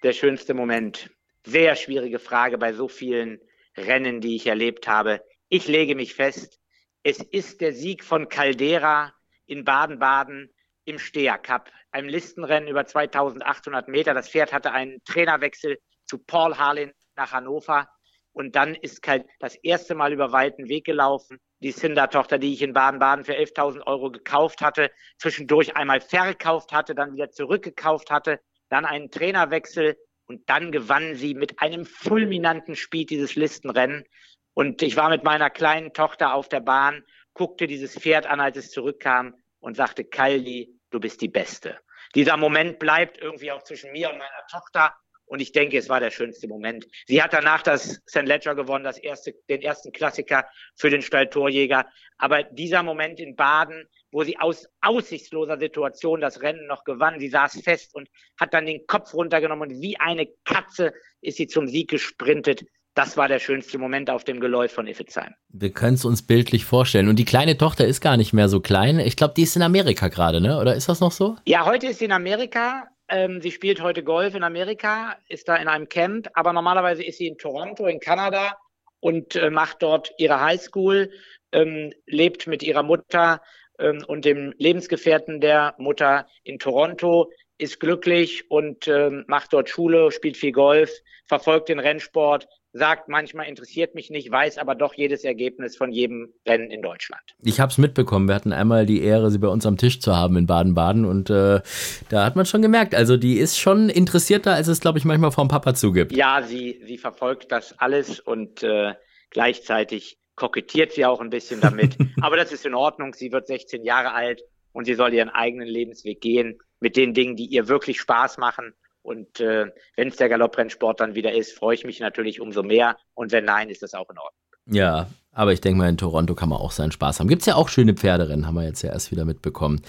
der 0.04 0.14
schönste 0.14 0.54
Moment. 0.54 1.10
Sehr 1.46 1.76
schwierige 1.76 2.20
Frage 2.20 2.58
bei 2.58 2.72
so 2.72 2.88
vielen 2.88 3.40
Rennen, 3.78 4.22
die 4.22 4.36
ich 4.36 4.48
erlebt 4.48 4.88
habe. 4.88 5.22
Ich 5.50 5.68
lege 5.68 5.96
mich 5.96 6.14
fest, 6.14 6.60
es 7.04 7.20
ist 7.20 7.60
der 7.60 7.74
Sieg 7.74 8.04
von 8.04 8.30
Caldera 8.30 9.14
in 9.46 9.66
Baden-Baden 9.66 10.50
im 10.86 11.00
Steher 11.00 11.38
Cup, 11.38 11.70
einem 11.92 12.08
Listenrennen 12.08 12.70
über 12.70 12.86
2800 12.86 13.90
Meter. 13.90 14.14
Das 14.14 14.30
Pferd 14.30 14.54
hatte 14.54 14.72
einen 14.72 15.04
Trainerwechsel 15.04 15.78
zu 16.06 16.18
Paul 16.18 16.58
Harlin 16.58 16.94
nach 17.16 17.34
Hannover. 17.34 17.90
Und 18.32 18.56
dann 18.56 18.74
ist 18.74 19.02
Kalt 19.02 19.26
das 19.40 19.56
erste 19.56 19.96
Mal 19.96 20.12
über 20.12 20.32
weiten 20.32 20.68
Weg 20.68 20.86
gelaufen. 20.86 21.40
Die 21.60 21.72
Cinder-Tochter, 21.72 22.40
die 22.40 22.54
ich 22.54 22.62
in 22.62 22.74
Baden-Baden 22.74 23.26
für 23.26 23.38
11.000 23.38 23.86
Euro 23.86 24.10
gekauft 24.10 24.62
hatte, 24.62 24.90
zwischendurch 25.18 25.76
einmal 25.76 26.02
verkauft 26.02 26.72
hatte, 26.72 26.96
dann 26.96 27.14
wieder 27.14 27.30
zurückgekauft 27.30 28.12
hatte, 28.12 28.40
dann 28.70 28.86
einen 28.86 29.12
Trainerwechsel 29.12 29.98
und 30.26 30.50
dann 30.50 30.72
gewann 30.72 31.16
sie 31.16 31.36
mit 31.36 31.60
einem 31.60 31.86
fulminanten 31.86 32.76
Speed 32.76 33.10
dieses 33.12 33.36
Listenrennen. 33.36 34.06
Und 34.54 34.82
ich 34.82 34.96
war 34.96 35.10
mit 35.10 35.24
meiner 35.24 35.50
kleinen 35.50 35.94
Tochter 35.94 36.34
auf 36.34 36.48
der 36.48 36.60
Bahn, 36.60 37.04
guckte 37.34 37.68
dieses 37.68 37.98
Pferd 37.98 38.26
an, 38.26 38.40
als 38.40 38.58
es 38.58 38.72
zurückkam 38.72 39.36
und 39.60 39.76
sagte, 39.76 40.04
Kaldi, 40.04 40.80
du 40.92 41.00
bist 41.00 41.22
die 41.22 41.30
Beste. 41.30 41.80
Dieser 42.16 42.38
Moment 42.38 42.78
bleibt 42.80 43.18
irgendwie 43.18 43.52
auch 43.52 43.64
zwischen 43.64 43.92
mir 43.92 44.10
und 44.10 44.18
meiner 44.20 44.48
Tochter. 44.52 44.94
Und 45.26 45.40
ich 45.40 45.52
denke, 45.52 45.78
es 45.78 45.90
war 45.90 46.00
der 46.00 46.12
schönste 46.12 46.48
Moment. 46.48 46.86
Sie 47.08 47.24
hat 47.24 47.34
danach 47.34 47.64
das 47.64 48.02
St. 48.08 48.24
Ledger 48.24 48.54
gewonnen, 48.54 48.84
das 48.84 49.00
erste, 49.00 49.34
den 49.50 49.62
ersten 49.62 49.92
Klassiker 49.92 50.46
für 50.76 50.92
den 50.92 51.02
Stalltorjäger. 51.02 51.88
Aber 52.18 52.44
dieser 52.44 52.84
Moment 52.84 53.20
in 53.20 53.36
Baden, 53.36 53.88
wo 54.12 54.24
sie 54.24 54.38
aus 54.38 54.68
aussichtsloser 54.82 55.58
Situation 55.58 56.22
das 56.22 56.42
Rennen 56.42 56.68
noch 56.68 56.84
gewann, 56.84 57.20
sie 57.20 57.30
saß 57.30 57.62
fest 57.62 57.96
und 57.96 58.10
hat 58.40 58.54
dann 58.54 58.68
den 58.68 58.86
Kopf 58.86 59.14
runtergenommen 59.14 59.72
und 59.72 59.82
wie 59.82 60.00
eine 60.00 60.28
Katze 60.44 60.94
ist 61.22 61.38
sie 61.38 61.48
zum 61.48 61.68
Sieg 61.68 61.90
gesprintet. 61.90 62.64
Das 62.96 63.18
war 63.18 63.28
der 63.28 63.40
schönste 63.40 63.78
Moment 63.80 64.10
auf 64.10 64.24
dem 64.24 64.40
Geläuf 64.40 64.72
von 64.72 64.86
Iffezheim. 64.88 65.34
Wir 65.50 65.72
können 65.72 65.96
es 65.96 66.06
uns 66.06 66.22
bildlich 66.22 66.66
vorstellen. 66.66 67.08
Und 67.10 67.18
die 67.18 67.26
kleine 67.26 67.58
Tochter 67.58 67.88
ist 67.88 68.02
gar 68.02 68.18
nicht 68.18 68.34
mehr 68.34 68.50
so 68.50 68.60
klein. 68.60 69.00
Ich 69.00 69.16
glaube, 69.16 69.34
die 69.36 69.44
ist 69.44 69.56
in 69.56 69.64
Amerika 69.64 70.10
gerade, 70.10 70.42
ne? 70.42 70.60
Oder 70.60 70.76
ist 70.76 70.90
das 70.90 71.00
noch 71.00 71.12
so? 71.12 71.36
Ja, 71.46 71.66
heute 71.66 71.88
ist 71.88 72.00
sie 72.00 72.06
in 72.06 72.12
Amerika. 72.12 72.88
Ähm, 73.10 73.42
sie 73.42 73.52
spielt 73.52 73.82
heute 73.82 74.04
Golf 74.04 74.36
in 74.36 74.44
Amerika, 74.44 75.18
ist 75.28 75.48
da 75.50 75.56
in 75.56 75.68
einem 75.68 75.90
Camp, 75.90 76.30
aber 76.36 76.54
normalerweise 76.54 77.04
ist 77.04 77.18
sie 77.18 77.28
in 77.28 77.38
Toronto, 77.38 77.86
in 77.86 78.00
Kanada 78.00 78.58
und 79.02 79.36
äh, 79.36 79.50
macht 79.50 79.84
dort 79.84 80.14
ihre 80.18 80.40
Highschool, 80.40 81.12
ähm, 81.52 81.92
lebt 82.06 82.48
mit 82.48 82.64
ihrer 82.64 82.84
Mutter 82.84 83.42
ähm, 83.78 84.04
und 84.08 84.24
dem 84.24 84.54
Lebensgefährten 84.58 85.42
der 85.42 85.76
Mutter 85.78 86.28
in 86.44 86.60
Toronto, 86.60 87.30
ist 87.58 87.80
glücklich 87.80 88.50
und 88.50 88.88
ähm, 88.88 89.26
macht 89.28 89.52
dort 89.52 89.70
Schule, 89.70 90.12
spielt 90.12 90.38
viel 90.38 90.54
Golf, 90.54 90.92
verfolgt 91.26 91.70
den 91.70 91.80
Rennsport, 91.80 92.48
sagt 92.74 93.08
manchmal 93.08 93.48
interessiert 93.48 93.94
mich 93.94 94.10
nicht, 94.10 94.32
weiß 94.32 94.58
aber 94.58 94.74
doch 94.74 94.96
jedes 94.96 95.24
Ergebnis 95.24 95.78
von 95.78 95.92
jedem 95.92 96.34
Rennen 96.46 96.72
in 96.72 96.82
Deutschland. 96.82 97.22
Ich 97.44 97.60
habe 97.60 97.72
es 97.72 97.78
mitbekommen. 97.78 98.28
Wir 98.28 98.36
hatten 98.36 98.52
einmal 98.52 98.88
die 98.88 99.04
Ehre, 99.04 99.30
sie 99.30 99.38
bei 99.38 99.48
uns 99.48 99.66
am 99.66 99.78
Tisch 99.78 100.02
zu 100.02 100.16
haben 100.16 100.36
in 100.38 100.48
Baden-Baden 100.48 101.06
und 101.06 101.30
äh, 101.30 101.62
da 102.10 102.26
hat 102.26 102.36
man 102.36 102.48
schon 102.48 102.64
gemerkt, 102.64 102.96
also 102.96 103.16
die 103.16 103.38
ist 103.38 103.60
schon 103.60 103.90
interessierter, 103.90 104.54
als 104.54 104.68
es 104.68 104.80
glaube 104.80 104.98
ich 104.98 105.06
manchmal 105.06 105.32
vom 105.32 105.48
Papa 105.48 105.76
zugibt. 105.76 106.12
Ja, 106.12 106.42
sie 106.42 106.82
sie 106.86 106.98
verfolgt 106.98 107.52
das 107.52 107.80
alles 107.80 108.20
und 108.20 108.64
äh, 108.64 108.94
gleichzeitig 109.30 110.18
kokettiert 110.36 110.94
sie 110.94 111.06
auch 111.06 111.22
ein 111.22 111.30
bisschen 111.30 111.62
damit. 111.62 111.96
aber 112.22 112.38
das 112.38 112.52
ist 112.52 112.66
in 112.66 112.74
Ordnung. 112.74 113.14
Sie 113.14 113.32
wird 113.32 113.48
16 113.48 113.84
Jahre 113.84 114.14
alt 114.14 114.42
und 114.72 114.86
sie 114.86 114.96
soll 114.96 115.14
ihren 115.14 115.30
eigenen 115.30 115.68
Lebensweg 115.68 116.22
gehen 116.22 116.60
mit 116.80 116.98
den 116.98 117.14
Dingen, 117.14 117.36
die 117.36 117.46
ihr 117.46 117.68
wirklich 117.68 118.00
Spaß 118.00 118.38
machen. 118.40 118.74
Und 119.04 119.40
äh, 119.40 119.68
wenn 119.96 120.08
es 120.08 120.16
der 120.16 120.30
Galopprennsport 120.30 121.00
dann 121.00 121.14
wieder 121.14 121.34
ist, 121.34 121.52
freue 121.52 121.76
ich 121.76 121.86
mich 121.86 122.00
natürlich 122.00 122.42
umso 122.42 122.64
mehr. 122.64 122.98
Und 123.14 123.32
wenn 123.32 123.46
nein, 123.46 123.70
ist 123.70 123.84
das 123.84 123.94
auch 123.94 124.10
in 124.10 124.18
Ordnung. 124.18 124.44
Ja, 124.66 125.10
aber 125.34 125.52
ich 125.52 125.62
denke 125.62 125.78
mal, 125.78 125.90
in 125.90 125.98
Toronto 125.98 126.36
kann 126.36 126.50
man 126.50 126.60
auch 126.60 126.72
seinen 126.72 126.92
Spaß 126.92 127.20
haben. 127.20 127.28
Gibt 127.28 127.42
es 127.42 127.48
ja 127.48 127.56
auch 127.56 127.68
schöne 127.68 127.96
Pferderennen, 127.96 128.48
haben 128.48 128.56
wir 128.56 128.66
jetzt 128.66 128.82
ja 128.82 128.92
erst 128.92 129.12
wieder 129.12 129.26
mitbekommen. 129.26 129.82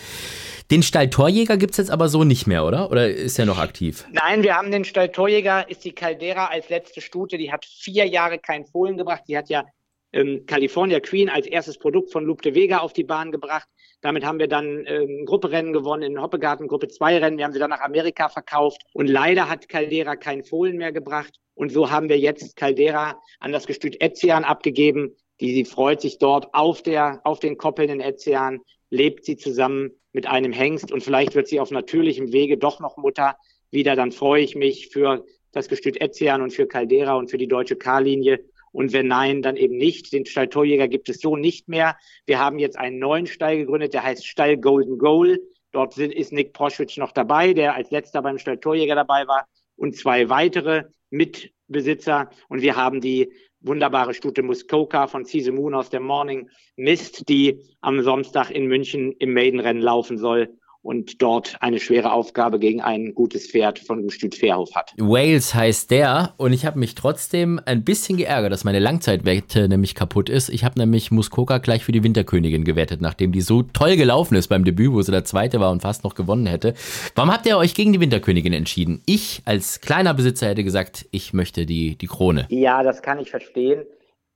Den 0.71 0.83
Stall 0.83 1.11
Torjäger 1.11 1.59
gibt 1.59 1.73
es 1.73 1.77
jetzt 1.77 1.91
aber 1.91 2.09
so 2.09 2.25
nicht 2.25 2.47
mehr, 2.47 2.65
oder? 2.65 2.91
Oder 2.91 3.09
ist 3.09 3.39
er 3.39 3.47
noch 3.47 3.59
aktiv? 3.59 4.07
Nein, 4.11 4.43
wir 4.43 4.57
haben 4.57 4.73
den 4.73 4.85
Stall 4.85 5.11
Torjäger, 5.11 5.69
ist 5.71 5.85
die 5.85 5.93
Caldera 5.93 6.47
als 6.47 6.71
letzte 6.71 7.01
Stute. 7.01 7.37
Die 7.37 7.53
hat 7.53 7.65
vier 7.65 8.07
Jahre 8.07 8.39
keinen 8.39 8.65
Fohlen 8.65 8.97
gebracht. 8.97 9.23
Die 9.29 9.37
hat 9.37 9.49
ja 9.49 9.65
ähm, 10.13 10.45
California 10.47 11.01
Queen 11.01 11.29
als 11.29 11.47
erstes 11.47 11.79
Produkt 11.79 12.11
von 12.11 12.25
Loop 12.25 12.41
de 12.43 12.55
Vega 12.55 12.79
auf 12.79 12.93
die 12.93 13.05
Bahn 13.05 13.31
gebracht. 13.31 13.69
Damit 14.05 14.27
haben 14.27 14.39
wir 14.39 14.49
dann 14.49 14.85
ähm, 14.87 15.25
Grupperennen 15.25 15.73
gewonnen 15.73 16.03
in 16.03 16.21
Hoppegarten, 16.21 16.69
Gruppe 16.69 16.89
2 16.89 17.21
Rennen. 17.21 17.39
Wir 17.39 17.47
haben 17.47 17.55
sie 17.55 17.59
dann 17.59 17.71
nach 17.71 17.81
Amerika 17.81 18.29
verkauft. 18.29 18.83
Und 18.93 19.07
leider 19.07 19.49
hat 19.49 19.67
Caldera 19.71 20.15
keinen 20.15 20.45
Fohlen 20.45 20.77
mehr 20.77 20.93
gebracht. 20.93 21.41
Und 21.55 21.73
so 21.73 21.91
haben 21.91 22.11
wir 22.11 22.19
jetzt 22.19 22.55
Caldera 22.55 23.19
an 23.41 23.51
das 23.51 23.67
Gestüt 23.67 24.03
Etzian 24.03 24.45
abgegeben. 24.45 25.17
Die, 25.41 25.55
sie 25.55 25.65
freut 25.65 26.03
sich 26.03 26.19
dort 26.19 26.53
auf 26.53 26.83
der, 26.83 27.23
auf 27.25 27.41
den 27.41 27.57
Koppeln 27.57 27.89
in 27.89 28.01
Etzian, 28.01 28.61
lebt 28.91 29.25
sie 29.25 29.39
zusammen 29.39 29.93
mit 30.13 30.27
einem 30.27 30.53
Hengst 30.53 30.93
und 30.93 31.03
vielleicht 31.03 31.35
wird 31.35 31.49
sie 31.49 31.59
auf 31.59 31.71
natürlichem 31.71 32.31
Wege 32.31 32.59
doch 32.59 32.81
noch 32.81 32.99
Mutter 32.99 33.39
wieder. 33.71 33.97
Dann 33.97 34.13
freue 34.13 34.43
ich 34.43 34.55
mich 34.55 34.89
für 34.89 35.25
das 35.53 35.71
Gestüt 35.71 35.99
Etzian 35.99 36.43
und 36.43 36.53
für 36.53 36.67
Caldera 36.67 37.15
und 37.15 37.31
für 37.31 37.39
die 37.39 37.49
deutsche 37.49 37.77
K-Linie 37.77 38.45
und 38.75 38.93
wenn 38.93 39.07
nein, 39.07 39.41
dann 39.41 39.57
eben 39.57 39.77
nicht. 39.77 40.13
Den 40.13 40.27
Stall 40.27 40.49
Torjäger 40.49 40.89
gibt 40.89 41.09
es 41.09 41.21
so 41.21 41.37
nicht 41.37 41.69
mehr. 41.69 41.97
Wir 42.27 42.41
haben 42.41 42.59
jetzt 42.59 42.77
einen 42.77 42.99
neuen 42.99 43.27
Stall 43.27 43.57
gegründet, 43.59 43.95
der 43.95 44.03
heißt 44.03 44.27
Stall 44.27 44.57
Golden 44.57 44.99
Goal. 44.99 45.41
Dort 45.71 45.97
ist 45.97 46.33
Nick 46.33 46.53
Proschwitz 46.53 46.97
noch 46.97 47.13
dabei, 47.13 47.55
der 47.55 47.77
als 47.77 47.93
letzter 47.93 48.21
beim 48.21 48.37
Stall 48.37 48.59
Torjäger 48.59 48.97
dabei 48.97 49.29
war 49.29 49.47
und 49.77 49.97
zwei 49.97 50.29
weitere 50.29 50.87
Mitbesitzer. 51.11 52.31
Und 52.49 52.63
wir 52.63 52.75
haben 52.75 53.01
die 53.01 53.33
wunderbare 53.61 54.13
Stute 54.13 54.43
Muskoka 54.43 55.07
von 55.07 55.25
Cise 55.25 55.53
Moon 55.53 55.75
aus 55.75 55.91
der 55.91 56.01
Morning 56.01 56.51
Mist, 56.75 57.29
die 57.29 57.61
am 57.81 58.03
Samstag 58.03 58.51
in 58.51 58.67
München 58.67 59.13
im 59.13 59.35
Maidenrennen 59.35 59.83
laufen 59.83 60.19
soll 60.19 60.59
und 60.85 61.23
dort 61.23 61.57
eine 61.61 61.81
schwere 61.81 62.13
Aufgabe 62.13 62.59
gegen 62.59 62.83
ein 62.83 63.15
gutes 63.15 63.47
Pferd 63.47 63.79
von 63.79 63.99
dem 63.99 64.11
Stüt 64.11 64.35
Fairhof 64.35 64.75
hat. 64.75 64.93
Wales 64.99 65.55
heißt 65.55 65.91
der 65.91 66.35
und 66.37 66.53
ich 66.53 66.67
habe 66.67 66.79
mich 66.79 66.95
trotzdem 66.95 67.61
ein 67.65 67.85
bisschen 67.85 68.19
geärgert, 68.19 68.53
dass 68.53 68.65
meine 68.65 68.79
Langzeitwette 68.79 69.69
nämlich 69.69 69.95
kaputt 69.95 70.29
ist. 70.29 70.51
Ich 70.51 70.63
habe 70.63 70.79
nämlich 70.79 71.11
Muskoka 71.11 71.59
gleich 71.59 71.85
für 71.85 71.93
die 71.93 72.05
Winterkönigin 72.05 72.65
gewettet, 72.65 73.01
nachdem 73.01 73.33
die 73.33 73.41
so 73.41 73.63
toll 73.63 73.97
gelaufen 73.97 74.37
ist 74.37 74.49
beim 74.49 74.65
Debüt, 74.65 74.93
wo 74.93 75.01
sie 75.01 75.11
der 75.11 75.25
Zweite 75.25 75.59
war 75.59 75.71
und 75.71 75.81
fast 75.81 76.05
noch 76.05 76.15
gewonnen 76.15 76.47
hätte. 76.47 76.75
Warum 77.15 77.33
habt 77.33 77.47
ihr 77.47 77.57
euch 77.57 77.75
gegen 77.75 77.95
die 77.95 78.01
Winterkönigin 78.01 78.53
entschieden? 78.53 79.03
Ich 79.07 79.43
als 79.47 79.81
kleiner 79.81 80.13
Besitzer 80.13 80.49
hätte 80.49 80.65
gesagt, 80.65 81.07
ich 81.11 81.33
möchte 81.33 81.65
die, 81.65 81.97
die 81.97 82.07
Krone. 82.07 82.47
Ja, 82.51 82.83
das 82.83 83.01
kann 83.01 83.19
ich 83.19 83.31
verstehen. 83.31 83.85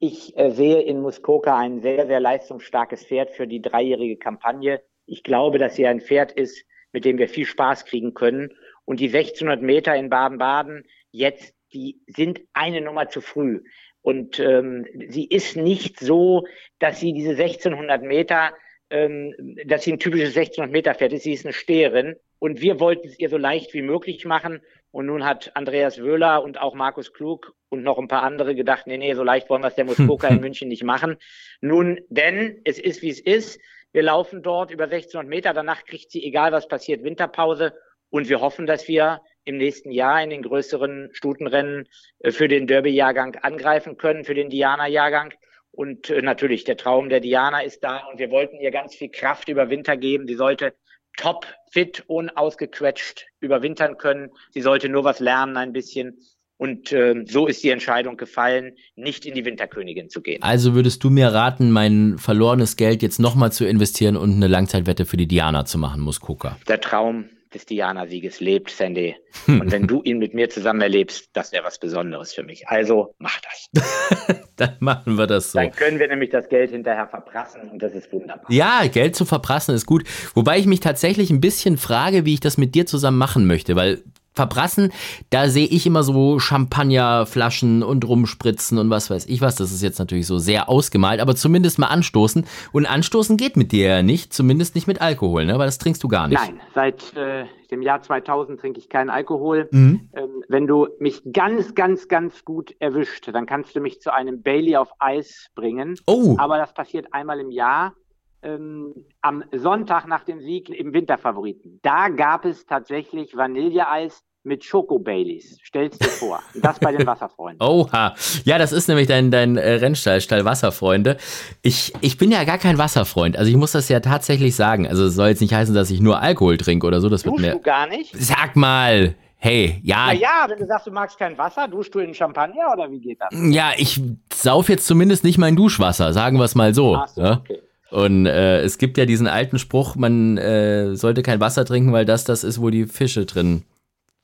Ich 0.01 0.37
äh, 0.39 0.51
sehe 0.51 0.81
in 0.81 1.01
Muskoka 1.03 1.59
ein 1.59 1.83
sehr, 1.83 2.07
sehr 2.07 2.21
leistungsstarkes 2.21 3.05
Pferd 3.05 3.31
für 3.33 3.47
die 3.47 3.61
dreijährige 3.61 4.17
Kampagne 4.17 4.81
ich 5.09 5.23
glaube, 5.23 5.59
dass 5.59 5.75
sie 5.75 5.87
ein 5.87 6.01
Pferd 6.01 6.33
ist, 6.33 6.64
mit 6.92 7.05
dem 7.05 7.18
wir 7.18 7.29
viel 7.29 7.47
Spaß 7.47 7.87
kriegen 7.87 8.14
können. 8.14 8.55
Und 8.85 9.01
die 9.01 9.07
1600 9.07 9.62
Meter 9.62 9.94
in 9.97 10.11
Baden-Baden 10.11 10.85
jetzt, 11.11 11.55
die 11.73 12.01
sind 12.07 12.40
eine 12.53 12.81
Nummer 12.81 13.09
zu 13.09 13.21
früh. 13.21 13.62
Und 14.03 14.38
ähm, 14.38 14.87
sie 15.09 15.25
ist 15.25 15.57
nicht 15.57 16.01
so, 16.01 16.47
dass 16.79 17.01
sie 17.01 17.12
diese 17.12 17.31
1600 17.31 18.03
Meter, 18.03 18.55
ähm, 18.90 19.35
dass 19.66 19.85
sie 19.85 19.92
ein 19.92 19.99
typisches 19.99 20.29
1600 20.29 20.71
Meter 20.71 20.94
Pferd 20.94 21.12
ist. 21.12 21.25
Sie 21.25 21.33
ist 21.33 21.44
eine 21.44 21.53
Steherin. 21.53 22.16
Und 22.38 22.61
wir 22.61 22.81
wollten 22.81 23.09
es 23.09 23.18
ihr 23.18 23.29
so 23.29 23.37
leicht 23.37 23.75
wie 23.75 23.83
möglich 23.83 24.25
machen. 24.25 24.61
Und 24.90 25.07
nun 25.07 25.25
hat 25.25 25.51
Andreas 25.55 25.99
Wöhler 25.99 26.42
und 26.42 26.61
auch 26.61 26.75
Markus 26.75 27.12
Klug 27.12 27.55
und 27.68 27.83
noch 27.83 27.99
ein 27.99 28.09
paar 28.09 28.23
andere 28.23 28.55
gedacht, 28.55 28.87
nee, 28.87 28.97
nee, 28.97 29.12
so 29.14 29.23
leicht 29.23 29.51
wollen 29.51 29.62
wir 29.62 29.68
es 29.68 29.75
der 29.75 29.85
Muskoka 29.85 30.29
in 30.29 30.40
München 30.40 30.68
nicht 30.68 30.85
machen. 30.85 31.16
Nun, 31.61 32.01
denn 32.09 32.61
es 32.64 32.79
ist, 32.79 33.03
wie 33.03 33.11
es 33.11 33.21
ist. 33.21 33.61
Wir 33.92 34.03
laufen 34.03 34.42
dort 34.42 34.70
über 34.70 34.85
1600 34.85 35.29
Meter. 35.29 35.55
Danach 35.55 35.85
kriegt 35.85 36.11
sie, 36.11 36.24
egal 36.24 36.53
was 36.53 36.68
passiert, 36.68 37.05
Winterpause. 37.05 37.74
Und 38.11 38.29
wir 38.29 38.40
hoffen, 38.40 38.66
dass 38.66 38.88
wir 38.88 39.20
im 39.44 39.57
nächsten 39.57 39.90
Jahr 39.90 40.22
in 40.22 40.31
den 40.31 40.42
größeren 40.42 41.11
Stutenrennen 41.12 41.88
äh, 42.20 42.31
für 42.31 42.48
den 42.48 42.66
Derby-Jahrgang 42.66 43.37
angreifen 43.37 43.96
können, 43.96 44.24
für 44.24 44.35
den 44.35 44.51
Diana-Jahrgang. 44.51 45.35
Und 45.70 46.11
äh, 46.11 46.22
natürlich, 46.22 46.64
der 46.64 46.77
Traum 46.77 47.09
der 47.09 47.20
Diana 47.20 47.61
ist 47.61 47.85
da 47.85 48.07
und 48.07 48.18
wir 48.18 48.31
wollten 48.31 48.61
ihr 48.61 48.70
ganz 48.70 48.94
viel 48.94 49.11
Kraft 49.11 49.48
über 49.48 49.70
Winter 49.70 49.96
geben. 49.96 50.27
Sie 50.27 50.35
sollte 50.35 50.74
top 51.16 51.46
fit, 51.70 52.05
unausgequetscht 52.07 53.27
überwintern 53.40 53.98
können. 53.98 54.31
Sie 54.51 54.61
sollte 54.61 54.88
nur 54.88 55.05
was 55.05 55.20
lernen 55.20 55.57
ein 55.57 55.72
bisschen. 55.72 56.18
Und 56.59 56.92
äh, 56.92 57.25
so 57.27 57.47
ist 57.47 57.62
die 57.62 57.71
Entscheidung 57.71 58.16
gefallen, 58.16 58.73
nicht 58.97 59.25
in 59.25 59.35
die 59.35 59.44
Winterkönigin 59.44 60.11
zu 60.11 60.21
gehen. 60.21 60.42
Also 60.42 60.75
würdest 60.75 61.03
du 61.05 61.11
mir 61.11 61.29
raten, 61.29 61.71
mein 61.71 62.18
verlorenes 62.18 62.77
Geld 62.77 63.03
jetzt 63.03 63.21
nochmal 63.21 63.53
zu 63.53 63.64
investieren 63.64 64.16
und 64.16 64.35
eine 64.35 64.49
Langzeitwette 64.49 65.07
für 65.07 65.16
die 65.16 65.29
Diana 65.29 65.64
zu 65.64 65.79
machen, 65.79 66.01
Muskoka? 66.01 66.59
Der 66.66 66.81
Traum 66.81 67.27
des 67.55 67.66
Diana-Sieges 67.66 68.40
lebt, 68.40 68.71
Sandy. 68.71 69.16
Und 69.47 69.71
wenn 69.73 69.87
du 69.87 70.03
ihn 70.03 70.18
mit 70.18 70.35
mir 70.35 70.51
zusammen 70.51 70.81
erlebst, 70.81 71.31
das 71.33 71.53
wäre 71.53 71.64
was 71.64 71.79
Besonderes 71.79 72.35
für 72.35 72.42
mich. 72.42 72.68
Also 72.68 73.14
mach 73.18 73.40
das. 73.40 74.40
Dann 74.57 74.77
machen 74.81 75.16
wir 75.16 75.27
das 75.27 75.53
so. 75.53 75.59
Dann 75.59 75.73
können 75.73 75.99
wir 75.99 76.09
nämlich 76.09 76.31
das 76.31 76.49
Geld 76.49 76.73
hinterher 76.73 77.07
verprassen 77.07 77.71
und 77.71 77.81
das 77.83 77.94
ist 77.94 78.12
wunderbar. 78.12 78.51
Ja, 78.51 78.87
Geld 78.87 79.14
zu 79.14 79.25
verprassen 79.25 79.75
ist 79.75 79.87
gut. 79.87 80.05
Wobei 80.35 80.59
ich 80.59 80.66
mich 80.66 80.81
tatsächlich 80.81 81.31
ein 81.31 81.40
bisschen 81.40 81.79
frage, 81.79 82.25
wie 82.25 82.35
ich 82.35 82.40
das 82.40 82.59
mit 82.59 82.75
dir 82.75 82.85
zusammen 82.85 83.18
machen 83.18 83.47
möchte, 83.47 83.77
weil 83.77 84.03
verbrassen, 84.38 84.92
da 85.31 85.48
sehe 85.48 85.66
ich 85.66 85.85
immer 85.85 86.05
so 86.05 86.38
Champagnerflaschen 86.38 87.83
und 87.83 88.07
rumspritzen 88.07 88.79
und 88.79 88.88
was 88.88 89.11
weiß 89.11 89.27
ich 89.27 89.40
was. 89.40 89.57
Das 89.57 89.72
ist 89.72 89.83
jetzt 89.83 89.98
natürlich 89.98 90.29
so 90.29 90.38
sehr 90.38 90.68
ausgemalt, 90.68 91.20
aber 91.20 91.35
zumindest 91.35 91.81
mal 91.81 91.88
anstoßen. 91.88 92.46
Und 92.72 92.87
anstoßen 92.87 93.37
geht 93.37 93.57
mit 93.57 93.72
dir 93.72 93.88
ja 93.88 94.03
nicht, 94.03 94.33
zumindest 94.33 94.77
nicht 94.77 94.87
mit 94.87 95.01
Alkohol, 95.01 95.44
ne? 95.44 95.59
Weil 95.59 95.66
das 95.66 95.79
trinkst 95.79 96.03
du 96.05 96.09
gar 96.09 96.29
nicht. 96.29 96.40
Nein, 96.40 96.61
seit 96.72 97.16
äh, 97.16 97.46
dem 97.72 97.83
Jahr 97.83 98.01
2000 98.01 98.61
trinke 98.61 98.79
ich 98.79 98.88
keinen 98.88 99.11
Alkohol. 99.11 99.68
Mhm. 99.72 100.09
Ähm, 100.12 100.44
wenn 100.48 100.66
du 100.66 100.88
mich 101.01 101.22
ganz, 101.33 101.74
ganz, 101.74 102.07
ganz 102.09 102.44
gut 102.44 102.74
erwischt, 102.79 103.29
dann 103.33 103.46
kannst 103.46 103.74
du 103.74 103.81
mich 103.81 104.01
zu 104.01 104.12
einem 104.12 104.42
Bailey 104.42 104.77
auf 104.77 104.90
Eis 105.01 105.48
bringen. 105.55 105.96
Oh. 106.07 106.37
Aber 106.38 106.59
das 106.59 106.72
passiert 106.72 107.12
einmal 107.12 107.40
im 107.40 107.51
Jahr. 107.51 107.94
Ähm, 108.40 108.94
am 109.20 109.42
Sonntag 109.53 110.07
nach 110.07 110.22
dem 110.22 110.40
Sieg 110.40 110.70
im 110.70 110.92
Winterfavoriten. 110.92 111.81
Da 111.83 112.09
gab 112.09 112.44
es 112.44 112.66
tatsächlich 112.66 113.37
Vanilleeis 113.37 114.22
mit 114.44 114.64
Schoko 114.64 114.98
Baileys. 114.98 115.59
Stell's 115.62 115.98
dir 115.98 116.09
vor. 116.09 116.40
Das 116.55 116.79
bei 116.79 116.92
den 116.92 117.07
Wasserfreunden. 117.07 117.66
Oha. 117.66 118.14
Ja, 118.44 118.59
das 118.59 118.72
ist 118.72 118.88
nämlich 118.88 119.07
dein, 119.07 119.31
dein 119.31 119.57
äh, 119.57 119.74
Rennstall, 119.74 120.20
Stall 120.20 120.44
Wasserfreunde. 120.44 121.16
Ich, 121.62 121.92
ich 122.01 122.16
bin 122.16 122.31
ja 122.31 122.44
gar 122.44 122.59
kein 122.59 122.79
Wasserfreund. 122.79 123.37
Also 123.37 123.51
ich 123.51 123.57
muss 123.57 123.72
das 123.72 123.88
ja 123.88 124.01
tatsächlich 124.01 124.57
sagen. 124.57 124.87
Also 124.87 125.07
es 125.07 125.14
soll 125.14 125.29
jetzt 125.29 125.40
nicht 125.40 125.55
heißen, 125.55 125.74
dass 125.74 125.90
ich 125.90 126.01
nur 126.01 126.20
Alkohol 126.20 126.57
trinke 126.57 126.87
oder 126.87 127.01
so. 127.01 127.09
Das 127.09 127.22
Duschst 127.22 127.42
wird 127.42 127.55
mir. 127.55 127.59
du 127.59 127.62
gar 127.62 127.87
nicht? 127.87 128.14
Sag 128.16 128.57
mal. 128.57 129.14
Hey, 129.40 129.81
ja. 129.85 130.07
Na 130.09 130.12
ja, 130.14 130.46
wenn 130.48 130.59
du 130.59 130.66
sagst, 130.66 130.88
du 130.88 130.90
magst 130.90 131.16
kein 131.16 131.38
Wasser, 131.38 131.68
duschst 131.68 131.94
du 131.94 132.01
in 132.01 132.12
Champagner 132.12 132.72
oder 132.72 132.90
wie 132.90 132.98
geht 132.98 133.18
das? 133.20 133.29
Ja, 133.33 133.70
ich 133.77 134.01
sauf 134.35 134.68
jetzt 134.68 134.85
zumindest 134.85 135.22
nicht 135.22 135.38
mein 135.38 135.55
Duschwasser, 135.55 136.12
sagen 136.12 136.38
wir 136.38 136.44
es 136.44 136.57
mal 136.57 136.74
so. 136.74 136.96
Ach 136.96 137.07
so, 137.07 137.20
ja? 137.20 137.33
okay. 137.35 137.61
Und 137.90 138.27
äh, 138.27 138.61
es 138.62 138.79
gibt 138.79 138.98
ja 138.98 139.07
diesen 139.07 139.29
alten 139.29 139.59
Spruch, 139.59 139.94
man 139.94 140.37
äh, 140.37 140.94
sollte 140.96 141.22
kein 141.22 141.40
Wasser 141.40 141.64
trinken, 141.64 141.92
weil 141.92 142.05
das 142.05 142.24
das 142.24 142.44
ist, 142.44 142.61
wo 142.61 142.68
die 142.68 142.87
Fische 142.87 143.27
drin 143.27 143.62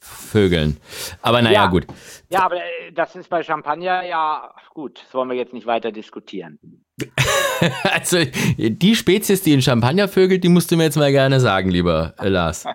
Vögeln. 0.05 0.77
Aber 1.23 1.41
naja, 1.41 1.65
ja. 1.65 1.67
gut. 1.69 1.87
Ja, 2.29 2.45
aber 2.45 2.57
äh, 2.57 2.93
das 2.95 3.17
ist 3.17 3.31
bei 3.31 3.43
Champagner 3.43 4.05
ja 4.05 4.53
gut. 4.75 5.01
Das 5.05 5.15
wollen 5.15 5.31
wir 5.31 5.37
jetzt 5.37 5.55
nicht 5.55 5.67
weiter 5.67 5.93
diskutieren. 5.93 6.59
also 7.83 8.19
die 8.59 8.95
Spezies, 8.95 9.43
die 9.43 9.53
in 9.53 9.63
Champagner 9.63 10.07
vögelt, 10.07 10.45
die 10.45 10.49
musst 10.49 10.71
du 10.71 10.77
mir 10.77 10.85
jetzt 10.85 10.97
mal 10.97 11.11
gerne 11.11 11.41
sagen, 11.41 11.71
lieber 11.71 12.15
äh, 12.21 12.29
Lars. 12.29 12.67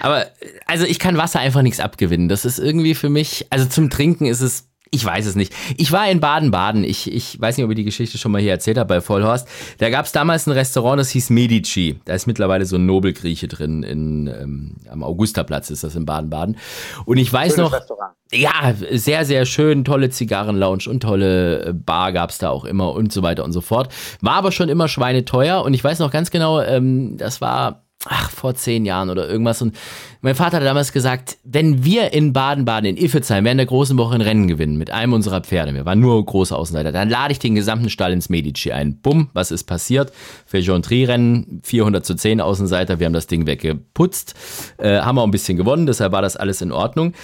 aber 0.00 0.26
also 0.66 0.84
ich 0.84 0.98
kann 0.98 1.16
Wasser 1.16 1.40
einfach 1.40 1.62
nichts 1.62 1.80
abgewinnen. 1.80 2.28
Das 2.28 2.44
ist 2.44 2.58
irgendwie 2.58 2.94
für 2.94 3.08
mich, 3.08 3.46
also 3.50 3.66
zum 3.66 3.90
Trinken 3.90 4.26
ist 4.26 4.42
es 4.42 4.67
ich 4.90 5.04
weiß 5.04 5.26
es 5.26 5.34
nicht. 5.34 5.52
Ich 5.76 5.92
war 5.92 6.08
in 6.10 6.20
Baden-Baden. 6.20 6.84
Ich, 6.84 7.12
ich 7.12 7.40
weiß 7.40 7.56
nicht, 7.56 7.64
ob 7.64 7.70
ich 7.70 7.76
die 7.76 7.84
Geschichte 7.84 8.18
schon 8.18 8.32
mal 8.32 8.40
hier 8.40 8.52
erzählt 8.52 8.78
habe 8.78 8.88
bei 8.88 9.00
Vollhorst. 9.00 9.48
Da 9.78 9.90
gab 9.90 10.06
es 10.06 10.12
damals 10.12 10.46
ein 10.46 10.52
Restaurant, 10.52 10.98
das 10.98 11.10
hieß 11.10 11.30
Medici. 11.30 12.00
Da 12.04 12.14
ist 12.14 12.26
mittlerweile 12.26 12.64
so 12.66 12.76
ein 12.76 12.86
Nobelgrieche 12.86 13.48
drin. 13.48 13.82
In, 13.82 14.26
ähm, 14.26 14.76
am 14.90 15.02
Augusterplatz 15.02 15.70
ist 15.70 15.84
das 15.84 15.94
in 15.94 16.06
Baden-Baden. 16.06 16.56
Und 17.04 17.16
ich 17.18 17.32
weiß 17.32 17.54
Schönes 17.54 17.70
noch. 17.70 17.72
Restaurant. 17.78 18.14
Ja, 18.32 18.74
sehr, 18.92 19.24
sehr 19.24 19.46
schön. 19.46 19.84
Tolle 19.84 20.10
Zigarrenlounge 20.10 20.88
und 20.88 21.00
tolle 21.00 21.64
äh, 21.64 21.72
Bar 21.72 22.12
gab 22.12 22.30
es 22.30 22.38
da 22.38 22.50
auch 22.50 22.64
immer 22.64 22.92
und 22.92 23.12
so 23.12 23.22
weiter 23.22 23.44
und 23.44 23.52
so 23.52 23.60
fort. 23.60 23.92
War 24.20 24.34
aber 24.34 24.52
schon 24.52 24.68
immer 24.68 24.88
schweineteuer. 24.88 25.62
Und 25.64 25.74
ich 25.74 25.82
weiß 25.82 25.98
noch 25.98 26.10
ganz 26.10 26.30
genau, 26.30 26.60
ähm, 26.60 27.16
das 27.16 27.40
war 27.40 27.87
ach, 28.06 28.30
vor 28.30 28.54
zehn 28.54 28.84
Jahren 28.84 29.10
oder 29.10 29.28
irgendwas. 29.28 29.60
Und 29.60 29.76
mein 30.20 30.34
Vater 30.34 30.58
hat 30.58 30.64
damals 30.64 30.92
gesagt, 30.92 31.38
wenn 31.44 31.84
wir 31.84 32.12
in 32.12 32.32
Baden-Baden, 32.32 32.90
in 32.90 32.96
Iffezheim, 32.96 33.44
während 33.44 33.58
der 33.58 33.66
großen 33.66 33.98
Woche 33.98 34.14
ein 34.14 34.20
Rennen 34.20 34.46
gewinnen 34.46 34.76
mit 34.76 34.90
einem 34.90 35.12
unserer 35.12 35.40
Pferde, 35.40 35.74
wir 35.74 35.84
waren 35.84 36.00
nur 36.00 36.24
große 36.24 36.54
Außenseiter, 36.54 36.92
dann 36.92 37.08
lade 37.08 37.32
ich 37.32 37.38
den 37.38 37.54
gesamten 37.54 37.90
Stall 37.90 38.12
ins 38.12 38.28
Medici 38.28 38.72
ein. 38.72 39.00
Bumm, 39.00 39.30
was 39.32 39.50
ist 39.50 39.64
passiert? 39.64 40.12
Für 40.46 40.60
Jean-Tri-Rennen 40.60 41.60
400 41.64 42.04
zu 42.04 42.14
10 42.14 42.40
Außenseiter, 42.40 43.00
wir 43.00 43.06
haben 43.06 43.12
das 43.12 43.26
Ding 43.26 43.46
weggeputzt, 43.46 44.34
äh, 44.78 45.00
haben 45.00 45.18
auch 45.18 45.24
ein 45.24 45.32
bisschen 45.32 45.56
gewonnen, 45.56 45.86
deshalb 45.86 46.12
war 46.12 46.22
das 46.22 46.36
alles 46.36 46.62
in 46.62 46.72
Ordnung. 46.72 47.14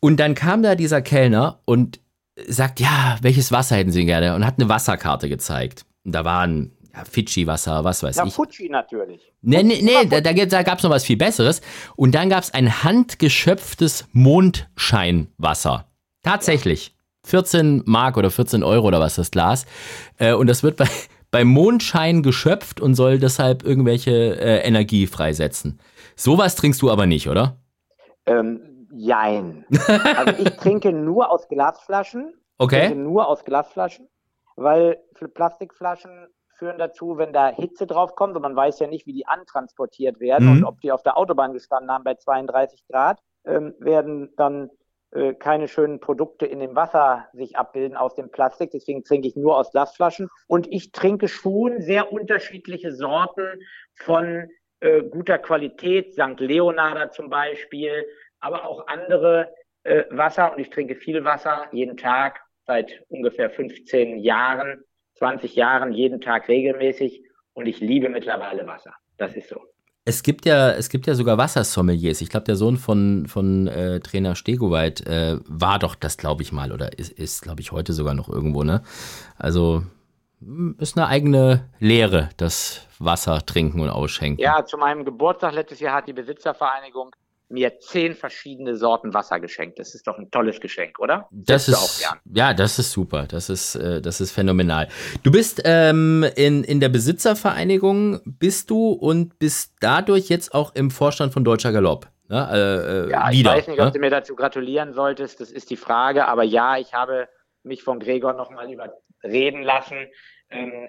Und 0.00 0.18
dann 0.18 0.34
kam 0.34 0.62
da 0.62 0.74
dieser 0.74 1.00
Kellner 1.00 1.60
und 1.64 2.00
sagt, 2.48 2.80
ja, 2.80 3.16
welches 3.22 3.52
Wasser 3.52 3.76
hätten 3.76 3.92
Sie 3.92 4.04
gerne? 4.04 4.34
Und 4.34 4.44
hat 4.44 4.58
eine 4.58 4.68
Wasserkarte 4.68 5.28
gezeigt. 5.28 5.86
Und 6.04 6.12
da 6.12 6.24
waren 6.24 6.72
ja, 6.96 7.04
Fidschi-Wasser, 7.04 7.82
was 7.84 8.02
weiß 8.02 8.16
Ja, 8.16 8.26
ich. 8.26 8.32
Fuji 8.34 8.68
natürlich. 8.68 9.32
Nee, 9.42 9.62
nee, 9.62 9.80
nee 9.82 10.06
da, 10.08 10.20
da, 10.20 10.32
da 10.32 10.62
gab 10.62 10.78
es 10.78 10.84
noch 10.84 10.90
was 10.90 11.04
viel 11.04 11.16
Besseres. 11.16 11.60
Und 11.96 12.14
dann 12.14 12.28
gab 12.30 12.42
es 12.44 12.54
ein 12.54 12.82
handgeschöpftes 12.84 14.06
Mondscheinwasser. 14.12 15.86
Tatsächlich. 16.22 16.94
14 17.26 17.82
Mark 17.86 18.16
oder 18.16 18.30
14 18.30 18.62
Euro 18.62 18.86
oder 18.88 19.00
was 19.00 19.16
das 19.16 19.30
Glas. 19.30 19.66
Äh, 20.18 20.34
und 20.34 20.46
das 20.46 20.62
wird 20.62 20.76
bei, 20.76 20.86
bei 21.30 21.44
Mondschein 21.44 22.22
geschöpft 22.22 22.80
und 22.80 22.94
soll 22.94 23.18
deshalb 23.18 23.64
irgendwelche 23.64 24.10
äh, 24.38 24.58
Energie 24.66 25.06
freisetzen. 25.06 25.80
Sowas 26.16 26.54
trinkst 26.54 26.80
du 26.82 26.90
aber 26.90 27.06
nicht, 27.06 27.28
oder? 27.28 27.56
Ähm, 28.26 28.86
jein. 28.92 29.64
Also 30.16 30.40
ich 30.42 30.50
trinke 30.56 30.92
nur 30.92 31.30
aus 31.30 31.48
Glasflaschen. 31.48 32.28
Ich 32.34 32.40
Okay. 32.58 32.86
trinke 32.86 33.02
nur 33.02 33.26
aus 33.26 33.44
Glasflaschen, 33.44 34.06
weil 34.54 34.98
für 35.14 35.28
Plastikflaschen 35.28 36.28
führen 36.56 36.78
dazu, 36.78 37.18
wenn 37.18 37.32
da 37.32 37.48
Hitze 37.48 37.86
drauf 37.86 38.14
kommt 38.14 38.36
und 38.36 38.42
man 38.42 38.56
weiß 38.56 38.80
ja 38.80 38.86
nicht, 38.86 39.06
wie 39.06 39.12
die 39.12 39.26
antransportiert 39.26 40.20
werden 40.20 40.46
Mhm. 40.48 40.52
und 40.58 40.64
ob 40.64 40.80
die 40.80 40.92
auf 40.92 41.02
der 41.02 41.16
Autobahn 41.16 41.52
gestanden 41.52 41.90
haben 41.90 42.04
bei 42.04 42.14
32 42.14 42.86
Grad, 42.88 43.20
ähm, 43.44 43.74
werden 43.78 44.32
dann 44.36 44.70
äh, 45.12 45.34
keine 45.34 45.68
schönen 45.68 46.00
Produkte 46.00 46.44
in 46.46 46.58
dem 46.58 46.74
Wasser 46.74 47.28
sich 47.32 47.56
abbilden 47.56 47.96
aus 47.96 48.14
dem 48.16 48.30
Plastik. 48.30 48.72
Deswegen 48.72 49.04
trinke 49.04 49.28
ich 49.28 49.36
nur 49.36 49.56
aus 49.56 49.70
Glasflaschen. 49.70 50.28
Und 50.48 50.66
ich 50.72 50.90
trinke 50.90 51.28
schon 51.28 51.80
sehr 51.80 52.12
unterschiedliche 52.12 52.92
Sorten 52.92 53.60
von 53.94 54.48
äh, 54.80 55.02
guter 55.02 55.38
Qualität, 55.38 56.14
St. 56.14 56.40
Leonarder 56.40 57.10
zum 57.10 57.30
Beispiel, 57.30 58.04
aber 58.40 58.66
auch 58.66 58.88
andere 58.88 59.54
äh, 59.84 60.04
Wasser. 60.10 60.52
Und 60.52 60.58
ich 60.58 60.70
trinke 60.70 60.96
viel 60.96 61.24
Wasser 61.24 61.66
jeden 61.70 61.96
Tag 61.96 62.40
seit 62.66 63.04
ungefähr 63.08 63.50
15 63.50 64.18
Jahren, 64.18 64.82
20 65.14 65.54
Jahren, 65.54 65.92
jeden 65.92 66.20
Tag 66.20 66.48
regelmäßig. 66.48 67.22
Und 67.52 67.66
ich 67.66 67.80
liebe 67.80 68.08
mittlerweile 68.08 68.66
Wasser. 68.66 68.94
Das 69.16 69.34
ist 69.36 69.48
so. 69.48 69.60
Es 70.06 70.22
gibt 70.22 70.44
ja, 70.44 70.72
es 70.72 70.90
gibt 70.90 71.06
ja 71.06 71.14
sogar 71.14 71.38
Wassersommeliers. 71.38 72.20
Ich 72.20 72.28
glaube, 72.28 72.44
der 72.44 72.56
Sohn 72.56 72.76
von, 72.76 73.26
von 73.26 73.68
äh, 73.68 74.00
Trainer 74.00 74.34
Stegoweit 74.34 75.06
äh, 75.06 75.38
war 75.46 75.78
doch 75.78 75.94
das, 75.94 76.18
glaube 76.18 76.42
ich 76.42 76.52
mal, 76.52 76.72
oder 76.72 76.98
ist, 76.98 77.12
ist 77.12 77.42
glaube 77.42 77.62
ich, 77.62 77.72
heute 77.72 77.94
sogar 77.94 78.12
noch 78.12 78.28
irgendwo, 78.28 78.64
ne? 78.64 78.82
Also 79.38 79.82
m, 80.42 80.76
ist 80.78 80.98
eine 80.98 81.06
eigene 81.06 81.70
Lehre, 81.78 82.28
das 82.36 82.86
Wasser 82.98 83.46
trinken 83.46 83.80
und 83.80 83.88
ausschenken. 83.88 84.42
Ja, 84.42 84.64
zu 84.66 84.76
meinem 84.76 85.06
Geburtstag 85.06 85.54
letztes 85.54 85.80
Jahr 85.80 85.96
hat 85.96 86.06
die 86.06 86.12
Besitzervereinigung 86.12 87.10
mir 87.48 87.78
zehn 87.78 88.14
verschiedene 88.14 88.76
Sorten 88.76 89.14
Wasser 89.14 89.38
geschenkt. 89.40 89.78
Das 89.78 89.94
ist 89.94 90.06
doch 90.06 90.18
ein 90.18 90.30
tolles 90.30 90.60
Geschenk, 90.60 90.98
oder? 90.98 91.28
Das 91.30 91.66
du 91.66 91.72
ist, 91.72 91.78
auch 91.78 91.98
gern. 92.00 92.20
ja, 92.34 92.54
das 92.54 92.78
ist 92.78 92.92
super. 92.92 93.26
Das 93.28 93.48
ist, 93.50 93.74
äh, 93.76 94.00
das 94.00 94.20
ist 94.20 94.32
phänomenal. 94.32 94.88
Du 95.22 95.30
bist 95.30 95.62
ähm, 95.64 96.24
in, 96.36 96.64
in 96.64 96.80
der 96.80 96.88
Besitzervereinigung, 96.88 98.20
bist 98.24 98.70
du 98.70 98.92
und 98.92 99.38
bist 99.38 99.74
dadurch 99.80 100.28
jetzt 100.28 100.54
auch 100.54 100.74
im 100.74 100.90
Vorstand 100.90 101.32
von 101.32 101.44
Deutscher 101.44 101.72
Galopp. 101.72 102.08
Ne? 102.28 102.48
Äh, 102.50 103.06
äh, 103.06 103.10
Ja, 103.10 103.30
ich 103.30 103.38
wieder, 103.38 103.50
weiß 103.52 103.68
nicht, 103.68 103.78
ne? 103.78 103.86
ob 103.86 103.92
du 103.92 104.00
mir 104.00 104.10
dazu 104.10 104.34
gratulieren 104.34 104.94
solltest. 104.94 105.40
Das 105.40 105.50
ist 105.50 105.70
die 105.70 105.76
Frage. 105.76 106.26
Aber 106.26 106.42
ja, 106.42 106.78
ich 106.78 106.94
habe 106.94 107.28
mich 107.62 107.82
von 107.82 108.00
Gregor 108.00 108.32
nochmal 108.32 108.68
überreden 108.70 109.62
lassen, 109.62 110.06
ähm, 110.50 110.88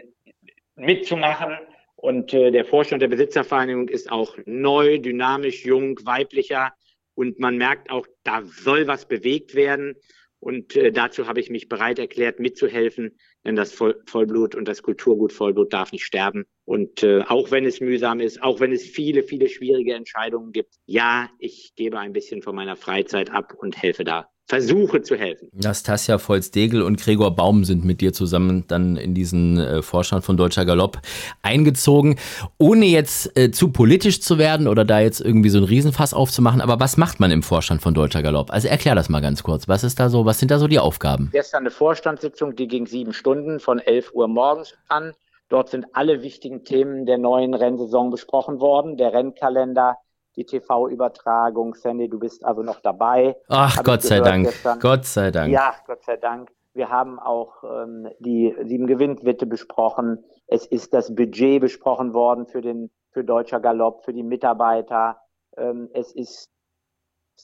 mitzumachen. 0.76 1.58
Und 2.06 2.36
äh, 2.36 2.52
der 2.52 2.66
Vorstand 2.66 3.02
der 3.02 3.08
Besitzervereinigung 3.08 3.90
ist 3.90 4.12
auch 4.12 4.38
neu, 4.46 5.00
dynamisch, 5.00 5.66
jung, 5.66 5.98
weiblicher. 6.06 6.72
Und 7.16 7.40
man 7.40 7.58
merkt 7.58 7.90
auch, 7.90 8.06
da 8.24 8.44
soll 8.44 8.86
was 8.86 9.08
bewegt 9.08 9.56
werden. 9.56 9.96
Und 10.40 10.76
äh, 10.76 10.92
dazu 10.92 11.26
habe 11.28 11.40
ich 11.40 11.50
mich 11.50 11.68
bereit 11.68 11.98
erklärt, 11.98 12.40
mitzuhelfen, 12.40 13.18
denn 13.44 13.56
das 13.56 13.74
Voll 13.74 14.00
Vollblut 14.06 14.54
und 14.54 14.68
das 14.68 14.84
Kulturgut 14.84 15.34
Vollblut 15.34 15.74
darf 15.74 15.92
nicht 15.92 16.06
sterben. 16.06 16.46
Und 16.64 17.02
äh, 17.02 17.24
auch 17.28 17.50
wenn 17.50 17.66
es 17.66 17.82
mühsam 17.82 18.20
ist, 18.20 18.40
auch 18.44 18.60
wenn 18.60 18.72
es 18.72 18.84
viele, 18.84 19.24
viele 19.24 19.50
schwierige 19.50 19.96
Entscheidungen 19.96 20.52
gibt, 20.52 20.76
ja, 20.86 21.32
ich 21.40 21.74
gebe 21.76 21.98
ein 21.98 22.14
bisschen 22.14 22.44
von 22.44 22.56
meiner 22.56 22.76
Freizeit 22.76 23.32
ab 23.32 23.56
und 23.58 23.82
helfe 23.82 24.04
da. 24.04 24.30
Versuche 24.48 25.02
zu 25.02 25.16
helfen. 25.16 25.50
Nastasia 25.54 26.20
Volz-Degel 26.20 26.84
und 26.84 27.00
Gregor 27.02 27.36
Baum 27.36 27.64
sind 27.64 27.84
mit 27.84 28.00
dir 28.00 28.14
zusammen 28.14 28.66
dann 28.68 28.96
in 28.96 29.16
diesen 29.16 29.58
äh, 29.58 29.82
Vorstand 29.82 30.24
von 30.24 30.38
Deutscher 30.38 30.66
Galopp 30.66 31.00
eingezogen. 31.42 32.18
Ohne 32.60 32.86
jetzt 32.86 33.36
äh, 33.38 33.50
zu 33.50 33.72
politisch 33.72 34.22
zu 34.22 34.38
werden 34.38 34.68
oder 34.68 34.86
da 34.86 35.00
jetzt 35.00 35.20
irgendwie 35.20 35.50
so 35.50 35.58
ein 35.58 35.64
Riesenfass 35.64 36.14
aufzumachen, 36.14 36.62
aber 36.62 36.80
was 36.80 36.96
macht 36.96 37.20
man 37.20 37.32
im 37.32 37.42
Vorstand 37.42 37.82
von 37.82 37.96
Deutscher 37.96 38.22
Galopp? 38.22 38.52
Also 38.52 38.68
erklär 38.68 38.94
das 38.94 39.10
mal 39.10 39.22
ganz 39.22 39.42
kurz. 39.42 39.68
Was 39.68 39.84
ist 39.84 40.00
da 40.00 40.10
so, 40.10 40.26
was 40.26 40.38
sind 40.38 40.52
da 40.52 40.60
so 40.60 40.68
die 40.68 40.80
Aufgaben? 40.80 41.30
Gestern 41.32 41.62
eine 41.62 41.72
Vorstandssitzung, 41.72 42.56
die 42.56 42.68
ging 42.68 42.86
sieben 42.86 43.14
Stunden 43.14 43.60
von 43.60 43.80
11 43.80 44.14
Uhr 44.14 44.28
morgens 44.28 44.76
an. 44.90 45.14
Dort 45.50 45.70
sind 45.70 45.88
alle 45.94 46.22
wichtigen 46.22 46.64
Themen 46.64 47.08
der 47.08 47.18
neuen 47.18 47.56
Rennsaison 47.56 48.12
besprochen 48.12 48.60
worden. 48.60 48.98
Der 48.98 49.14
Rennkalender, 49.14 49.98
die 50.36 50.46
TV-Übertragung. 50.46 51.76
Sandy, 51.76 52.10
du 52.10 52.20
bist 52.20 52.44
also 52.46 52.62
noch 52.62 52.80
dabei. 52.82 53.36
Ach, 53.50 53.78
Hab 53.78 53.86
Gott 53.86 54.02
sei 54.02 54.20
Dank. 54.20 54.46
gestern. 54.46 54.80
Gott 54.80 55.06
sei 55.06 55.32
Dank. 55.32 55.52
Ja, 55.52 55.76
Gott 55.88 56.04
sei 56.04 56.18
Dank. 56.18 56.52
Wir 56.74 56.90
haben 56.90 57.20
auch 57.20 57.64
ähm, 57.64 58.10
die 58.20 58.54
sieben 58.64 58.86
Gewinnwette 58.86 59.46
besprochen. 59.46 60.24
Es 60.48 60.66
ist 60.66 60.94
das 60.94 61.16
Budget 61.16 61.62
besprochen 61.62 62.14
worden 62.14 62.48
für 62.48 62.62
den 62.62 62.92
für 63.12 63.24
Deutscher 63.24 63.62
Galopp, 63.62 64.04
für 64.04 64.12
die 64.12 64.24
Mitarbeiter. 64.24 65.18
Ähm, 65.56 65.90
es 65.94 66.14
ist 66.14 66.50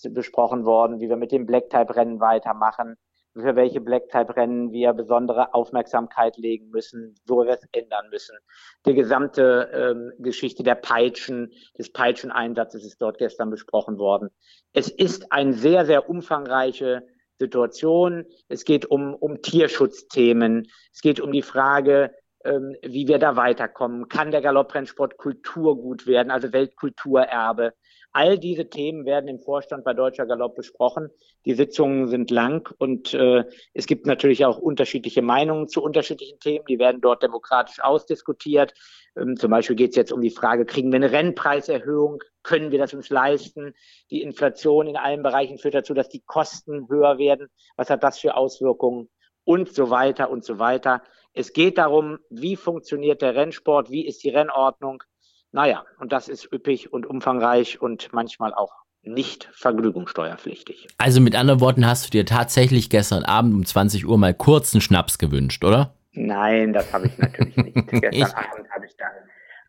besprochen 0.09 0.65
worden, 0.65 0.99
wie 0.99 1.09
wir 1.09 1.15
mit 1.15 1.31
dem 1.31 1.45
Black-Type-Rennen 1.45 2.19
weitermachen, 2.19 2.97
für 3.33 3.55
welche 3.55 3.79
Black-Type-Rennen 3.79 4.71
wir 4.71 4.93
besondere 4.93 5.53
Aufmerksamkeit 5.53 6.37
legen 6.37 6.69
müssen, 6.69 7.15
wo 7.25 7.43
wir 7.45 7.53
es 7.53 7.67
ändern 7.71 8.09
müssen. 8.09 8.37
Die 8.85 8.93
gesamte 8.93 9.69
ähm, 9.73 10.11
Geschichte 10.19 10.63
der 10.63 10.75
Peitschen, 10.75 11.51
des 11.77 11.91
Peitscheneinsatzes 11.91 12.83
ist 12.83 13.01
dort 13.01 13.17
gestern 13.17 13.49
besprochen 13.49 13.97
worden. 13.97 14.29
Es 14.73 14.89
ist 14.89 15.31
ein 15.31 15.53
sehr, 15.53 15.85
sehr 15.85 16.09
umfangreiche 16.09 17.03
Situation. 17.39 18.25
Es 18.49 18.65
geht 18.65 18.85
um, 18.85 19.15
um 19.15 19.41
Tierschutzthemen. 19.41 20.67
Es 20.93 21.01
geht 21.01 21.19
um 21.19 21.31
die 21.31 21.41
Frage, 21.41 22.13
ähm, 22.43 22.75
wie 22.81 23.07
wir 23.07 23.17
da 23.17 23.35
weiterkommen. 23.35 24.09
Kann 24.09 24.31
der 24.31 24.41
Galopprennsport 24.41 25.17
Kulturgut 25.17 26.05
werden, 26.05 26.31
also 26.31 26.53
Weltkulturerbe? 26.53 27.73
All 28.13 28.37
diese 28.37 28.69
Themen 28.69 29.05
werden 29.05 29.29
im 29.29 29.39
Vorstand 29.39 29.85
bei 29.85 29.93
Deutscher 29.93 30.25
Galopp 30.25 30.55
besprochen. 30.55 31.09
Die 31.45 31.53
Sitzungen 31.53 32.07
sind 32.07 32.29
lang 32.29 32.69
und 32.77 33.13
äh, 33.13 33.45
es 33.73 33.85
gibt 33.85 34.05
natürlich 34.05 34.45
auch 34.45 34.57
unterschiedliche 34.57 35.21
Meinungen 35.21 35.69
zu 35.69 35.81
unterschiedlichen 35.81 36.39
Themen. 36.39 36.65
Die 36.67 36.77
werden 36.77 36.99
dort 36.99 37.23
demokratisch 37.23 37.81
ausdiskutiert. 37.81 38.73
Ähm, 39.15 39.37
zum 39.37 39.49
Beispiel 39.51 39.77
geht 39.77 39.91
es 39.91 39.95
jetzt 39.95 40.11
um 40.11 40.21
die 40.21 40.29
Frage, 40.29 40.65
kriegen 40.65 40.91
wir 40.91 40.97
eine 40.97 41.11
Rennpreiserhöhung? 41.13 42.21
Können 42.43 42.71
wir 42.71 42.79
das 42.79 42.93
uns 42.93 43.09
leisten? 43.09 43.73
Die 44.09 44.21
Inflation 44.21 44.87
in 44.87 44.97
allen 44.97 45.23
Bereichen 45.23 45.57
führt 45.57 45.75
dazu, 45.75 45.93
dass 45.93 46.09
die 46.09 46.23
Kosten 46.25 46.89
höher 46.89 47.17
werden. 47.17 47.47
Was 47.77 47.89
hat 47.89 48.03
das 48.03 48.19
für 48.19 48.35
Auswirkungen? 48.35 49.09
Und 49.45 49.73
so 49.73 49.89
weiter 49.89 50.29
und 50.29 50.43
so 50.43 50.59
weiter. 50.59 51.01
Es 51.33 51.53
geht 51.53 51.77
darum, 51.77 52.19
wie 52.29 52.57
funktioniert 52.57 53.21
der 53.21 53.35
Rennsport? 53.35 53.89
Wie 53.89 54.05
ist 54.05 54.23
die 54.23 54.29
Rennordnung? 54.29 55.01
Naja, 55.51 55.83
und 55.99 56.11
das 56.11 56.27
ist 56.29 56.51
üppig 56.51 56.91
und 56.93 57.05
umfangreich 57.05 57.81
und 57.81 58.13
manchmal 58.13 58.53
auch 58.53 58.71
nicht 59.03 59.49
vergnügungssteuerpflichtig. 59.53 60.87
Also 60.97 61.21
mit 61.21 61.35
anderen 61.35 61.59
Worten 61.61 61.85
hast 61.87 62.05
du 62.05 62.09
dir 62.11 62.25
tatsächlich 62.25 62.89
gestern 62.89 63.23
Abend 63.23 63.53
um 63.53 63.65
20 63.65 64.05
Uhr 64.07 64.17
mal 64.17 64.33
kurzen 64.33 64.81
Schnaps 64.81 65.17
gewünscht, 65.17 65.63
oder? 65.63 65.95
Nein, 66.13 66.73
das 66.73 66.91
habe 66.93 67.07
ich 67.07 67.17
natürlich 67.17 67.55
nicht. 67.55 67.75
Gestern 67.87 68.13
Ich- 68.13 68.35
Abend 68.35 68.69
habe 68.69 68.85
ich 68.85 68.95
dann 68.97 69.11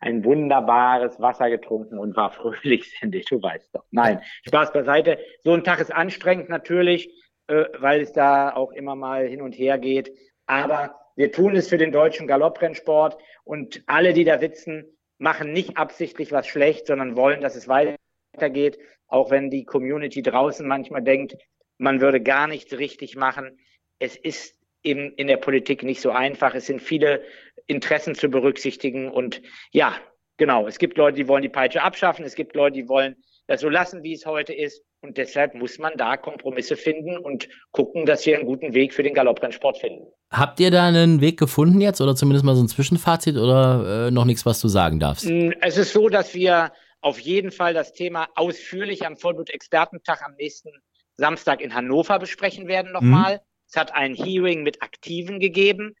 ein 0.01 0.23
wunderbares 0.25 1.19
Wasser 1.19 1.49
getrunken 1.49 1.97
und 1.97 2.15
war 2.15 2.31
fröhlich, 2.33 2.95
Sandy, 2.99 3.23
du 3.29 3.41
weißt 3.41 3.73
doch. 3.73 3.85
Nein, 3.91 4.21
Spaß 4.45 4.73
beiseite. 4.73 5.17
So 5.43 5.53
ein 5.53 5.63
Tag 5.63 5.79
ist 5.79 5.93
anstrengend 5.93 6.49
natürlich, 6.49 7.09
äh, 7.47 7.65
weil 7.79 8.01
es 8.01 8.11
da 8.13 8.53
auch 8.53 8.71
immer 8.73 8.95
mal 8.95 9.25
hin 9.27 9.41
und 9.41 9.53
her 9.53 9.77
geht. 9.77 10.11
Aber 10.45 10.95
wir 11.15 11.31
tun 11.31 11.55
es 11.55 11.69
für 11.69 11.77
den 11.77 11.91
deutschen 11.93 12.27
Galopprennsport 12.27 13.17
und 13.45 13.81
alle, 13.87 14.13
die 14.13 14.25
da 14.25 14.37
sitzen, 14.39 14.85
machen 15.23 15.53
nicht 15.53 15.77
absichtlich 15.77 16.31
was 16.33 16.47
schlecht, 16.47 16.85
sondern 16.85 17.15
wollen, 17.15 17.41
dass 17.41 17.55
es 17.55 17.69
weitergeht. 17.69 18.77
Auch 19.07 19.31
wenn 19.31 19.49
die 19.49 19.63
Community 19.63 20.21
draußen 20.21 20.67
manchmal 20.67 21.01
denkt, 21.01 21.37
man 21.77 22.01
würde 22.01 22.21
gar 22.21 22.47
nichts 22.47 22.77
richtig 22.77 23.15
machen. 23.15 23.57
Es 23.99 24.17
ist 24.17 24.59
in, 24.81 25.13
in 25.13 25.27
der 25.27 25.37
Politik 25.37 25.81
nicht 25.81 26.01
so 26.01 26.11
einfach. 26.11 26.53
Es 26.55 26.65
sind 26.65 26.81
viele 26.81 27.23
Interessen 27.67 28.15
zu 28.15 28.29
berücksichtigen 28.29 29.09
und 29.09 29.41
ja, 29.71 29.95
genau, 30.35 30.67
es 30.67 30.77
gibt 30.77 30.97
Leute, 30.97 31.15
die 31.15 31.27
wollen 31.29 31.41
die 31.41 31.49
Peitsche 31.49 31.81
abschaffen, 31.81 32.25
es 32.25 32.35
gibt 32.35 32.53
Leute, 32.53 32.75
die 32.75 32.89
wollen 32.89 33.15
das 33.47 33.61
so 33.61 33.69
lassen, 33.69 34.03
wie 34.03 34.13
es 34.13 34.25
heute 34.25 34.53
ist. 34.53 34.83
Und 35.01 35.17
deshalb 35.17 35.53
muss 35.53 35.79
man 35.79 35.93
da 35.95 36.17
Kompromisse 36.17 36.75
finden 36.75 37.17
und 37.17 37.47
gucken, 37.71 38.05
dass 38.05 38.25
wir 38.25 38.37
einen 38.37 38.45
guten 38.45 38.73
Weg 38.73 38.93
für 38.93 39.03
den 39.03 39.13
Galopprennsport 39.13 39.77
finden. 39.77 40.05
Habt 40.33 40.59
ihr 40.59 40.71
da 40.71 40.87
einen 40.87 41.21
Weg 41.21 41.37
gefunden 41.37 41.79
jetzt 41.79 42.01
oder 42.01 42.15
zumindest 42.15 42.43
mal 42.43 42.55
so 42.55 42.63
ein 42.63 42.67
Zwischenfazit 42.67 43.37
oder 43.37 44.07
äh, 44.07 44.11
noch 44.11 44.25
nichts, 44.25 44.47
was 44.47 44.59
du 44.59 44.67
sagen 44.67 44.99
darfst? 44.99 45.25
Mm, 45.29 45.51
es 45.61 45.77
ist 45.77 45.93
so, 45.93 46.09
dass 46.09 46.33
wir 46.33 46.71
auf 47.01 47.19
jeden 47.19 47.51
Fall 47.51 47.75
das 47.75 47.93
Thema 47.93 48.27
ausführlich 48.33 49.05
am 49.05 49.15
Vollblut-Expertentag 49.15 50.23
am 50.25 50.33
nächsten 50.33 50.71
Samstag 51.17 51.61
in 51.61 51.75
Hannover 51.75 52.17
besprechen 52.17 52.67
werden 52.67 52.91
nochmal. 52.91 53.35
Mhm. 53.35 53.39
Es 53.69 53.75
hat 53.75 53.93
ein 53.93 54.15
Hearing 54.15 54.63
mit 54.63 54.81
Aktiven 54.81 55.39
gegeben 55.39 55.95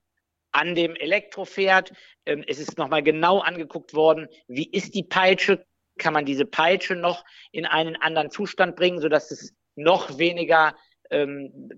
an 0.51 0.73
dem 0.73 0.95
Elektropferd. 0.95 1.93
Ähm, 2.25 2.43
es 2.47 2.57
ist 2.57 2.77
nochmal 2.79 3.03
genau 3.03 3.39
angeguckt 3.39 3.93
worden, 3.93 4.27
wie 4.47 4.67
ist 4.67 4.95
die 4.95 5.03
Peitsche, 5.03 5.63
kann 5.99 6.13
man 6.13 6.25
diese 6.25 6.45
Peitsche 6.45 6.95
noch 6.95 7.23
in 7.51 7.67
einen 7.67 7.95
anderen 7.97 8.31
Zustand 8.31 8.75
bringen, 8.75 8.99
sodass 8.99 9.29
es 9.29 9.53
noch 9.75 10.17
weniger 10.17 10.75
ähm, 11.13 11.69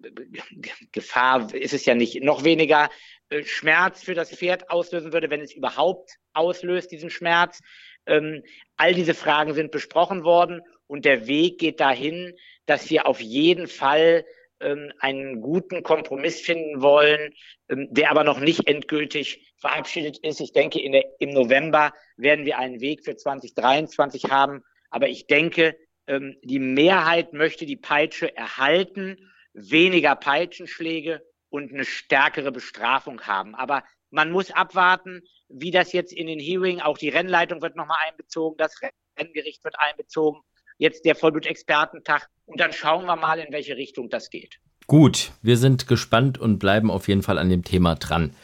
Gefahr 0.92 1.54
ist 1.54 1.74
es 1.74 1.86
ja 1.86 1.94
nicht, 1.94 2.24
noch 2.24 2.44
weniger 2.44 2.90
äh, 3.30 3.44
Schmerz 3.44 4.04
für 4.04 4.16
das 4.16 4.32
Pferd 4.32 4.70
auslösen 4.70 5.14
würde, 5.14 5.30
wenn 5.30 5.42
es 5.42 5.54
überhaupt 5.54 6.16
auslöst, 6.34 6.92
diesen 6.92 7.10
Schmerz. 7.10 7.62
Ähm, 8.08 8.44
all 8.78 8.94
diese 8.94 9.14
Fragen 9.14 9.54
sind 9.54 9.72
besprochen 9.72 10.24
worden 10.24 10.62
und 10.88 11.06
der 11.06 11.28
Weg 11.28 11.60
geht 11.60 11.80
dahin, 11.80 12.34
dass 12.66 12.90
wir 12.90 13.08
auf 13.08 13.20
jeden 13.22 13.68
Fall 13.68 14.26
ähm, 14.60 14.92
einen 15.00 15.42
guten 15.42 15.84
Kompromiss 15.84 16.40
finden 16.40 16.82
wollen, 16.82 17.34
ähm, 17.70 17.88
der 17.92 18.12
aber 18.12 18.24
noch 18.24 18.40
nicht 18.40 18.68
endgültig 18.68 19.54
verabschiedet 19.58 20.18
ist. 20.20 20.40
Ich 20.40 20.54
denke, 20.54 20.80
der, 20.90 21.04
im 21.20 21.32
November 21.32 21.94
werden 22.18 22.46
wir 22.46 22.58
einen 22.58 22.80
Weg 22.80 23.04
für 23.04 23.16
2023 23.16 24.26
haben. 24.30 24.64
Aber 24.90 25.10
ich 25.10 25.28
denke, 25.28 25.76
ähm, 26.08 26.36
die 26.44 26.60
Mehrheit 26.60 27.34
möchte 27.34 27.66
die 27.66 27.78
Peitsche 27.78 28.36
erhalten, 28.36 29.18
weniger 29.54 30.16
Peitschenschläge 30.16 31.24
und 31.50 31.74
eine 31.74 31.86
stärkere 31.86 32.52
Bestrafung 32.52 33.22
haben. 33.22 33.56
Aber 33.56 33.84
man 34.12 34.32
muss 34.32 34.52
abwarten, 34.52 35.22
wie 35.50 35.72
das 35.72 35.94
jetzt 35.94 36.14
in 36.14 36.28
den 36.28 36.40
Hearing, 36.40 36.82
auch 36.82 36.98
die 36.98 37.10
Rennleitung 37.10 37.62
wird 37.62 37.76
nochmal 37.76 37.98
einbezogen, 38.08 38.58
das 38.58 38.76
Renngericht 39.18 39.64
wird 39.64 39.76
einbezogen, 39.78 40.42
jetzt 40.78 41.06
der 41.06 41.16
Vollblut-Expertentag 41.16 42.28
und 42.46 42.60
dann 42.60 42.74
schauen 42.74 43.06
wir 43.06 43.16
mal, 43.16 43.40
in 43.40 43.52
welche 43.52 43.78
Richtung 43.78 44.10
das 44.10 44.30
geht. 44.30 44.60
Gut, 44.88 45.32
wir 45.42 45.58
sind 45.58 45.88
gespannt 45.88 46.38
und 46.38 46.60
bleiben 46.60 46.92
auf 46.92 47.08
jeden 47.08 47.24
Fall 47.24 47.40
an 47.40 47.50
dem 47.50 47.64
Thema 47.64 47.96
dran. 47.96 48.36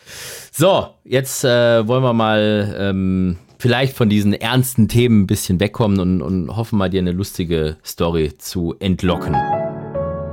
So, 0.51 0.95
jetzt 1.03 1.43
äh, 1.43 1.87
wollen 1.87 2.01
wir 2.01 2.13
mal 2.13 2.75
ähm, 2.79 3.37
vielleicht 3.61 3.95
von 3.95 4.09
diesen 4.09 4.33
ernsten 4.33 4.87
Themen 4.87 5.21
ein 5.21 5.27
bisschen 5.27 5.59
wegkommen 5.59 5.99
und, 5.99 6.21
und 6.23 6.57
hoffen 6.57 6.79
mal, 6.79 6.89
dir 6.89 6.99
eine 6.99 7.11
lustige 7.11 7.77
Story 7.85 8.35
zu 8.39 8.75
entlocken. 8.79 9.33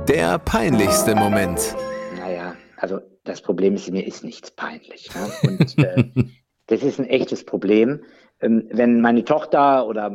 Der 0.07 0.39
peinlichste 0.39 1.13
Moment. 1.13 1.75
Naja, 2.17 2.55
also 2.77 2.99
das 3.25 3.41
Problem 3.41 3.75
ist, 3.75 3.91
mir 3.91 4.07
ist 4.07 4.23
nichts 4.23 4.49
peinlich. 4.49 5.11
Ne? 5.13 5.31
Und 5.59 5.77
äh, 5.77 6.05
das 6.65 6.81
ist 6.81 6.99
ein 6.99 7.05
echtes 7.05 7.45
Problem. 7.45 8.03
Ähm, 8.41 8.67
wenn 8.71 8.99
meine 8.99 9.23
Tochter 9.23 9.85
oder 9.85 10.11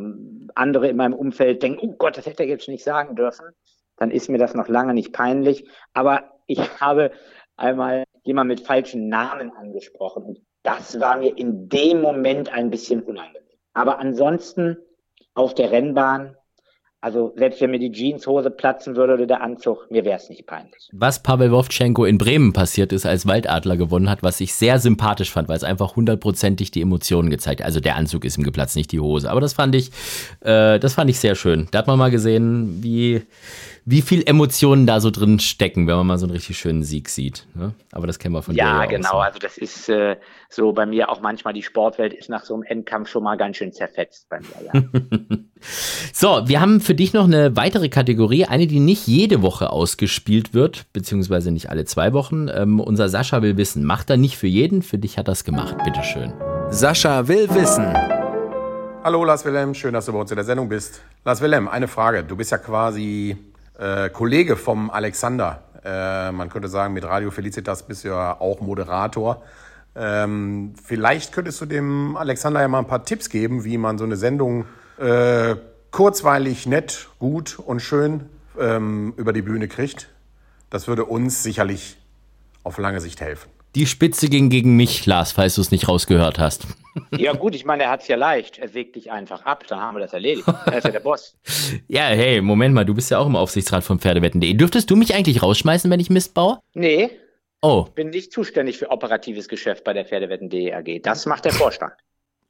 andere 0.56 0.88
in 0.88 0.96
meinem 0.96 1.14
Umfeld 1.14 1.62
denken, 1.62 1.78
oh 1.82 1.94
Gott, 1.96 2.18
das 2.18 2.26
hätte 2.26 2.42
er 2.42 2.48
jetzt 2.48 2.66
nicht 2.66 2.82
sagen 2.82 3.14
dürfen, 3.14 3.46
dann 3.96 4.10
ist 4.10 4.28
mir 4.28 4.38
das 4.38 4.54
noch 4.54 4.66
lange 4.66 4.92
nicht 4.92 5.12
peinlich. 5.12 5.68
Aber 5.92 6.32
ich 6.48 6.58
habe 6.80 7.12
einmal 7.56 8.02
jemand 8.24 8.48
mit 8.48 8.60
falschen 8.60 9.08
Namen 9.08 9.52
angesprochen 9.52 10.24
und 10.24 10.38
das 10.64 10.98
war 10.98 11.18
mir 11.18 11.36
in 11.38 11.68
dem 11.68 12.00
Moment 12.00 12.52
ein 12.52 12.70
bisschen 12.70 13.02
unangenehm. 13.02 13.42
Aber 13.74 14.00
ansonsten 14.00 14.76
auf 15.34 15.54
der 15.54 15.70
Rennbahn, 15.70 16.36
also 17.00 17.34
selbst 17.36 17.60
wenn 17.60 17.70
mir 17.70 17.78
die 17.78 17.92
Jeanshose 17.92 18.50
platzen 18.50 18.96
würde 18.96 19.12
oder 19.12 19.26
der 19.26 19.42
Anzug, 19.42 19.90
mir 19.90 20.06
wäre 20.06 20.16
es 20.16 20.30
nicht 20.30 20.46
peinlich. 20.46 20.88
Was 20.92 21.22
Pavel 21.22 21.52
Wovchenko 21.52 22.06
in 22.06 22.16
Bremen 22.16 22.54
passiert 22.54 22.92
ist, 22.92 23.04
als 23.04 23.26
Waldadler 23.26 23.76
gewonnen 23.76 24.08
hat, 24.08 24.22
was 24.22 24.40
ich 24.40 24.54
sehr 24.54 24.78
sympathisch 24.78 25.30
fand, 25.30 25.48
weil 25.48 25.58
es 25.58 25.64
einfach 25.64 25.96
hundertprozentig 25.96 26.70
die 26.70 26.80
Emotionen 26.80 27.28
gezeigt 27.28 27.60
hat. 27.60 27.66
Also 27.66 27.80
der 27.80 27.96
Anzug 27.96 28.24
ist 28.24 28.38
ihm 28.38 28.44
geplatzt, 28.44 28.74
nicht 28.74 28.90
die 28.90 29.00
Hose. 29.00 29.30
Aber 29.30 29.42
das 29.42 29.52
fand 29.52 29.74
ich, 29.74 29.90
äh, 30.40 30.78
das 30.78 30.94
fand 30.94 31.10
ich 31.10 31.18
sehr 31.18 31.34
schön. 31.34 31.68
Da 31.72 31.80
hat 31.80 31.88
man 31.88 31.98
mal 31.98 32.10
gesehen, 32.10 32.82
wie 32.82 33.22
wie 33.86 34.00
viel 34.00 34.22
Emotionen 34.26 34.86
da 34.86 34.98
so 35.00 35.10
drin 35.10 35.38
stecken, 35.38 35.86
wenn 35.86 35.96
man 35.96 36.06
mal 36.06 36.18
so 36.18 36.24
einen 36.24 36.32
richtig 36.32 36.58
schönen 36.58 36.82
Sieg 36.82 37.10
sieht. 37.10 37.46
Ne? 37.54 37.74
Aber 37.92 38.06
das 38.06 38.18
kennen 38.18 38.34
wir 38.34 38.40
von 38.40 38.54
ja, 38.54 38.64
dir. 38.64 38.84
Ja, 38.84 38.86
genau. 38.98 39.10
So. 39.10 39.16
Also 39.18 39.38
das 39.38 39.58
ist 39.58 39.90
äh, 39.90 40.16
so 40.48 40.72
bei 40.72 40.86
mir 40.86 41.10
auch 41.10 41.20
manchmal 41.20 41.52
die 41.52 41.62
Sportwelt 41.62 42.14
ist 42.14 42.30
nach 42.30 42.44
so 42.44 42.54
einem 42.54 42.62
Endkampf 42.62 43.10
schon 43.10 43.22
mal 43.22 43.36
ganz 43.36 43.58
schön 43.58 43.72
zerfetzt 43.72 44.28
bei 44.30 44.40
mir. 44.40 44.72
Ja. 44.72 44.82
so, 46.14 46.48
wir 46.48 46.62
haben 46.62 46.80
für 46.80 46.94
dich 46.94 47.12
noch 47.12 47.24
eine 47.24 47.56
weitere 47.56 47.90
Kategorie, 47.90 48.46
eine, 48.46 48.66
die 48.66 48.80
nicht 48.80 49.06
jede 49.06 49.42
Woche 49.42 49.68
ausgespielt 49.68 50.54
wird, 50.54 50.86
beziehungsweise 50.94 51.50
nicht 51.50 51.68
alle 51.68 51.84
zwei 51.84 52.14
Wochen. 52.14 52.48
Ähm, 52.48 52.80
unser 52.80 53.10
Sascha 53.10 53.42
will 53.42 53.58
wissen, 53.58 53.84
macht 53.84 54.08
er 54.08 54.16
nicht 54.16 54.38
für 54.38 54.46
jeden? 54.46 54.80
Für 54.80 54.96
dich 54.96 55.18
hat 55.18 55.28
er 55.28 55.32
es 55.32 55.44
gemacht. 55.44 55.76
Bitteschön. 55.84 56.32
Sascha 56.70 57.28
will 57.28 57.50
wissen. 57.50 57.92
Hallo 59.02 59.22
Lars 59.22 59.44
Wilhelm, 59.44 59.74
schön, 59.74 59.92
dass 59.92 60.06
du 60.06 60.12
bei 60.14 60.20
uns 60.20 60.30
in 60.30 60.36
der 60.36 60.46
Sendung 60.46 60.70
bist. 60.70 61.02
Lars 61.26 61.42
Wilhelm, 61.42 61.68
eine 61.68 61.88
Frage. 61.88 62.24
Du 62.24 62.36
bist 62.36 62.50
ja 62.50 62.56
quasi 62.56 63.36
äh, 63.78 64.08
Kollege 64.10 64.56
vom 64.56 64.90
Alexander. 64.90 65.62
Äh, 65.84 66.32
man 66.32 66.48
könnte 66.48 66.68
sagen, 66.68 66.94
mit 66.94 67.04
Radio 67.04 67.30
Felicitas 67.30 67.86
bist 67.86 68.04
du 68.04 68.08
ja 68.08 68.40
auch 68.40 68.60
Moderator. 68.60 69.42
Ähm, 69.96 70.74
vielleicht 70.82 71.32
könntest 71.32 71.60
du 71.60 71.66
dem 71.66 72.16
Alexander 72.16 72.60
ja 72.60 72.68
mal 72.68 72.80
ein 72.80 72.86
paar 72.86 73.04
Tipps 73.04 73.28
geben, 73.30 73.64
wie 73.64 73.78
man 73.78 73.98
so 73.98 74.04
eine 74.04 74.16
Sendung 74.16 74.64
äh, 74.98 75.56
kurzweilig, 75.90 76.66
nett, 76.66 77.08
gut 77.18 77.58
und 77.58 77.80
schön 77.80 78.28
ähm, 78.58 79.14
über 79.16 79.32
die 79.32 79.42
Bühne 79.42 79.68
kriegt. 79.68 80.08
Das 80.70 80.88
würde 80.88 81.04
uns 81.04 81.42
sicherlich 81.42 81.96
auf 82.64 82.78
lange 82.78 83.00
Sicht 83.00 83.20
helfen. 83.20 83.50
Die 83.74 83.86
Spitze 83.86 84.28
ging 84.28 84.50
gegen 84.50 84.76
mich, 84.76 85.06
Lars, 85.06 85.32
falls 85.32 85.56
du 85.56 85.60
es 85.60 85.70
nicht 85.70 85.88
rausgehört 85.88 86.38
hast. 86.38 86.66
Ja 87.16 87.32
gut, 87.32 87.54
ich 87.54 87.64
meine, 87.64 87.84
er 87.84 87.90
hat 87.90 88.02
es 88.02 88.08
ja 88.08 88.16
leicht. 88.16 88.58
Er 88.58 88.68
sägt 88.68 88.96
dich 88.96 89.10
einfach 89.10 89.44
ab, 89.44 89.64
dann 89.66 89.80
haben 89.80 89.96
wir 89.96 90.00
das 90.00 90.12
erledigt. 90.12 90.46
Er 90.66 90.78
ist 90.78 90.84
ja 90.84 90.90
der 90.90 91.00
Boss. 91.00 91.36
ja, 91.88 92.04
hey, 92.06 92.40
Moment 92.40 92.74
mal, 92.74 92.84
du 92.84 92.94
bist 92.94 93.10
ja 93.10 93.18
auch 93.18 93.26
im 93.26 93.36
Aufsichtsrat 93.36 93.84
von 93.84 93.98
Pferdewetten.de. 93.98 94.54
Dürftest 94.54 94.90
du 94.90 94.96
mich 94.96 95.14
eigentlich 95.14 95.42
rausschmeißen, 95.42 95.90
wenn 95.90 96.00
ich 96.00 96.10
Mist 96.10 96.34
baue? 96.34 96.58
Nee. 96.74 97.10
Oh. 97.62 97.84
Ich 97.88 97.94
bin 97.94 98.10
nicht 98.10 98.32
zuständig 98.32 98.78
für 98.78 98.90
operatives 98.90 99.48
Geschäft 99.48 99.84
bei 99.84 99.92
der 99.92 100.04
Pferdewetten.de 100.04 100.72
AG. 100.72 101.02
Das 101.02 101.26
macht 101.26 101.44
der 101.44 101.52
Vorstand. 101.52 101.94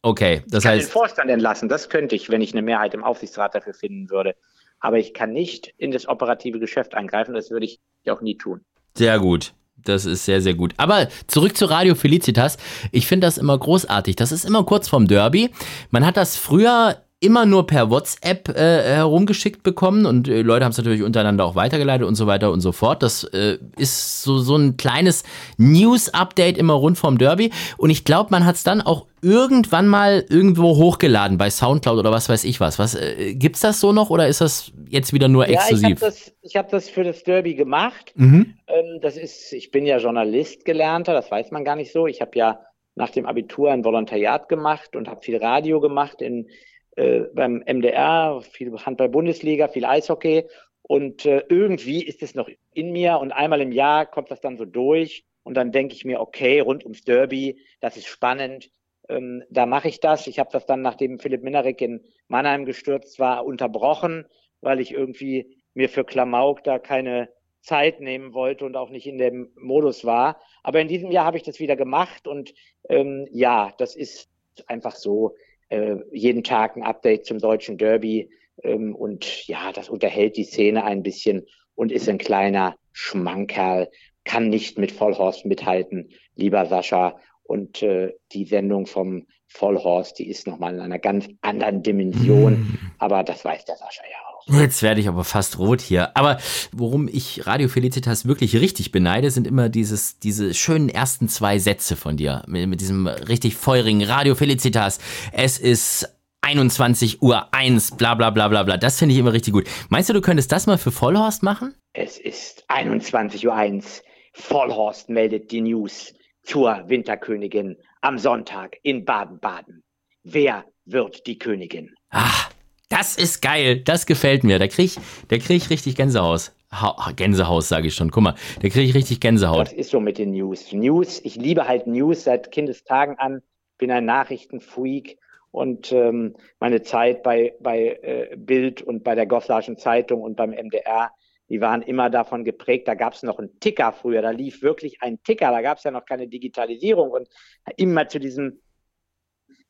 Okay, 0.03 0.43
das 0.49 0.65
ich 0.65 0.65
kann 0.65 0.79
heißt. 0.79 0.89
den 0.89 0.93
Vorstand 0.93 1.31
entlassen, 1.31 1.69
das 1.69 1.89
könnte 1.89 2.15
ich, 2.15 2.29
wenn 2.29 2.43
ich 2.43 2.53
eine 2.53 2.61
Mehrheit 2.63 2.93
im 2.93 3.03
Aufsichtsrat 3.03 3.55
dafür 3.55 3.73
finden 3.73 4.11
würde. 4.11 4.35
Aber 4.81 4.99
ich 4.99 5.15
kann 5.15 5.33
nicht 5.33 5.73
in 5.79 5.93
das 5.93 6.07
operative 6.07 6.59
Geschäft 6.59 6.95
eingreifen, 6.95 7.33
das 7.33 7.51
würde 7.51 7.65
ich 7.65 7.81
auch 8.11 8.21
nie 8.21 8.37
tun. 8.37 8.61
Sehr 8.97 9.19
gut. 9.19 9.55
Das 9.85 10.05
ist 10.05 10.25
sehr, 10.25 10.41
sehr 10.41 10.55
gut. 10.55 10.75
Aber 10.77 11.09
zurück 11.27 11.57
zu 11.57 11.67
Radio 11.67 11.95
Felicitas. 11.95 12.57
Ich 12.91 13.07
finde 13.07 13.27
das 13.27 13.39
immer 13.39 13.57
großartig. 13.57 14.17
Das 14.17 14.33
ist 14.33 14.45
immer 14.45 14.65
kurz 14.65 14.89
vorm 14.89 15.07
Derby. 15.07 15.51
Man 15.91 16.05
hat 16.05 16.17
das 16.17 16.37
früher 16.37 17.04
immer 17.25 17.47
nur 17.47 17.67
per 17.67 17.91
WhatsApp 17.91 18.49
äh, 18.51 18.83
herumgeschickt 18.83 19.63
bekommen 19.63 20.07
und 20.07 20.29
äh, 20.29 20.43
Leute 20.43 20.65
haben 20.65 20.73
es 20.73 20.79
natürlich 20.79 21.03
untereinander 21.03 21.45
auch 21.45 21.55
weitergeleitet 21.55 22.07
und 22.07 22.15
so 22.15 22.27
weiter 22.27 22.53
und 22.53 22.61
so 22.61 22.73
fort. 22.73 23.03
Das 23.03 23.25
äh, 23.25 23.59
ist 23.77 24.23
so, 24.23 24.39
so 24.39 24.57
ein 24.57 24.77
kleines 24.77 25.25
News-Update 25.57 26.59
immer 26.59 26.75
rund 26.75 26.99
vom 26.99 27.19
Derby 27.19 27.51
und 27.79 27.91
ich 27.91 28.05
glaube, 28.05 28.31
man 28.31 28.45
hat 28.45 28.57
es 28.57 28.63
dann 28.63 28.83
auch 28.83 29.07
irgendwann 29.23 29.89
mal 29.89 30.25
irgendwo 30.29 30.77
hochgeladen 30.77 31.39
bei 31.39 31.49
Soundcloud 31.49 31.99
oder 31.99 32.13
was 32.13 32.29
weiß 32.29 32.45
ich 32.45 32.61
was. 32.61 32.79
was 32.79 32.95
äh, 32.95 33.35
gibt's 33.35 33.61
das 33.61 33.81
so 33.81 33.93
noch 33.93 34.11
oder 34.11 34.29
ist 34.29 34.43
das 34.43 34.71
jetzt 34.91 35.15
wieder 35.15 35.29
nur 35.29 35.49
exklusiv? 35.49 35.83
Ja, 35.83 35.89
ich 35.89 36.03
habe 36.03 36.13
das, 36.43 36.55
hab 36.55 36.71
das 36.71 36.89
für 36.91 37.05
das 37.05 37.23
Derby 37.23 37.55
gemacht. 37.55 38.13
Mhm. 38.17 38.55
Ähm, 38.67 39.01
das 39.01 39.17
ist, 39.17 39.53
ich 39.55 39.71
bin 39.71 39.87
ja 39.87 39.97
Journalist 39.97 40.67
gelernter, 40.67 41.15
das 41.15 41.31
weiß 41.31 41.51
man 41.53 41.65
gar 41.65 41.77
nicht 41.77 41.91
so. 41.91 42.07
Ich 42.07 42.21
habe 42.21 42.33
ja 42.35 42.61
nach 42.97 43.11
dem 43.11 43.27
Abitur 43.27 43.73
ein 43.73 43.85
Volontariat 43.85 44.49
gemacht 44.49 44.95
und 44.95 45.09
habe 45.09 45.23
viel 45.23 45.39
Radio 45.39 45.81
gemacht 45.81 46.21
in 46.21 46.49
äh, 46.97 47.21
beim 47.33 47.63
MDR, 47.67 48.41
viel 48.43 48.73
Handball-Bundesliga, 48.73 49.69
viel 49.69 49.85
Eishockey. 49.85 50.47
Und 50.83 51.25
äh, 51.25 51.45
irgendwie 51.49 52.05
ist 52.05 52.23
es 52.23 52.35
noch 52.35 52.49
in 52.75 52.93
mir 52.93 53.19
und 53.19 53.33
einmal 53.33 53.61
im 53.61 53.73
Jahr 53.73 54.07
kommt 54.07 54.31
das 54.31 54.41
dann 54.41 54.57
so 54.57 54.65
durch. 54.65 55.25
Und 55.43 55.55
dann 55.55 55.73
denke 55.73 55.95
ich 55.95 56.05
mir, 56.05 56.21
okay, 56.21 56.61
rund 56.61 56.85
ums 56.85 57.03
Derby, 57.03 57.59
das 57.81 57.97
ist 57.97 58.07
spannend. 58.07 58.71
Ähm, 59.09 59.45
da 59.51 59.67
mache 59.67 59.89
ich 59.89 60.01
das. 60.01 60.27
Ich 60.27 60.39
habe 60.39 60.51
das 60.53 60.67
dann, 60.67 60.83
nachdem 60.83 61.19
Philipp 61.19 61.43
Minarek 61.43 61.81
in 61.81 62.05
Mannheim 62.29 62.65
gestürzt 62.65 63.19
war, 63.19 63.45
unterbrochen, 63.45 64.27
weil 64.61 64.81
ich 64.81 64.93
irgendwie 64.93 65.57
mir 65.75 65.89
für 65.89 66.05
Klamauk 66.05 66.65
da 66.65 66.79
keine 66.79 67.29
Zeit 67.61 68.01
nehmen 68.01 68.35
wollte 68.35 68.65
und 68.65 68.77
auch 68.77 68.91
nicht 68.91 69.07
in 69.07 69.19
dem 69.19 69.51
Modus 69.57 70.05
war. 70.05 70.41
Aber 70.63 70.81
in 70.81 70.89
diesem 70.89 71.11
Jahr 71.11 71.25
habe 71.25 71.39
ich 71.39 71.43
das 71.43 71.61
wieder 71.61 71.77
gemacht 71.77 72.27
und 72.27 72.55
ähm, 72.89 73.27
ja, 73.33 73.73
das 73.79 73.97
ist 73.97 74.29
einfach 74.67 74.95
so 74.95 75.35
äh, 75.69 75.97
jeden 76.13 76.45
Tag 76.45 76.77
ein 76.77 76.83
Update 76.83 77.27
zum 77.27 77.39
deutschen 77.39 77.79
Derby. 77.79 78.31
Ähm, 78.63 78.95
und 78.95 79.47
ja, 79.47 79.73
das 79.73 79.89
unterhält 79.89 80.37
die 80.37 80.45
Szene 80.45 80.85
ein 80.85 81.03
bisschen 81.03 81.47
und 81.75 81.93
ist 81.93 82.09
ein 82.09 82.19
kleiner 82.19 82.77
Schmankerl, 82.93 83.91
kann 84.25 84.49
nicht 84.49 84.79
mit 84.79 84.93
Vollhorst 84.93 85.45
mithalten, 85.45 86.11
lieber 86.35 86.67
Sascha. 86.67 87.19
Und 87.43 87.83
äh, 87.83 88.15
die 88.33 88.47
Sendung 88.47 88.87
vom 88.87 89.27
Vollhorst, 89.47 90.19
die 90.19 90.29
ist 90.29 90.47
nochmal 90.47 90.75
in 90.75 90.81
einer 90.81 90.99
ganz 90.99 91.29
anderen 91.43 91.83
Dimension. 91.83 92.53
Mm. 92.55 92.79
Aber 92.99 93.23
das 93.23 93.45
weiß 93.45 93.67
der 93.67 93.77
Sascha 93.77 94.03
ja 94.11 94.17
auch. 94.29 94.34
Jetzt 94.47 94.83
werde 94.83 95.01
ich 95.01 95.09
aber 95.09 95.25
fast 95.25 95.59
rot 95.59 95.81
hier. 95.81 96.17
Aber 96.17 96.39
worum 96.73 97.09
ich 97.09 97.47
Radio 97.47 97.69
Felicitas 97.69 98.27
wirklich 98.27 98.57
richtig 98.57 98.93
beneide, 98.93 99.31
sind 99.31 99.47
immer 99.47 99.69
dieses, 99.69 100.19
diese 100.19 100.53
schönen 100.55 100.89
ersten 100.89 101.29
zwei 101.29 101.59
Sätze 101.59 101.97
von 101.97 102.17
dir. 102.17 102.43
Mit, 102.47 102.69
mit 102.69 102.81
diesem 102.81 103.07
richtig 103.07 103.57
feurigen 103.57 104.03
Radio 104.03 104.35
Felicitas. 104.35 104.99
Es 105.33 105.59
ist 105.59 106.09
21 106.43 107.23
Uhr 107.23 107.55
1, 107.55 107.93
bla 107.97 108.15
bla 108.15 108.29
bla 108.29 108.49
bla 108.49 108.63
bla. 108.65 108.77
Das 108.77 108.99
finde 108.99 109.15
ich 109.15 109.19
immer 109.19 109.33
richtig 109.33 109.55
gut. 109.55 109.67
Meinst 109.89 110.11
du, 110.11 110.13
du 110.13 110.21
könntest 110.21 110.53
das 110.53 110.67
mal 110.67 110.77
für 110.77 110.93
Vollhorst 110.93 111.43
machen? 111.43 111.75
Es 111.95 112.19
ist 112.19 112.65
21 112.69 113.47
Uhr 113.47 113.55
1. 113.55 114.03
Vollhorst 114.35 115.09
meldet 115.09 115.51
die 115.53 115.63
News 115.63 116.13
zur 116.43 116.83
Winterkönigin 116.87 117.77
am 118.03 118.19
Sonntag 118.19 118.77
in 118.83 119.07
Baden-Baden. 119.07 119.83
Wer 120.23 120.65
wird 120.85 121.27
die 121.27 121.39
Königin? 121.39 121.95
Ach, 122.11 122.51
das 122.95 123.17
ist 123.17 123.43
geil. 123.43 123.81
Das 123.81 124.07
gefällt 124.07 124.45
mir. 124.45 124.59
Da 124.59 124.69
krieg 124.69 124.87
ich, 124.87 124.99
da 125.29 125.37
krieg 125.39 125.57
ich 125.57 125.71
richtig 125.71 125.97
Gänsehaus. 125.97 126.55
Ha 126.71 127.13
Gänsehaus, 127.17 127.69
sage 127.69 127.89
ich 127.89 127.95
schon. 127.95 128.11
Guck 128.11 128.23
mal, 128.23 128.35
da 128.63 128.69
kriege 128.69 128.83
ich 128.83 128.95
richtig 128.95 129.21
Gänsehaut. 129.21 129.67
Das 129.67 129.73
ist 129.73 129.91
so 129.91 130.01
mit 130.01 130.19
den 130.19 130.31
News. 130.31 130.73
News, 130.73 131.21
ich 131.25 131.37
liebe 131.37 131.67
halt 131.67 131.87
News 131.87 132.25
seit 132.25 132.53
Kindestagen 132.53 133.19
an. 133.19 133.43
Bin 133.79 133.91
ein 133.91 134.05
Nachrichtenfreak 134.05 135.19
und 135.51 135.91
ähm, 135.93 136.37
meine 136.61 136.83
Zeit 136.83 137.23
bei, 137.25 137.55
bei 137.61 137.99
äh, 138.03 138.37
Bild 138.37 138.83
und 138.83 139.03
bei 139.03 139.17
der 139.17 139.27
Goslarschen 139.27 139.77
Zeitung 139.77 140.23
und 140.23 140.37
beim 140.37 140.51
MDR, 140.51 141.11
die 141.49 141.61
waren 141.61 141.83
immer 141.83 142.11
davon 142.11 142.45
geprägt. 142.45 142.87
Da 142.87 142.95
gab 142.95 143.15
es 143.15 143.25
noch 143.25 143.39
einen 143.39 143.59
Ticker 143.59 143.93
früher, 143.93 144.23
da 144.23 144.31
lief 144.31 144.63
wirklich 144.63 145.03
ein 145.03 145.21
Ticker, 145.23 145.51
da 145.51 145.63
gab 145.63 145.79
es 145.79 145.85
ja 145.85 145.91
noch 145.91 146.05
keine 146.05 146.29
Digitalisierung 146.29 147.11
und 147.11 147.29
immer 147.77 148.09
zu 148.09 148.21
diesem 148.21 148.61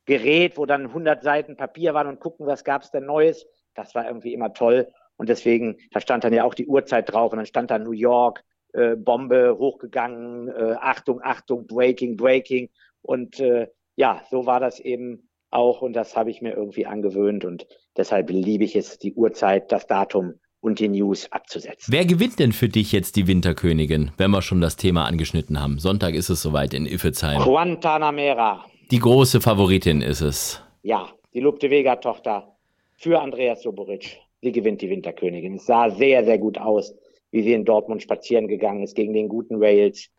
Gerät, 0.05 0.57
wo 0.57 0.65
dann 0.65 0.87
100 0.87 1.23
Seiten 1.23 1.57
Papier 1.57 1.93
waren 1.93 2.07
und 2.07 2.19
gucken, 2.19 2.45
was 2.45 2.63
gab 2.63 2.83
es 2.83 2.91
denn 2.91 3.05
Neues. 3.05 3.45
Das 3.73 3.95
war 3.95 4.07
irgendwie 4.07 4.33
immer 4.33 4.53
toll. 4.53 4.87
Und 5.17 5.29
deswegen, 5.29 5.77
da 5.91 5.99
stand 5.99 6.23
dann 6.23 6.33
ja 6.33 6.43
auch 6.43 6.53
die 6.53 6.67
Uhrzeit 6.67 7.11
drauf 7.11 7.31
und 7.31 7.37
dann 7.37 7.45
stand 7.45 7.71
da 7.71 7.79
New 7.79 7.91
York, 7.91 8.43
äh, 8.73 8.95
Bombe 8.95 9.57
hochgegangen, 9.57 10.49
äh, 10.49 10.75
Achtung, 10.79 11.21
Achtung, 11.23 11.65
Breaking, 11.65 12.17
Breaking. 12.17 12.69
Und 13.01 13.39
äh, 13.39 13.67
ja, 13.95 14.21
so 14.29 14.45
war 14.45 14.59
das 14.59 14.79
eben 14.79 15.29
auch 15.51 15.81
und 15.81 15.93
das 15.93 16.15
habe 16.15 16.31
ich 16.31 16.41
mir 16.41 16.53
irgendwie 16.53 16.85
angewöhnt 16.85 17.45
und 17.45 17.65
deshalb 17.95 18.29
liebe 18.29 18.65
ich 18.65 18.75
es, 18.75 18.99
die 18.99 19.13
Uhrzeit, 19.13 19.71
das 19.71 19.87
Datum 19.87 20.33
und 20.59 20.79
die 20.79 20.89
News 20.89 21.31
abzusetzen. 21.31 21.93
Wer 21.93 22.05
gewinnt 22.05 22.39
denn 22.39 22.51
für 22.51 22.67
dich 22.67 22.91
jetzt 22.91 23.15
die 23.15 23.27
Winterkönigin, 23.27 24.11
wenn 24.17 24.31
wir 24.31 24.41
schon 24.41 24.61
das 24.61 24.75
Thema 24.75 25.05
angeschnitten 25.05 25.61
haben? 25.61 25.79
Sonntag 25.79 26.15
ist 26.15 26.29
es 26.29 26.41
soweit 26.41 26.73
in 26.73 26.85
Iffezheim. 26.85 27.41
Guantanamera. 27.41 28.65
Die 28.91 28.99
große 28.99 29.41
Favoritin 29.41 30.01
ist 30.01 30.21
es. 30.21 30.61
Ja, 30.83 31.09
die 31.33 31.39
Lupte 31.39 31.69
Vega-Tochter 31.69 32.55
für 32.93 33.19
Andreas 33.19 33.63
Soboric. 33.63 34.19
Sie 34.41 34.51
gewinnt 34.51 34.81
die 34.81 34.89
Winterkönigin. 34.89 35.55
Es 35.55 35.65
sah 35.65 35.89
sehr, 35.89 36.23
sehr 36.23 36.37
gut 36.37 36.57
aus, 36.57 36.93
wie 37.31 37.41
sie 37.41 37.53
in 37.53 37.65
Dortmund 37.65 38.03
spazieren 38.03 38.47
gegangen 38.47 38.83
ist 38.83 38.95
gegen 38.95 39.13
den 39.13 39.27
guten 39.27 39.59
Wales 39.59 40.09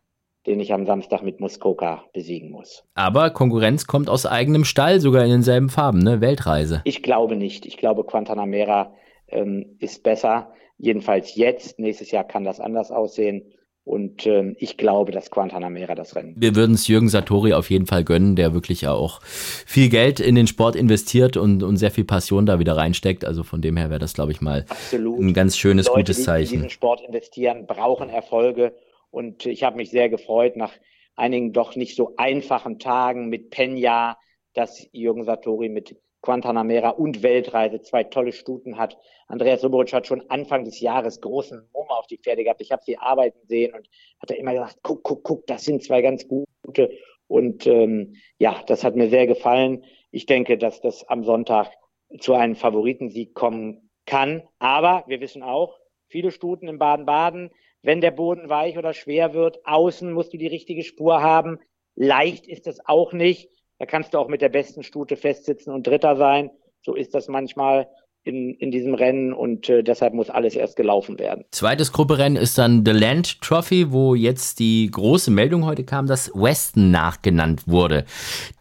den 0.47 0.61
ich 0.61 0.73
am 0.73 0.85
Samstag 0.85 1.21
mit 1.23 1.41
Muskoka 1.41 2.05
besiegen 2.13 2.49
muss. 2.49 2.85
Aber 2.95 3.29
Konkurrenz 3.31 3.85
kommt 3.85 4.09
aus 4.09 4.25
eigenem 4.25 4.63
Stall, 4.63 5.01
sogar 5.01 5.25
in 5.25 5.29
denselben 5.29 5.69
Farben, 5.69 5.99
ne? 5.99 6.21
Weltreise. 6.21 6.81
Ich 6.85 7.03
glaube 7.03 7.35
nicht. 7.35 7.65
Ich 7.65 7.75
glaube, 7.75 8.05
Quantanamera 8.05 8.93
ähm, 9.27 9.75
ist 9.79 10.03
besser. 10.03 10.53
Jedenfalls 10.77 11.35
jetzt. 11.35 11.79
Nächstes 11.79 12.11
Jahr 12.11 12.23
kann 12.23 12.45
das 12.45 12.61
anders 12.61 12.91
aussehen. 12.91 13.51
Und 13.87 14.27
ähm, 14.27 14.57
ich 14.59 14.75
glaube, 14.75 15.13
dass 15.13 15.31
Quantanamera 15.31 15.95
das 15.95 16.13
Rennen. 16.13 16.35
Wir 16.35 16.57
würden 16.57 16.73
es 16.75 16.89
Jürgen 16.89 17.07
Satori 17.07 17.53
auf 17.53 17.69
jeden 17.69 17.85
Fall 17.85 18.03
gönnen, 18.03 18.35
der 18.35 18.53
wirklich 18.53 18.85
auch 18.85 19.21
viel 19.23 19.87
Geld 19.87 20.19
in 20.19 20.35
den 20.35 20.45
Sport 20.45 20.75
investiert 20.75 21.37
und, 21.37 21.63
und 21.63 21.77
sehr 21.77 21.89
viel 21.89 22.03
Passion 22.03 22.45
da 22.45 22.59
wieder 22.59 22.75
reinsteckt. 22.75 23.23
Also 23.23 23.43
von 23.43 23.61
dem 23.61 23.77
her 23.77 23.89
wäre 23.89 24.01
das, 24.01 24.13
glaube 24.13 24.33
ich, 24.33 24.41
mal 24.41 24.65
Absolut. 24.67 25.21
ein 25.21 25.33
ganz 25.33 25.57
schönes, 25.57 25.87
Leute, 25.87 25.99
gutes 25.99 26.23
Zeichen. 26.25 26.49
Die 26.49 26.55
in 26.55 26.61
diesen 26.63 26.69
Sport 26.69 26.99
investieren, 26.99 27.65
brauchen 27.65 28.09
Erfolge. 28.09 28.75
Und 29.09 29.45
ich 29.45 29.63
habe 29.63 29.77
mich 29.77 29.89
sehr 29.89 30.09
gefreut 30.09 30.57
nach 30.57 30.73
einigen 31.15 31.53
doch 31.53 31.77
nicht 31.77 31.95
so 31.95 32.13
einfachen 32.17 32.79
Tagen 32.79 33.29
mit 33.29 33.51
Penya, 33.51 34.17
dass 34.53 34.85
Jürgen 34.91 35.23
Satori 35.23 35.69
mit 35.69 35.95
Quantanamera 36.27 36.89
und 36.89 37.23
Weltreise 37.23 37.81
zwei 37.81 38.03
tolle 38.03 38.33
Stuten 38.33 38.77
hat. 38.77 38.97
Andreas 39.27 39.61
Soboric 39.61 39.93
hat 39.93 40.07
schon 40.07 40.29
Anfang 40.29 40.65
des 40.65 40.81
Jahres 40.81 41.21
großen 41.21 41.69
Mumm 41.71 41.87
auf 41.87 42.05
die 42.07 42.17
Pferde 42.17 42.43
gehabt. 42.43 42.59
Ich 42.59 42.73
habe 42.73 42.81
sie 42.85 42.97
arbeiten 42.97 43.39
sehen 43.47 43.73
und 43.73 43.87
hat 44.19 44.31
er 44.31 44.37
immer 44.37 44.51
gesagt, 44.51 44.79
guck, 44.83 45.03
guck, 45.03 45.23
guck, 45.23 45.47
das 45.47 45.63
sind 45.63 45.85
zwei 45.85 46.01
ganz 46.01 46.27
gute. 46.27 46.91
Und 47.27 47.65
ähm, 47.65 48.17
ja, 48.39 48.61
das 48.67 48.83
hat 48.83 48.97
mir 48.97 49.07
sehr 49.09 49.25
gefallen. 49.25 49.85
Ich 50.11 50.25
denke, 50.25 50.57
dass 50.57 50.81
das 50.81 51.07
am 51.07 51.23
Sonntag 51.23 51.71
zu 52.19 52.33
einem 52.33 52.57
Favoritensieg 52.57 53.33
kommen 53.33 53.89
kann. 54.05 54.43
Aber 54.59 55.05
wir 55.07 55.21
wissen 55.21 55.43
auch, 55.43 55.79
viele 56.09 56.31
Stuten 56.31 56.67
in 56.67 56.77
Baden-Baden, 56.77 57.51
wenn 57.83 58.01
der 58.01 58.11
Boden 58.11 58.49
weich 58.49 58.77
oder 58.77 58.93
schwer 58.93 59.33
wird. 59.33 59.65
Außen 59.65 60.11
musst 60.11 60.33
du 60.33 60.37
die 60.37 60.47
richtige 60.47 60.83
Spur 60.83 61.21
haben. 61.21 61.59
Leicht 61.95 62.47
ist 62.47 62.67
es 62.67 62.85
auch 62.85 63.13
nicht. 63.13 63.49
Da 63.79 63.85
kannst 63.85 64.13
du 64.13 64.17
auch 64.17 64.27
mit 64.27 64.41
der 64.41 64.49
besten 64.49 64.83
Stute 64.83 65.15
festsitzen 65.15 65.73
und 65.73 65.85
Dritter 65.85 66.15
sein. 66.15 66.49
So 66.81 66.95
ist 66.95 67.13
das 67.13 67.27
manchmal 67.27 67.87
in, 68.27 68.53
in 68.55 68.71
diesem 68.71 68.93
Rennen 68.93 69.33
und 69.33 69.69
äh, 69.69 69.83
deshalb 69.83 70.13
muss 70.13 70.29
alles 70.29 70.55
erst 70.55 70.75
gelaufen 70.75 71.17
werden. 71.17 71.45
Zweites 71.51 71.93
Grupperennen 71.93 72.41
ist 72.41 72.57
dann 72.57 72.83
The 72.85 72.91
Land 72.91 73.41
Trophy, 73.41 73.91
wo 73.91 74.15
jetzt 74.15 74.59
die 74.59 74.89
große 74.91 75.31
Meldung 75.31 75.65
heute 75.65 75.85
kam, 75.85 76.07
dass 76.07 76.31
Weston 76.33 76.91
nachgenannt 76.91 77.67
wurde, 77.67 78.05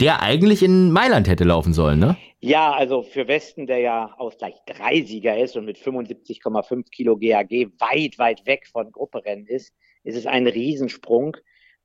der 0.00 0.22
eigentlich 0.22 0.62
in 0.62 0.92
Mailand 0.92 1.28
hätte 1.28 1.44
laufen 1.44 1.72
sollen, 1.72 1.98
ne? 1.98 2.16
Ja, 2.40 2.72
also 2.72 3.02
für 3.02 3.26
Westen, 3.26 3.66
der 3.66 3.78
ja 3.78 4.14
aus 4.18 4.38
gleich 4.38 4.54
drei 4.66 5.02
Sieger 5.02 5.36
ist 5.36 5.56
und 5.56 5.64
mit 5.64 5.78
75,5 5.78 6.90
Kilo 6.90 7.16
GAG 7.16 7.50
weit, 7.78 8.18
weit 8.18 8.46
weg 8.46 8.68
von 8.70 8.92
Grupperennen 8.92 9.46
ist, 9.46 9.72
ist 10.04 10.16
es 10.16 10.26
ein 10.26 10.46
Riesensprung. 10.46 11.36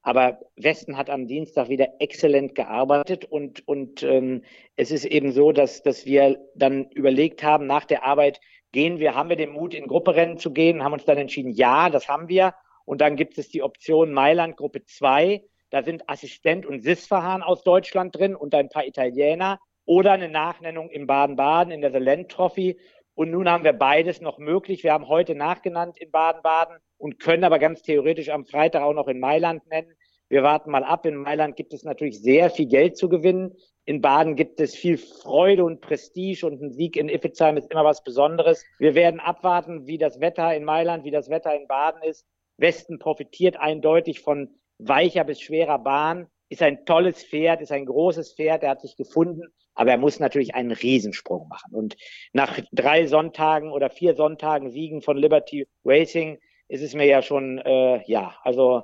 Aber 0.03 0.39
Westen 0.55 0.97
hat 0.97 1.09
am 1.09 1.27
Dienstag 1.27 1.69
wieder 1.69 1.87
exzellent 1.99 2.55
gearbeitet 2.55 3.25
und, 3.25 3.67
und 3.67 4.01
ähm, 4.01 4.43
es 4.75 4.89
ist 4.89 5.05
eben 5.05 5.31
so, 5.31 5.51
dass, 5.51 5.83
dass 5.83 6.05
wir 6.05 6.39
dann 6.55 6.89
überlegt 6.91 7.43
haben, 7.43 7.67
nach 7.67 7.85
der 7.85 8.03
Arbeit 8.03 8.39
gehen 8.71 8.99
wir, 8.99 9.15
haben 9.15 9.29
wir 9.29 9.35
den 9.35 9.51
Mut, 9.51 9.73
in 9.73 9.87
Grupperennen 9.87 10.37
zu 10.37 10.51
gehen, 10.51 10.83
haben 10.83 10.93
uns 10.93 11.05
dann 11.05 11.17
entschieden, 11.17 11.51
ja, 11.51 11.89
das 11.89 12.07
haben 12.07 12.29
wir. 12.29 12.55
Und 12.85 13.01
dann 13.01 13.15
gibt 13.15 13.37
es 13.37 13.49
die 13.49 13.61
Option 13.61 14.11
Mailand 14.11 14.57
Gruppe 14.57 14.83
2. 14.83 15.43
Da 15.69 15.83
sind 15.83 16.09
Assistent 16.09 16.65
und 16.65 16.81
Sisfahan 16.81 17.43
aus 17.43 17.63
Deutschland 17.63 18.15
drin 18.15 18.35
und 18.35 18.55
ein 18.55 18.69
paar 18.69 18.85
Italiener 18.85 19.59
oder 19.85 20.11
eine 20.11 20.29
Nachnennung 20.29 20.89
im 20.89 21.07
Baden-Baden 21.07 21.71
in 21.71 21.81
der 21.81 21.91
The 21.91 21.99
Land 21.99 22.29
Trophy. 22.29 22.77
Und 23.13 23.31
nun 23.31 23.49
haben 23.49 23.63
wir 23.63 23.73
beides 23.73 24.21
noch 24.21 24.37
möglich. 24.37 24.83
Wir 24.83 24.93
haben 24.93 25.07
heute 25.07 25.35
nachgenannt 25.35 25.97
in 25.97 26.11
Baden-Baden 26.11 26.77
und 26.97 27.19
können 27.19 27.43
aber 27.43 27.59
ganz 27.59 27.81
theoretisch 27.81 28.29
am 28.29 28.45
Freitag 28.45 28.83
auch 28.83 28.93
noch 28.93 29.07
in 29.07 29.19
Mailand 29.19 29.67
nennen. 29.67 29.93
Wir 30.29 30.43
warten 30.43 30.71
mal 30.71 30.83
ab. 30.83 31.05
In 31.05 31.17
Mailand 31.17 31.57
gibt 31.57 31.73
es 31.73 31.83
natürlich 31.83 32.21
sehr 32.21 32.49
viel 32.49 32.67
Geld 32.67 32.97
zu 32.97 33.09
gewinnen. 33.09 33.53
In 33.83 33.99
Baden 33.99 34.35
gibt 34.35 34.59
es 34.61 34.75
viel 34.75 34.97
Freude 34.97 35.65
und 35.65 35.81
Prestige 35.81 36.45
und 36.45 36.61
ein 36.61 36.71
Sieg 36.71 36.95
in 36.95 37.09
Iffezheim 37.09 37.57
ist 37.57 37.69
immer 37.71 37.83
was 37.83 38.03
Besonderes. 38.03 38.63
Wir 38.79 38.95
werden 38.95 39.19
abwarten, 39.19 39.87
wie 39.87 39.97
das 39.97 40.21
Wetter 40.21 40.55
in 40.55 40.63
Mailand, 40.63 41.03
wie 41.03 41.11
das 41.11 41.29
Wetter 41.29 41.53
in 41.53 41.67
Baden 41.67 42.01
ist. 42.03 42.25
Westen 42.57 42.99
profitiert 42.99 43.57
eindeutig 43.57 44.21
von 44.21 44.49
weicher 44.77 45.23
bis 45.23 45.41
schwerer 45.41 45.79
Bahn, 45.79 46.27
ist 46.49 46.61
ein 46.61 46.85
tolles 46.85 47.23
Pferd, 47.23 47.61
ist 47.61 47.71
ein 47.71 47.85
großes 47.85 48.33
Pferd, 48.35 48.63
er 48.63 48.71
hat 48.71 48.81
sich 48.81 48.95
gefunden. 48.95 49.43
Aber 49.73 49.91
er 49.91 49.97
muss 49.97 50.19
natürlich 50.19 50.55
einen 50.55 50.71
Riesensprung 50.71 51.47
machen. 51.47 51.73
Und 51.73 51.95
nach 52.33 52.59
drei 52.71 53.07
Sonntagen 53.07 53.71
oder 53.71 53.89
vier 53.89 54.15
Sonntagen 54.15 54.69
Siegen 54.69 55.01
von 55.01 55.17
Liberty 55.17 55.67
Racing 55.85 56.39
ist 56.67 56.81
es 56.81 56.93
mir 56.93 57.05
ja 57.05 57.21
schon, 57.21 57.59
äh, 57.59 58.03
ja, 58.09 58.35
also 58.43 58.83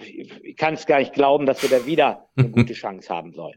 ich 0.00 0.56
kann 0.56 0.74
es 0.74 0.86
gar 0.86 0.98
nicht 0.98 1.12
glauben, 1.12 1.46
dass 1.46 1.62
wir 1.62 1.70
da 1.70 1.86
wieder 1.86 2.26
eine 2.36 2.48
gute 2.50 2.72
Chance 2.72 3.12
haben 3.12 3.32
sollen. 3.32 3.56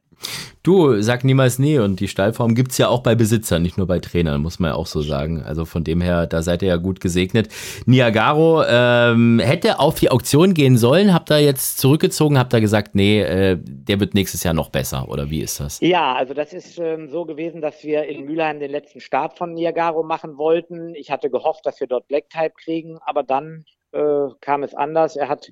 Du, 0.62 1.01
sag 1.01 1.26
niemals 1.26 1.60
nie 1.60 1.78
und 1.78 1.99
die 1.99 2.08
Stallform 2.08 2.56
gibt 2.56 2.72
es 2.72 2.78
ja 2.78 2.88
auch 2.88 3.04
bei 3.04 3.16
Besitzern, 3.16 3.62
nicht 3.62 3.78
nur 3.78 3.88
bei 3.88 3.99
Trainern, 3.99 4.41
muss 4.41 4.60
man 4.60 4.72
ja 4.72 4.76
auch 4.76 4.86
so 4.86 5.01
sagen. 5.01 5.41
Also 5.41 5.66
von 5.66 5.84
dem 5.84 5.99
her, 5.99 6.26
da 6.26 6.41
seid 6.41 6.62
ihr 6.62 6.70
ja 6.70 6.78
gut 6.78 7.01
gesegnet. 7.01 7.49
Niagaro 7.86 8.64
ähm, 8.66 9.39
hätte 9.43 9.80
auf 9.80 9.95
die 9.95 10.10
Auktion 10.10 10.54
gehen 10.54 10.78
sollen, 10.78 11.14
habt 11.14 11.32
ihr 11.32 11.41
jetzt 11.41 11.80
zurückgezogen, 11.80 12.39
habt 12.39 12.54
ihr 12.54 12.62
gesagt, 12.62 12.95
nee, 12.95 13.22
äh, 13.22 13.58
der 13.60 13.99
wird 13.99 14.14
nächstes 14.14 14.43
Jahr 14.43 14.54
noch 14.54 14.70
besser 14.70 15.10
oder 15.10 15.30
wie 15.30 15.41
ist 15.41 15.60
das? 15.60 15.82
Ja, 15.82 16.14
also 16.14 16.34
das 16.34 16.54
ist 16.54 16.78
ähm, 16.80 17.10
so 17.10 17.26
gewesen, 17.26 17.60
dass 17.60 17.84
wir 17.84 18.06
in 18.06 18.24
Mülheim 18.24 18.60
den 18.60 18.72
letzten 18.72 19.01
Start 19.01 19.38
von 19.38 19.54
Niagaro 19.54 20.04
machen 20.04 20.38
wollten. 20.38 20.95
Ich 20.95 21.12
hatte 21.12 21.30
gehofft, 21.30 21.66
dass 21.66 21.82
wir 21.82 21.88
dort 21.88 22.08
Black 22.08 22.30
Type 22.30 22.54
kriegen, 22.56 22.99
aber 23.06 23.24
dann 23.24 23.66
äh, 23.91 24.28
kam 24.39 24.64
es 24.64 24.74
anders. 24.74 25.18
Er 25.18 25.28
hat 25.28 25.51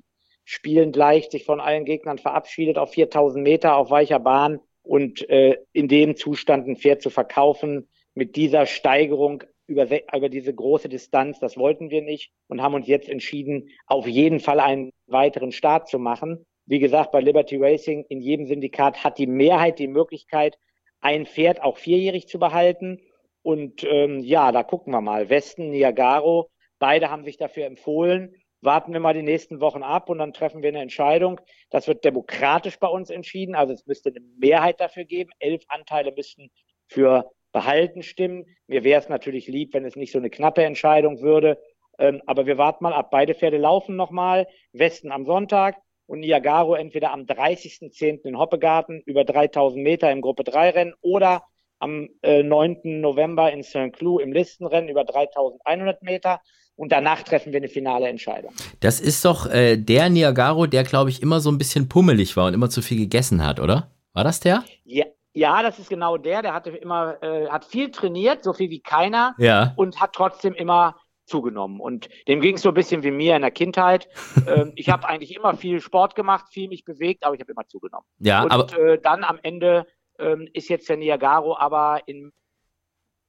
spielend 0.52 0.96
leicht 0.96 1.32
sich 1.32 1.44
von 1.46 1.60
allen 1.60 1.86
Gegnern 1.86 2.18
verabschiedet 2.18 2.76
auf 2.76 2.92
4000 2.92 3.42
Meter 3.42 3.74
auf 3.74 3.88
weicher 3.88 4.20
Bahn 4.20 4.60
und 4.82 5.26
äh, 5.30 5.56
in 5.72 5.88
dem 5.88 6.14
Zustand 6.14 6.68
ein 6.68 6.76
Pferd 6.76 7.00
zu 7.00 7.08
verkaufen 7.08 7.88
mit 8.12 8.36
dieser 8.36 8.66
Steigerung 8.66 9.44
über, 9.66 9.86
über 10.14 10.28
diese 10.28 10.54
große 10.54 10.90
Distanz, 10.90 11.38
das 11.38 11.56
wollten 11.56 11.88
wir 11.88 12.02
nicht 12.02 12.32
und 12.48 12.60
haben 12.60 12.74
uns 12.74 12.86
jetzt 12.86 13.08
entschieden, 13.08 13.70
auf 13.86 14.06
jeden 14.06 14.40
Fall 14.40 14.60
einen 14.60 14.90
weiteren 15.06 15.52
Start 15.52 15.88
zu 15.88 15.98
machen. 15.98 16.44
Wie 16.66 16.80
gesagt, 16.80 17.12
bei 17.12 17.22
Liberty 17.22 17.56
Racing 17.56 18.04
in 18.10 18.20
jedem 18.20 18.44
Syndikat 18.44 19.02
hat 19.02 19.16
die 19.16 19.26
Mehrheit 19.26 19.78
die 19.78 19.88
Möglichkeit, 19.88 20.58
ein 21.00 21.24
Pferd 21.24 21.62
auch 21.62 21.78
vierjährig 21.78 22.28
zu 22.28 22.38
behalten. 22.38 23.00
Und 23.40 23.84
ähm, 23.84 24.20
ja, 24.20 24.52
da 24.52 24.62
gucken 24.62 24.92
wir 24.92 25.00
mal. 25.00 25.30
Westen, 25.30 25.70
Niagaro, 25.70 26.50
beide 26.78 27.10
haben 27.10 27.24
sich 27.24 27.38
dafür 27.38 27.64
empfohlen. 27.64 28.34
Warten 28.62 28.92
wir 28.92 29.00
mal 29.00 29.12
die 29.12 29.22
nächsten 29.22 29.60
Wochen 29.60 29.82
ab 29.82 30.08
und 30.08 30.18
dann 30.18 30.32
treffen 30.32 30.62
wir 30.62 30.68
eine 30.68 30.80
Entscheidung. 30.80 31.40
Das 31.70 31.88
wird 31.88 32.04
demokratisch 32.04 32.78
bei 32.78 32.86
uns 32.86 33.10
entschieden. 33.10 33.56
Also 33.56 33.74
es 33.74 33.86
müsste 33.86 34.10
eine 34.10 34.20
Mehrheit 34.38 34.80
dafür 34.80 35.04
geben. 35.04 35.32
Elf 35.40 35.64
Anteile 35.68 36.12
müssten 36.12 36.50
für 36.86 37.30
Behalten 37.50 38.02
stimmen. 38.02 38.46
Mir 38.68 38.84
wäre 38.84 39.00
es 39.00 39.08
natürlich 39.08 39.48
lieb, 39.48 39.74
wenn 39.74 39.84
es 39.84 39.96
nicht 39.96 40.12
so 40.12 40.18
eine 40.18 40.30
knappe 40.30 40.62
Entscheidung 40.62 41.20
würde. 41.20 41.58
Ähm, 41.98 42.22
aber 42.26 42.46
wir 42.46 42.56
warten 42.56 42.84
mal 42.84 42.92
ab. 42.92 43.10
Beide 43.10 43.34
Pferde 43.34 43.58
laufen 43.58 43.96
nochmal. 43.96 44.46
Westen 44.72 45.10
am 45.10 45.26
Sonntag 45.26 45.76
und 46.06 46.20
Niagaro 46.20 46.74
entweder 46.74 47.12
am 47.12 47.22
30.10. 47.22 48.24
in 48.24 48.38
Hoppegarten 48.38 49.02
über 49.06 49.24
3000 49.24 49.82
Meter 49.82 50.10
im 50.10 50.20
Gruppe 50.20 50.44
3 50.44 50.70
Rennen 50.70 50.94
oder 51.00 51.44
am 51.78 52.08
äh, 52.22 52.44
9. 52.44 53.00
November 53.00 53.52
in 53.52 53.64
St. 53.64 53.92
Cloud 53.92 54.22
im 54.22 54.32
Listenrennen 54.32 54.88
über 54.88 55.04
3100 55.04 56.02
Meter. 56.02 56.40
Und 56.76 56.90
danach 56.90 57.22
treffen 57.22 57.52
wir 57.52 57.58
eine 57.58 57.68
finale 57.68 58.08
Entscheidung. 58.08 58.52
Das 58.80 59.00
ist 59.00 59.24
doch 59.24 59.46
äh, 59.46 59.76
der 59.76 60.08
Niagaro, 60.08 60.66
der, 60.66 60.84
glaube 60.84 61.10
ich, 61.10 61.22
immer 61.22 61.40
so 61.40 61.50
ein 61.50 61.58
bisschen 61.58 61.88
pummelig 61.88 62.36
war 62.36 62.46
und 62.46 62.54
immer 62.54 62.70
zu 62.70 62.82
viel 62.82 62.98
gegessen 62.98 63.44
hat, 63.44 63.60
oder? 63.60 63.90
War 64.14 64.24
das 64.24 64.40
der? 64.40 64.64
Ja, 64.84 65.04
ja, 65.34 65.62
das 65.62 65.78
ist 65.78 65.88
genau 65.88 66.16
der. 66.16 66.42
Der 66.42 66.54
hatte 66.54 66.70
immer, 66.70 67.22
äh, 67.22 67.48
hat 67.48 67.64
viel 67.64 67.90
trainiert, 67.90 68.44
so 68.44 68.52
viel 68.52 68.70
wie 68.70 68.80
keiner. 68.80 69.34
Ja. 69.38 69.72
Und 69.76 70.00
hat 70.00 70.12
trotzdem 70.14 70.54
immer 70.54 70.96
zugenommen. 71.24 71.80
Und 71.80 72.08
dem 72.28 72.40
ging 72.40 72.56
es 72.56 72.62
so 72.62 72.68
ein 72.68 72.74
bisschen 72.74 73.02
wie 73.02 73.10
mir 73.10 73.36
in 73.36 73.42
der 73.42 73.50
Kindheit. 73.50 74.08
ähm, 74.46 74.72
ich 74.76 74.88
habe 74.88 75.08
eigentlich 75.08 75.34
immer 75.34 75.56
viel 75.56 75.80
Sport 75.80 76.14
gemacht, 76.14 76.46
viel 76.50 76.68
mich 76.68 76.84
bewegt, 76.84 77.24
aber 77.24 77.34
ich 77.34 77.40
habe 77.40 77.52
immer 77.52 77.66
zugenommen. 77.66 78.06
Ja, 78.18 78.42
und 78.42 78.50
aber 78.50 78.78
äh, 78.78 78.98
dann 79.00 79.24
am 79.24 79.38
Ende 79.42 79.86
ähm, 80.18 80.48
ist 80.52 80.68
jetzt 80.68 80.88
der 80.88 80.96
Niagaro 80.96 81.56
aber 81.56 82.02
in 82.06 82.32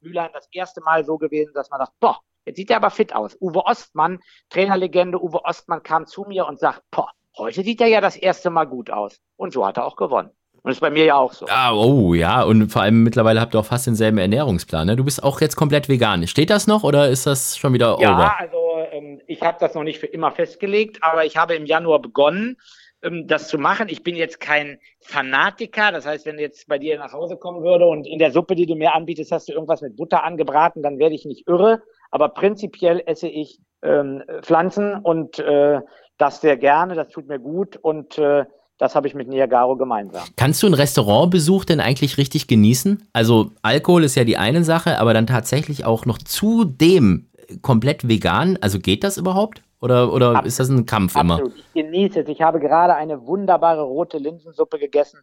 Mülheim 0.01 0.31
das 0.33 0.47
erste 0.51 0.81
Mal 0.81 1.05
so 1.05 1.17
gewesen, 1.17 1.53
dass 1.53 1.69
man 1.69 1.79
dachte, 1.79 1.93
boah, 1.99 2.19
jetzt 2.45 2.57
sieht 2.57 2.69
er 2.69 2.77
aber 2.77 2.89
fit 2.89 3.15
aus. 3.15 3.37
Uwe 3.41 3.65
Ostmann, 3.65 4.19
Trainerlegende 4.49 5.21
Uwe 5.21 5.43
Ostmann 5.43 5.83
kam 5.83 6.05
zu 6.05 6.23
mir 6.23 6.45
und 6.45 6.59
sagt, 6.59 6.81
boah, 6.91 7.09
heute 7.37 7.63
sieht 7.63 7.81
er 7.81 7.87
ja 7.87 8.01
das 8.01 8.15
erste 8.15 8.49
Mal 8.49 8.65
gut 8.65 8.89
aus. 8.89 9.19
Und 9.35 9.53
so 9.53 9.65
hat 9.65 9.77
er 9.77 9.85
auch 9.85 9.95
gewonnen. 9.95 10.29
Und 10.63 10.69
das 10.69 10.77
ist 10.77 10.81
bei 10.81 10.91
mir 10.91 11.03
ja 11.03 11.15
auch 11.15 11.33
so. 11.33 11.45
Ah, 11.49 11.73
oh 11.73 12.13
ja, 12.13 12.41
und 12.43 12.71
vor 12.71 12.81
allem 12.81 13.03
mittlerweile 13.03 13.41
habt 13.41 13.53
ihr 13.53 13.59
auch 13.59 13.65
fast 13.65 13.85
denselben 13.85 14.17
Ernährungsplan. 14.17 14.87
Ne? 14.87 14.95
Du 14.95 15.03
bist 15.03 15.21
auch 15.21 15.41
jetzt 15.41 15.57
komplett 15.57 15.89
vegan. 15.89 16.25
Steht 16.25 16.49
das 16.49 16.67
noch 16.67 16.83
oder 16.83 17.09
ist 17.09 17.25
das 17.25 17.57
schon 17.57 17.73
wieder 17.73 17.97
ja, 17.99 18.13
over? 18.13 18.39
also 18.39 18.57
ähm, 18.91 19.21
ich 19.27 19.41
habe 19.41 19.57
das 19.59 19.75
noch 19.75 19.83
nicht 19.83 19.99
für 19.99 20.07
immer 20.07 20.31
festgelegt, 20.31 20.99
aber 21.01 21.25
ich 21.25 21.35
habe 21.35 21.55
im 21.55 21.65
Januar 21.65 22.01
begonnen, 22.01 22.55
ähm, 23.01 23.27
das 23.27 23.49
zu 23.49 23.57
machen. 23.57 23.89
Ich 23.89 24.03
bin 24.03 24.15
jetzt 24.15 24.39
kein 24.39 24.79
Fanatiker. 25.01 25.91
Das 25.91 26.05
heißt, 26.05 26.25
wenn 26.25 26.39
jetzt 26.39 26.69
bei 26.69 26.79
dir 26.79 26.97
nach 26.97 27.11
Hause 27.11 27.35
kommen 27.35 27.61
würde 27.61 27.85
und 27.85 28.07
in 28.07 28.19
der 28.19 28.31
Suppe, 28.31 28.55
die 28.55 28.65
du 28.65 28.75
mir 28.75 28.95
anbietest, 28.95 29.33
hast 29.33 29.49
du 29.49 29.53
irgendwas 29.53 29.81
mit 29.81 29.97
Butter 29.97 30.23
angebraten, 30.23 30.81
dann 30.81 30.97
werde 30.97 31.15
ich 31.15 31.25
nicht 31.25 31.45
irre. 31.47 31.83
Aber 32.13 32.29
prinzipiell 32.29 33.01
esse 33.07 33.27
ich 33.27 33.57
ähm, 33.81 34.21
Pflanzen 34.43 34.97
und 34.97 35.39
äh, 35.39 35.81
das 36.19 36.41
sehr 36.41 36.57
gerne. 36.57 36.93
Das 36.93 37.09
tut 37.09 37.27
mir 37.27 37.39
gut 37.39 37.75
und 37.75 38.19
äh, 38.19 38.45
das 38.77 38.93
habe 38.93 39.07
ich 39.07 39.15
mit 39.15 39.27
Niagaro 39.27 39.75
gemeinsam. 39.77 40.21
Kannst 40.35 40.61
du 40.61 40.67
einen 40.67 40.75
Restaurantbesuch 40.75 41.65
denn 41.65 41.79
eigentlich 41.79 42.19
richtig 42.19 42.45
genießen? 42.45 43.09
Also 43.13 43.49
Alkohol 43.63 44.03
ist 44.03 44.13
ja 44.13 44.25
die 44.25 44.37
eine 44.37 44.63
Sache, 44.63 44.99
aber 44.99 45.15
dann 45.15 45.25
tatsächlich 45.25 45.85
auch 45.85 46.05
noch 46.05 46.19
zudem 46.19 47.31
komplett 47.63 48.07
vegan. 48.07 48.59
Also 48.61 48.77
geht 48.77 49.03
das 49.03 49.17
überhaupt? 49.17 49.63
Oder, 49.81 50.13
oder 50.13 50.27
Absolut. 50.27 50.45
ist 50.45 50.59
das 50.59 50.69
ein 50.69 50.85
Kampf 50.85 51.15
immer? 51.15 51.39
Absolut. 51.39 51.57
Ich 51.57 51.73
genieße 51.73 52.19
es. 52.19 52.29
Ich 52.29 52.43
habe 52.43 52.59
gerade 52.59 52.93
eine 52.93 53.25
wunderbare 53.25 53.81
rote 53.81 54.19
Linsensuppe 54.19 54.77
gegessen. 54.77 55.21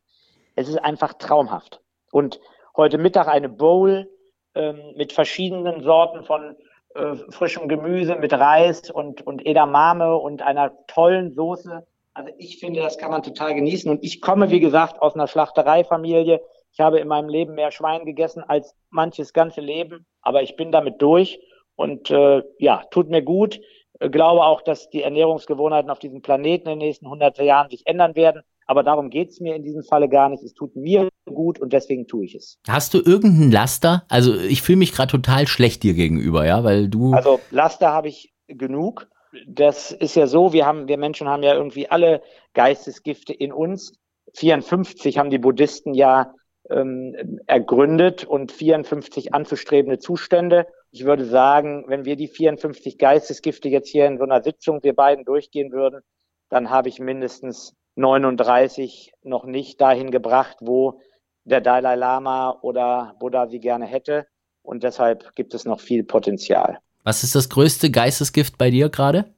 Es 0.56 0.68
ist 0.68 0.78
einfach 0.78 1.14
traumhaft. 1.14 1.80
Und 2.10 2.40
heute 2.76 2.98
Mittag 2.98 3.28
eine 3.28 3.48
Bowl 3.48 4.10
ähm, 4.56 4.80
mit 4.96 5.12
verschiedenen 5.12 5.84
Sorten 5.84 6.24
von 6.24 6.56
äh, 6.94 7.14
frischem 7.30 7.68
Gemüse, 7.68 8.16
mit 8.16 8.32
Reis 8.32 8.90
und, 8.90 9.26
und 9.26 9.46
Edamame 9.46 10.16
und 10.16 10.42
einer 10.42 10.72
tollen 10.86 11.32
Soße. 11.32 11.86
Also 12.14 12.32
ich 12.38 12.58
finde, 12.58 12.80
das 12.80 12.98
kann 12.98 13.10
man 13.10 13.22
total 13.22 13.54
genießen. 13.54 13.90
Und 13.90 14.02
ich 14.02 14.20
komme, 14.20 14.50
wie 14.50 14.60
gesagt, 14.60 15.00
aus 15.00 15.14
einer 15.14 15.28
Schlachtereifamilie. 15.28 16.42
Ich 16.72 16.80
habe 16.80 16.98
in 16.98 17.08
meinem 17.08 17.28
Leben 17.28 17.54
mehr 17.54 17.70
Schwein 17.70 18.04
gegessen 18.04 18.42
als 18.46 18.74
manches 18.90 19.32
ganze 19.32 19.60
Leben, 19.60 20.06
aber 20.22 20.42
ich 20.42 20.56
bin 20.56 20.72
damit 20.72 21.00
durch 21.02 21.40
und 21.76 22.10
äh, 22.10 22.42
ja, 22.58 22.82
tut 22.90 23.08
mir 23.08 23.22
gut. 23.22 23.60
Äh, 24.00 24.10
glaube 24.10 24.42
auch, 24.42 24.62
dass 24.62 24.90
die 24.90 25.02
Ernährungsgewohnheiten 25.02 25.90
auf 25.90 25.98
diesem 25.98 26.22
Planeten 26.22 26.68
in 26.68 26.78
den 26.78 26.86
nächsten 26.86 27.06
100 27.06 27.38
Jahren 27.38 27.70
sich 27.70 27.86
ändern 27.86 28.14
werden. 28.16 28.42
Aber 28.70 28.84
darum 28.84 29.10
geht's 29.10 29.40
mir 29.40 29.56
in 29.56 29.64
diesem 29.64 29.82
Falle 29.82 30.08
gar 30.08 30.28
nicht. 30.28 30.44
Es 30.44 30.54
tut 30.54 30.76
mir 30.76 31.08
gut 31.26 31.58
und 31.58 31.72
deswegen 31.72 32.06
tue 32.06 32.24
ich 32.24 32.36
es. 32.36 32.56
Hast 32.68 32.94
du 32.94 32.98
irgendeinen 32.98 33.50
Laster? 33.50 34.04
Also 34.08 34.36
ich 34.36 34.62
fühle 34.62 34.78
mich 34.78 34.92
gerade 34.92 35.10
total 35.10 35.48
schlecht 35.48 35.82
dir 35.82 35.92
gegenüber, 35.92 36.46
ja, 36.46 36.62
weil 36.62 36.88
du. 36.88 37.12
Also 37.12 37.40
Laster 37.50 37.90
habe 37.90 38.06
ich 38.06 38.32
genug. 38.46 39.08
Das 39.48 39.90
ist 39.90 40.14
ja 40.14 40.28
so, 40.28 40.52
wir 40.52 40.66
haben, 40.66 40.86
wir 40.86 40.98
Menschen 40.98 41.26
haben 41.26 41.42
ja 41.42 41.52
irgendwie 41.52 41.90
alle 41.90 42.22
Geistesgifte 42.54 43.32
in 43.32 43.52
uns. 43.52 43.98
54 44.34 45.18
haben 45.18 45.30
die 45.30 45.38
Buddhisten 45.38 45.92
ja 45.92 46.32
ähm, 46.70 47.40
ergründet 47.48 48.24
und 48.24 48.52
54 48.52 49.34
anzustrebende 49.34 49.98
Zustände. 49.98 50.68
Ich 50.92 51.04
würde 51.04 51.24
sagen, 51.24 51.86
wenn 51.88 52.04
wir 52.04 52.14
die 52.14 52.28
54 52.28 52.98
Geistesgifte 52.98 53.68
jetzt 53.68 53.88
hier 53.88 54.06
in 54.06 54.18
so 54.18 54.22
einer 54.22 54.44
Sitzung, 54.44 54.84
wir 54.84 54.94
beiden 54.94 55.24
durchgehen 55.24 55.72
würden, 55.72 56.02
dann 56.50 56.70
habe 56.70 56.88
ich 56.88 57.00
mindestens 57.00 57.74
39 58.00 59.12
noch 59.22 59.44
nicht 59.44 59.80
dahin 59.80 60.10
gebracht, 60.10 60.56
wo 60.60 61.00
der 61.44 61.60
Dalai 61.60 61.94
Lama 61.94 62.58
oder 62.62 63.14
Buddha 63.20 63.46
sie 63.46 63.60
gerne 63.60 63.86
hätte. 63.86 64.26
Und 64.62 64.82
deshalb 64.82 65.34
gibt 65.36 65.54
es 65.54 65.64
noch 65.64 65.80
viel 65.80 66.04
Potenzial. 66.04 66.78
Was 67.04 67.22
ist 67.22 67.34
das 67.34 67.48
größte 67.48 67.90
Geistesgift 67.90 68.58
bei 68.58 68.70
dir 68.70 68.88
gerade? 68.88 69.32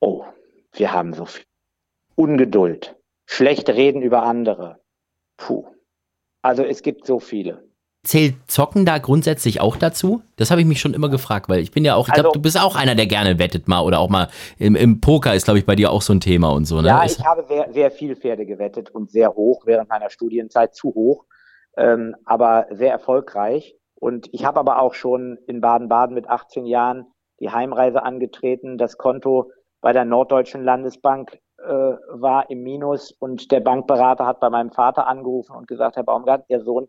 Oh, 0.00 0.24
wir 0.72 0.92
haben 0.92 1.14
so 1.14 1.24
viel. 1.24 1.44
Ungeduld. 2.14 2.96
Schlecht 3.26 3.68
reden 3.70 4.02
über 4.02 4.22
andere. 4.22 4.80
Puh. 5.36 5.66
Also 6.42 6.62
es 6.62 6.82
gibt 6.82 7.06
so 7.06 7.20
viele. 7.20 7.66
Zählt 8.04 8.34
Zocken 8.46 8.84
da 8.84 8.98
grundsätzlich 8.98 9.60
auch 9.60 9.76
dazu? 9.76 10.22
Das 10.36 10.50
habe 10.50 10.60
ich 10.60 10.66
mich 10.66 10.80
schon 10.80 10.94
immer 10.94 11.08
gefragt, 11.08 11.48
weil 11.48 11.60
ich 11.60 11.72
bin 11.72 11.84
ja 11.84 11.94
auch, 11.94 12.06
ich 12.06 12.14
glaube, 12.14 12.28
Also- 12.28 12.38
du 12.38 12.42
bist 12.42 12.60
auch 12.60 12.76
einer, 12.76 12.94
der 12.94 13.06
gerne 13.06 13.38
wettet 13.38 13.66
mal 13.66 13.80
oder 13.80 13.98
auch 13.98 14.10
mal 14.10 14.28
im, 14.58 14.76
im 14.76 15.00
Poker 15.00 15.34
ist, 15.34 15.44
glaube 15.44 15.58
ich, 15.58 15.66
bei 15.66 15.74
dir 15.74 15.90
auch 15.90 16.02
so 16.02 16.12
ein 16.12 16.20
Thema 16.20 16.50
und 16.52 16.66
so, 16.66 16.80
ne? 16.80 16.88
Ja, 16.88 17.04
ich 17.04 17.24
habe 17.24 17.44
sehr, 17.48 17.72
sehr 17.72 17.90
viel 17.90 18.14
Pferde 18.14 18.46
gewettet 18.46 18.90
und 18.90 19.10
sehr 19.10 19.34
hoch 19.34 19.62
während 19.66 19.88
meiner 19.88 20.10
Studienzeit, 20.10 20.74
zu 20.74 20.94
hoch, 20.94 21.24
ähm, 21.76 22.14
aber 22.24 22.66
sehr 22.70 22.92
erfolgreich. 22.92 23.74
Und 23.94 24.28
ich 24.32 24.44
habe 24.44 24.60
aber 24.60 24.80
auch 24.80 24.94
schon 24.94 25.38
in 25.46 25.60
Baden-Baden 25.62 26.14
mit 26.14 26.28
18 26.28 26.66
Jahren 26.66 27.06
die 27.40 27.50
Heimreise 27.50 28.02
angetreten. 28.02 28.76
Das 28.76 28.98
Konto 28.98 29.50
bei 29.80 29.92
der 29.92 30.04
Norddeutschen 30.04 30.62
Landesbank 30.62 31.38
äh, 31.58 31.70
war 31.70 32.50
im 32.50 32.62
Minus 32.62 33.12
und 33.12 33.50
der 33.50 33.60
Bankberater 33.60 34.26
hat 34.26 34.40
bei 34.40 34.50
meinem 34.50 34.70
Vater 34.72 35.06
angerufen 35.06 35.56
und 35.56 35.66
gesagt, 35.66 35.96
Herr 35.96 36.04
Baumgart, 36.04 36.44
Ihr 36.48 36.60
Sohn 36.62 36.86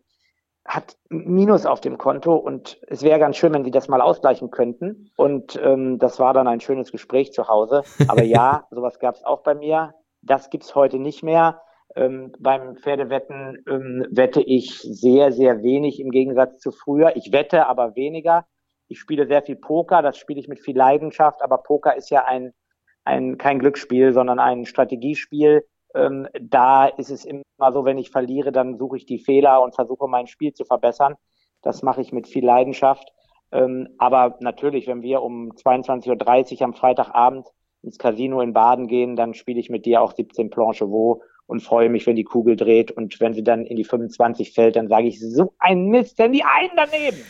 hat 0.66 0.97
Minus 1.09 1.66
auf 1.66 1.80
dem 1.80 1.97
Konto 1.97 2.36
und 2.36 2.80
es 2.88 3.03
wäre 3.03 3.20
ganz 3.20 3.38
schön, 3.38 3.53
wenn 3.53 3.63
Sie 3.63 3.72
das 3.72 3.88
mal 3.88 4.01
ausgleichen 4.01 4.49
könnten. 4.49 5.11
Und 5.16 5.59
ähm, 5.63 5.99
das 5.99 6.20
war 6.20 6.34
dann 6.34 6.47
ein 6.47 6.59
schönes 6.59 6.91
Gespräch 6.91 7.32
zu 7.34 7.47
Hause. 7.47 7.84
Aber 8.07 8.24
ja, 8.24 8.66
sowas 8.72 8.99
gab 8.99 9.16
es 9.16 9.24
auch 9.24 9.43
bei 9.43 9.53
mir. 9.53 9.93
Das 10.22 10.49
gibt's 10.49 10.74
heute 10.74 10.97
nicht 10.97 11.24
mehr. 11.24 11.61
Ähm, 11.95 12.34
beim 12.39 12.76
Pferdewetten 12.76 13.63
ähm, 13.70 14.07
wette 14.09 14.41
ich 14.41 14.80
sehr, 14.82 15.32
sehr 15.32 15.61
wenig 15.61 15.99
im 15.99 16.09
Gegensatz 16.09 16.59
zu 16.59 16.72
früher. 16.72 17.16
Ich 17.16 17.32
wette 17.32 17.68
aber 17.68 17.95
weniger. 17.95 18.45
Ich 18.88 18.99
spiele 18.99 19.28
sehr 19.28 19.43
viel 19.43 19.55
Poker, 19.55 20.01
das 20.01 20.18
spiele 20.18 20.39
ich 20.39 20.47
mit 20.47 20.59
viel 20.59 20.78
Leidenschaft, 20.78 21.41
aber 21.41 21.57
Poker 21.57 21.95
ist 21.95 22.11
ja 22.11 22.26
ein, 22.26 22.53
ein 23.03 23.38
kein 23.38 23.59
Glücksspiel, 23.59 24.13
sondern 24.13 24.39
ein 24.39 24.66
Strategiespiel. 24.66 25.66
Ähm, 25.95 26.27
da 26.39 26.87
ist 26.87 27.09
es 27.09 27.25
immer 27.25 27.71
so, 27.71 27.85
wenn 27.85 27.97
ich 27.97 28.11
verliere, 28.11 28.51
dann 28.51 28.77
suche 28.77 28.97
ich 28.97 29.05
die 29.05 29.19
Fehler 29.19 29.61
und 29.61 29.73
versuche 29.73 30.07
mein 30.07 30.27
Spiel 30.27 30.53
zu 30.53 30.65
verbessern. 30.65 31.15
Das 31.61 31.81
mache 31.81 32.01
ich 32.01 32.11
mit 32.11 32.27
viel 32.27 32.45
Leidenschaft. 32.45 33.11
Ähm, 33.51 33.89
aber 33.97 34.37
natürlich, 34.41 34.87
wenn 34.87 35.01
wir 35.01 35.21
um 35.21 35.51
22.30 35.51 36.55
Uhr 36.55 36.61
am 36.63 36.73
Freitagabend 36.73 37.47
ins 37.81 37.97
Casino 37.97 38.41
in 38.41 38.53
Baden 38.53 38.87
gehen, 38.87 39.15
dann 39.15 39.33
spiele 39.33 39.59
ich 39.59 39.69
mit 39.69 39.85
dir 39.85 40.01
auch 40.01 40.13
17 40.13 40.49
Planche 40.49 40.89
wo 40.89 41.21
und 41.47 41.61
freue 41.61 41.89
mich, 41.89 42.05
wenn 42.07 42.15
die 42.15 42.23
Kugel 42.23 42.55
dreht. 42.55 42.91
Und 42.91 43.19
wenn 43.19 43.33
sie 43.33 43.43
dann 43.43 43.65
in 43.65 43.77
die 43.77 43.83
25 43.83 44.53
fällt, 44.53 44.75
dann 44.75 44.87
sage 44.87 45.07
ich, 45.07 45.19
so 45.21 45.53
ein 45.59 45.85
Mist, 45.87 46.19
denn 46.19 46.33
die 46.33 46.43
einen 46.43 46.71
daneben. 46.75 47.23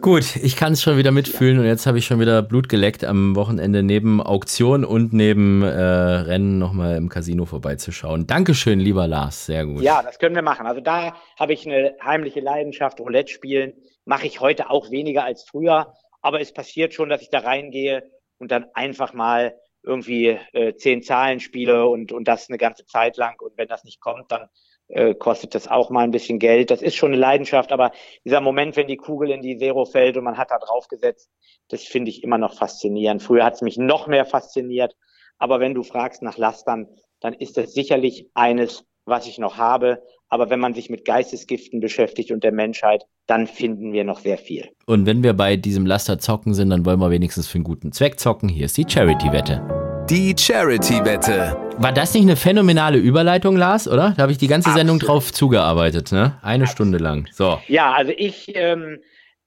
Gut, 0.00 0.36
ich 0.36 0.56
kann 0.56 0.72
es 0.72 0.82
schon 0.82 0.96
wieder 0.96 1.10
mitfühlen 1.10 1.58
und 1.58 1.66
jetzt 1.66 1.86
habe 1.86 1.98
ich 1.98 2.06
schon 2.06 2.18
wieder 2.18 2.40
Blut 2.42 2.68
geleckt 2.68 3.04
am 3.04 3.36
Wochenende 3.36 3.82
neben 3.82 4.22
Auktion 4.22 4.84
und 4.84 5.12
neben 5.12 5.62
äh, 5.62 5.68
Rennen 5.68 6.58
nochmal 6.58 6.96
im 6.96 7.10
Casino 7.10 7.44
vorbeizuschauen. 7.44 8.26
Dankeschön, 8.26 8.80
lieber 8.80 9.06
Lars, 9.06 9.46
sehr 9.46 9.66
gut. 9.66 9.82
Ja, 9.82 10.02
das 10.02 10.18
können 10.18 10.34
wir 10.34 10.42
machen. 10.42 10.66
Also 10.66 10.80
da 10.80 11.14
habe 11.38 11.52
ich 11.52 11.66
eine 11.66 11.94
heimliche 12.02 12.40
Leidenschaft. 12.40 13.00
Roulette 13.00 13.32
spielen 13.32 13.74
mache 14.04 14.26
ich 14.26 14.40
heute 14.40 14.70
auch 14.70 14.90
weniger 14.90 15.24
als 15.24 15.44
früher. 15.44 15.92
Aber 16.22 16.40
es 16.40 16.52
passiert 16.52 16.94
schon, 16.94 17.08
dass 17.08 17.20
ich 17.20 17.30
da 17.30 17.40
reingehe 17.40 18.10
und 18.38 18.50
dann 18.50 18.66
einfach 18.74 19.12
mal 19.12 19.54
irgendwie 19.82 20.38
äh, 20.52 20.74
zehn 20.74 21.02
Zahlenspiele 21.02 21.86
und, 21.86 22.12
und 22.12 22.28
das 22.28 22.48
eine 22.48 22.58
ganze 22.58 22.86
Zeit 22.86 23.16
lang. 23.16 23.34
Und 23.40 23.58
wenn 23.58 23.68
das 23.68 23.84
nicht 23.84 24.00
kommt, 24.00 24.30
dann 24.30 24.48
äh, 24.88 25.14
kostet 25.14 25.54
das 25.54 25.68
auch 25.68 25.90
mal 25.90 26.04
ein 26.04 26.10
bisschen 26.10 26.38
Geld. 26.38 26.70
Das 26.70 26.82
ist 26.82 26.94
schon 26.94 27.12
eine 27.12 27.20
Leidenschaft, 27.20 27.72
aber 27.72 27.92
dieser 28.24 28.40
Moment, 28.40 28.76
wenn 28.76 28.86
die 28.86 28.96
Kugel 28.96 29.30
in 29.30 29.42
die 29.42 29.56
Zero 29.56 29.84
fällt 29.84 30.16
und 30.16 30.24
man 30.24 30.36
hat 30.36 30.50
da 30.50 30.58
drauf 30.58 30.88
gesetzt, 30.88 31.30
das 31.68 31.82
finde 31.82 32.10
ich 32.10 32.22
immer 32.22 32.38
noch 32.38 32.54
faszinierend. 32.54 33.22
Früher 33.22 33.44
hat 33.44 33.54
es 33.54 33.62
mich 33.62 33.78
noch 33.78 34.06
mehr 34.06 34.26
fasziniert. 34.26 34.94
Aber 35.38 35.58
wenn 35.58 35.74
du 35.74 35.82
fragst 35.82 36.22
nach 36.22 36.38
Lastern, 36.38 36.86
dann 37.20 37.32
ist 37.32 37.56
das 37.56 37.72
sicherlich 37.72 38.28
eines, 38.34 38.84
was 39.06 39.26
ich 39.26 39.38
noch 39.38 39.56
habe. 39.56 40.02
Aber 40.28 40.50
wenn 40.50 40.60
man 40.60 40.72
sich 40.72 40.88
mit 40.88 41.04
Geistesgiften 41.04 41.80
beschäftigt 41.80 42.30
und 42.30 42.44
der 42.44 42.52
Menschheit, 42.52 43.04
dann 43.26 43.46
finden 43.46 43.92
wir 43.92 44.04
noch 44.04 44.20
sehr 44.20 44.38
viel. 44.38 44.70
Und 44.86 45.04
wenn 45.04 45.22
wir 45.22 45.32
bei 45.34 45.56
diesem 45.56 45.84
Laster 45.84 46.18
zocken 46.18 46.54
sind, 46.54 46.70
dann 46.70 46.86
wollen 46.86 47.00
wir 47.00 47.10
wenigstens 47.10 47.48
für 47.48 47.56
einen 47.56 47.64
guten 47.64 47.92
Zweck 47.92 48.20
zocken. 48.20 48.48
Hier 48.48 48.66
ist 48.66 48.76
die 48.76 48.86
Charity-Wette. 48.88 49.81
Die 50.12 50.34
Charity-Wette. 50.38 51.56
War 51.78 51.90
das 51.90 52.12
nicht 52.12 52.24
eine 52.24 52.36
phänomenale 52.36 52.98
Überleitung, 52.98 53.56
Lars, 53.56 53.88
oder? 53.88 54.12
Da 54.14 54.24
habe 54.24 54.32
ich 54.32 54.36
die 54.36 54.46
ganze 54.46 54.70
Sendung 54.74 54.96
Absolut. 54.96 55.08
drauf 55.08 55.32
zugearbeitet, 55.32 56.12
ne? 56.12 56.38
Eine 56.42 56.66
Stunde 56.66 56.98
lang. 56.98 57.26
So. 57.32 57.58
Ja, 57.66 57.94
also 57.94 58.12
ich 58.14 58.54
ähm, 58.54 59.00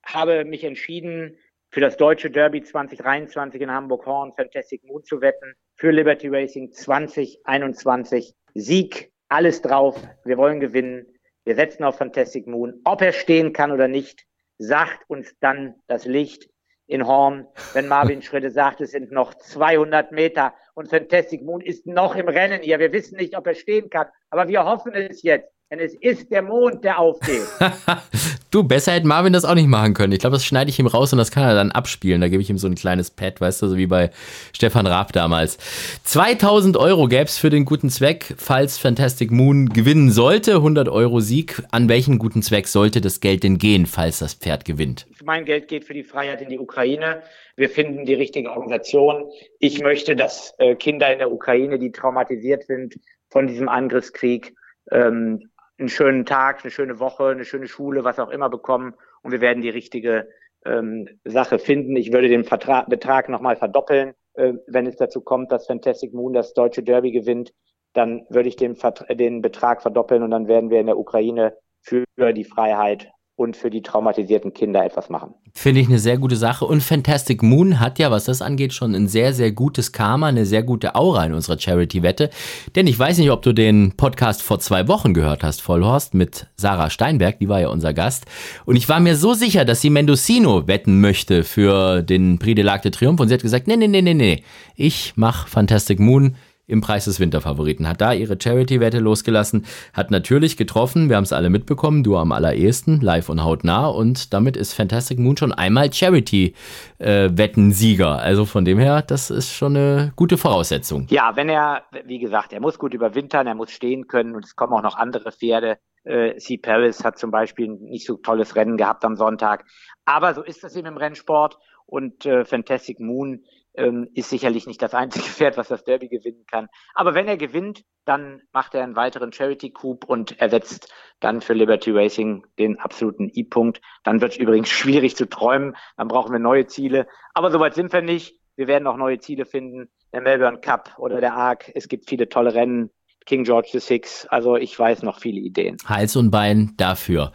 habe 0.04 0.44
mich 0.44 0.64
entschieden, 0.64 1.38
für 1.70 1.82
das 1.82 1.98
deutsche 1.98 2.32
Derby 2.32 2.64
2023 2.64 3.62
in 3.62 3.70
Hamburg-Horn 3.70 4.34
Fantastic 4.36 4.84
Moon 4.86 5.04
zu 5.04 5.22
wetten, 5.22 5.54
für 5.76 5.92
Liberty 5.92 6.30
Racing 6.30 6.72
2021 6.72 8.34
Sieg, 8.56 9.12
alles 9.30 9.62
drauf, 9.62 10.02
wir 10.24 10.38
wollen 10.38 10.60
gewinnen, 10.60 11.06
wir 11.44 11.54
setzen 11.54 11.84
auf 11.84 12.00
Fantastic 12.00 12.48
Moon. 12.48 12.74
Ob 12.86 13.04
er 13.04 13.14
stehen 13.14 13.54
kann 13.54 13.72
oder 13.72 13.88
nicht, 13.88 14.26
sagt 14.58 15.08
uns 15.10 15.32
dann 15.42 15.76
das 15.86 16.06
Licht 16.06 16.50
in 16.88 17.08
Horn, 17.08 17.48
wenn 17.74 17.88
Marvin 17.88 18.22
Schritte 18.22 18.52
sagt, 18.52 18.82
es 18.82 18.92
sind 18.92 19.12
noch 19.12 19.34
200 19.34 20.12
Meter 20.12 20.54
und 20.74 20.90
Fantastic 20.90 21.42
Moon 21.44 21.62
ist 21.62 21.88
noch 21.88 22.16
im 22.16 22.28
Rennen 22.28 22.62
hier. 22.62 22.80
Wir 22.80 22.92
wissen 22.92 23.18
nicht, 23.18 23.38
ob 23.38 23.48
er 23.48 23.56
stehen 23.56 23.90
kann, 23.90 24.08
aber 24.30 24.48
wir 24.48 24.66
hoffen 24.66 24.94
es 24.94 25.24
jetzt, 25.24 25.55
denn 25.72 25.80
es 25.80 25.96
ist 25.96 26.32
der 26.32 26.44
Mond, 26.44 26.84
der 26.84 27.00
aufgeht. 27.00 27.42
du, 28.52 28.64
besser 28.64 28.92
hätte 28.92 29.08
Marvin 29.08 29.34
das 29.34 29.46
auch 29.46 29.56
nicht 29.56 29.68
machen 29.68 29.96
können. 29.96 30.14
Ich 30.14 30.20
glaube, 30.20 30.36
das 30.36 30.46
schneide 30.46 30.70
ich 30.70 30.78
ihm 30.78 30.86
raus 30.86 31.12
und 31.12 31.18
das 31.18 31.32
kann 31.32 31.44
er 31.44 31.56
dann 31.56 31.72
abspielen. 31.72 32.22
Da 32.22 32.28
gebe 32.28 32.42
ich 32.42 32.50
ihm 32.52 32.60
so 32.60 32.68
ein 32.68 32.76
kleines 32.76 33.10
Pad, 33.10 33.42
weißt 33.42 33.64
du, 33.64 33.68
so 33.70 33.78
wie 33.78 33.88
bei 33.88 34.12
Stefan 34.54 34.86
Raab 34.86 35.12
damals. 35.14 35.58
2000 36.04 36.78
Euro 36.78 37.08
gäbe 37.08 37.24
es 37.24 37.40
für 37.40 37.50
den 37.50 37.66
guten 37.66 37.90
Zweck, 37.90 38.36
falls 38.38 38.78
Fantastic 38.78 39.32
Moon 39.32 39.70
gewinnen 39.70 40.12
sollte. 40.12 40.56
100 40.56 40.88
Euro 40.88 41.20
Sieg. 41.20 41.64
An 41.72 41.90
welchen 41.90 42.20
guten 42.20 42.44
Zweck 42.44 42.68
sollte 42.68 43.02
das 43.02 43.20
Geld 43.20 43.44
denn 43.44 43.58
gehen, 43.58 43.88
falls 43.88 44.20
das 44.20 44.36
Pferd 44.36 44.66
gewinnt? 44.66 45.08
Mein 45.24 45.46
Geld 45.46 45.68
geht 45.68 45.86
für 45.86 45.96
die 45.96 46.04
Freiheit 46.04 46.44
in 46.44 46.50
die 46.50 46.60
Ukraine. 46.60 47.24
Wir 47.56 47.70
finden 47.70 48.06
die 48.06 48.14
richtige 48.14 48.52
Organisation. 48.52 49.32
Ich 49.58 49.82
möchte, 49.82 50.16
dass 50.16 50.54
äh, 50.60 50.76
Kinder 50.76 51.12
in 51.12 51.18
der 51.18 51.32
Ukraine, 51.32 51.80
die 51.80 51.92
traumatisiert 51.92 52.66
sind 52.66 53.00
von 53.32 53.48
diesem 53.48 53.68
Angriffskrieg, 53.68 54.54
ähm, 54.92 55.50
einen 55.78 55.90
schönen 55.90 56.26
Tag, 56.26 56.64
eine 56.64 56.72
schöne 56.72 57.00
Woche, 57.00 57.28
eine 57.28 57.46
schöne 57.46 57.68
Schule, 57.68 58.04
was 58.04 58.20
auch 58.20 58.30
immer 58.30 58.50
bekommen. 58.50 58.94
Und 59.22 59.32
wir 59.32 59.42
werden 59.42 59.62
die 59.62 59.70
richtige 59.70 60.28
ähm, 60.66 61.08
Sache 61.24 61.60
finden. 61.60 61.96
Ich 61.96 62.14
würde 62.14 62.30
den 62.30 62.44
Vertra 62.44 62.84
Betrag 62.84 63.30
nochmal 63.30 63.56
verdoppeln, 63.56 64.14
äh, 64.34 64.54
wenn 64.68 64.88
es 64.88 64.96
dazu 64.96 65.22
kommt, 65.22 65.52
dass 65.52 65.68
Fantastic 65.68 66.14
Moon 66.14 66.34
das 66.34 66.54
deutsche 66.54 66.84
Derby 66.84 67.12
gewinnt. 67.12 67.54
Dann 67.94 68.26
würde 68.30 68.50
ich 68.50 68.56
den, 68.56 68.78
den 69.12 69.42
Betrag 69.42 69.82
verdoppeln 69.82 70.24
und 70.24 70.32
dann 70.32 70.48
werden 70.48 70.70
wir 70.70 70.80
in 70.80 70.88
der 70.88 70.98
Ukraine 70.98 71.58
für 71.82 72.06
die 72.18 72.44
Freiheit 72.44 73.12
und 73.38 73.58
für 73.58 73.70
die 73.70 73.82
traumatisierten 73.82 74.54
Kinder 74.54 74.86
etwas 74.86 75.10
machen. 75.10 75.34
Finde 75.54 75.82
ich 75.82 75.88
eine 75.88 76.00
sehr 76.00 76.18
gute 76.18 76.38
Sache. 76.38 76.66
Und 76.66 76.82
Fantastic 76.82 77.44
Moon 77.44 77.82
hat 77.82 78.00
ja, 78.00 78.10
was 78.10 78.26
das 78.26 78.42
angeht, 78.42 78.74
schon 78.74 78.96
ein 78.96 79.08
sehr, 79.10 79.34
sehr 79.34 79.52
gutes 79.52 79.92
Karma, 79.92 80.28
eine 80.28 80.46
sehr 80.46 80.64
gute 80.64 80.96
Aura 80.96 81.26
in 81.26 81.34
unserer 81.34 81.60
Charity-Wette. 81.60 82.30
Denn 82.76 82.88
ich 82.88 82.98
weiß 82.98 83.18
nicht, 83.18 83.32
ob 83.32 83.42
du 83.42 83.52
den 83.52 83.92
Podcast 83.98 84.42
vor 84.42 84.60
zwei 84.60 84.88
Wochen 84.88 85.14
gehört 85.14 85.44
hast, 85.44 85.62
Vollhorst, 85.62 86.14
mit 86.14 86.48
Sarah 86.56 86.90
Steinberg, 86.90 87.40
die 87.40 87.50
war 87.50 87.60
ja 87.60 87.68
unser 87.68 87.94
Gast. 87.94 88.26
Und 88.66 88.78
ich 88.78 88.88
war 88.88 89.02
mir 89.02 89.18
so 89.18 89.34
sicher, 89.34 89.66
dass 89.66 89.82
sie 89.82 89.90
Mendocino 89.90 90.68
wetten 90.68 91.02
möchte 91.02 91.44
für 91.44 92.04
den 92.04 92.40
Prix 92.40 92.56
de 92.56 92.66
l'Arc 92.66 92.84
de 92.84 92.92
Triomphe. 92.92 93.22
Und 93.22 93.28
sie 93.28 93.34
hat 93.34 93.42
gesagt, 93.42 93.68
nee, 93.68 93.76
nee, 93.76 93.88
nee, 93.88 94.02
nee, 94.02 94.14
nee, 94.14 94.44
ich 94.76 95.14
mach 95.18 95.50
Fantastic 95.50 96.00
Moon 96.00 96.36
im 96.68 96.82
Preis 96.82 97.06
des 97.06 97.20
Winterfavoriten. 97.20 97.88
Hat 97.88 98.02
da 98.02 98.14
ihre 98.14 98.38
Charity-Wette 98.42 98.98
losgelassen, 99.00 99.66
hat 99.94 100.10
natürlich 100.12 100.58
getroffen, 100.58 101.10
wir 101.10 101.16
haben 101.16 101.24
es 101.24 101.34
alle 101.34 101.50
mitbekommen, 101.50 102.04
du 102.04 102.16
am 102.18 102.32
allerersten, 102.32 103.02
live 103.02 103.30
und 103.30 103.44
hautnah 103.44 103.88
und 103.88 104.32
damit 104.34 104.56
ist 104.58 104.74
Fantastic 104.74 105.18
Moon 105.20 105.38
schon 105.38 105.52
einmal 105.52 105.94
Charity-Wettensieger. 105.94 108.20
also 108.20 108.46
von 108.46 108.66
dem 108.66 108.80
her, 108.80 109.02
das 109.02 109.30
ist 109.30 109.54
schon 109.54 109.76
eine 109.76 110.14
gute 110.16 110.38
Voraussetzung. 110.38 111.08
Ja, 111.10 111.36
wenn 111.36 111.50
er, 111.50 111.84
wie 112.06 112.20
gesagt, 112.20 112.54
er 112.54 112.62
muss 112.62 112.80
gut 112.80 112.94
überwintern, 112.94 113.48
er 113.48 113.56
muss 113.56 113.72
stehen 113.72 114.08
können 114.08 114.36
und 114.36 114.46
es 114.46 114.56
kommen 114.56 114.74
auch 114.74 114.84
noch 114.84 114.98
andere 114.98 115.32
Pferde. 115.32 115.78
Äh, 116.04 116.36
C. 116.38 116.58
Paris 116.58 117.04
hat 117.04 117.18
zum 117.18 117.32
Beispiel 117.32 117.70
ein 117.70 117.80
nicht 117.82 118.06
so 118.06 118.18
tolles 118.18 118.56
Rennen 118.56 118.78
gehabt 118.78 119.04
am 119.06 119.16
Sonntag. 119.16 119.66
Aber 120.06 120.36
so 120.36 120.44
ist 120.44 120.64
das 120.64 120.76
eben 120.76 120.88
im 120.88 120.98
Rennsport 120.98 121.58
und 121.86 122.26
äh, 122.26 122.46
Fantastic 122.46 123.00
Moon 123.00 123.44
ähm, 123.78 124.10
ist 124.14 124.30
sicherlich 124.30 124.68
nicht 124.68 124.82
das 124.82 124.94
einzige 124.94 125.26
Pferd, 125.30 125.58
was 125.58 125.68
das 125.68 125.84
Derby 125.84 126.08
gewinnen 126.08 126.46
kann. 126.50 126.68
Aber 126.94 127.14
wenn 127.14 127.28
er 127.28 127.38
gewinnt, 127.38 127.84
dann 128.06 128.42
macht 128.52 128.76
er 128.76 128.84
einen 128.84 128.96
weiteren 128.96 129.34
Charity 129.34 129.72
Coup 129.72 130.06
und 130.06 130.40
ersetzt 130.40 130.94
dann 131.20 131.42
für 131.42 131.54
Liberty 131.54 131.92
Racing 131.92 132.46
den 132.60 132.80
absoluten 132.80 133.32
I-Punkt. 133.34 133.82
Dann 134.04 134.22
wird 134.22 134.34
es 134.34 134.38
übrigens 134.38 134.70
schwierig 134.70 135.16
zu 135.16 135.28
träumen. 135.28 135.76
Dann 135.98 136.08
brauchen 136.08 136.32
wir 136.32 136.40
neue 136.40 136.68
Ziele. 136.68 137.08
Aber 137.34 137.52
soweit 137.52 137.76
sind 137.76 137.92
wir 137.94 138.02
nicht. 138.02 138.40
Wir 138.56 138.68
werden 138.68 138.88
auch 138.88 138.98
neue 138.98 139.20
Ziele 139.20 139.46
finden. 139.46 139.90
Der 140.14 140.22
Melbourne 140.22 140.60
Cup 140.60 140.96
oder 140.98 141.20
der 141.20 141.34
Arc. 141.34 141.72
Es 141.76 141.88
gibt 141.88 142.08
viele 142.08 142.30
tolle 142.30 142.54
Rennen. 142.54 142.90
King 143.26 143.44
George 143.44 143.70
VI. 143.74 144.02
Also 144.30 144.56
ich 144.56 144.78
weiß 144.78 145.02
noch 145.02 145.20
viele 145.20 145.40
Ideen. 145.40 145.78
Hals 145.86 146.16
und 146.16 146.32
Bein 146.32 146.74
dafür. 146.78 147.32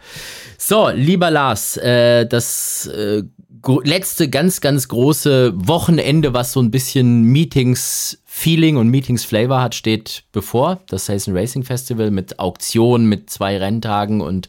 So, 0.57 0.89
lieber 0.89 1.29
Lars, 1.29 1.77
äh, 1.77 2.25
das 2.25 2.87
äh, 2.87 3.23
letzte 3.83 4.29
ganz, 4.29 4.61
ganz 4.61 4.87
große 4.87 5.53
Wochenende, 5.55 6.33
was 6.33 6.53
so 6.53 6.61
ein 6.61 6.71
bisschen 6.71 7.23
Meetings 7.23 8.20
Feeling 8.33 8.77
und 8.77 8.87
Meetings 8.87 9.25
Flavor 9.25 9.61
hat, 9.61 9.75
steht 9.75 10.23
bevor. 10.31 10.79
Das 10.87 11.05
Saison 11.05 11.35
Racing 11.35 11.63
Festival 11.63 12.11
mit 12.11 12.39
Auktionen, 12.39 13.07
mit 13.07 13.29
zwei 13.29 13.57
Renntagen 13.57 14.21
und 14.21 14.47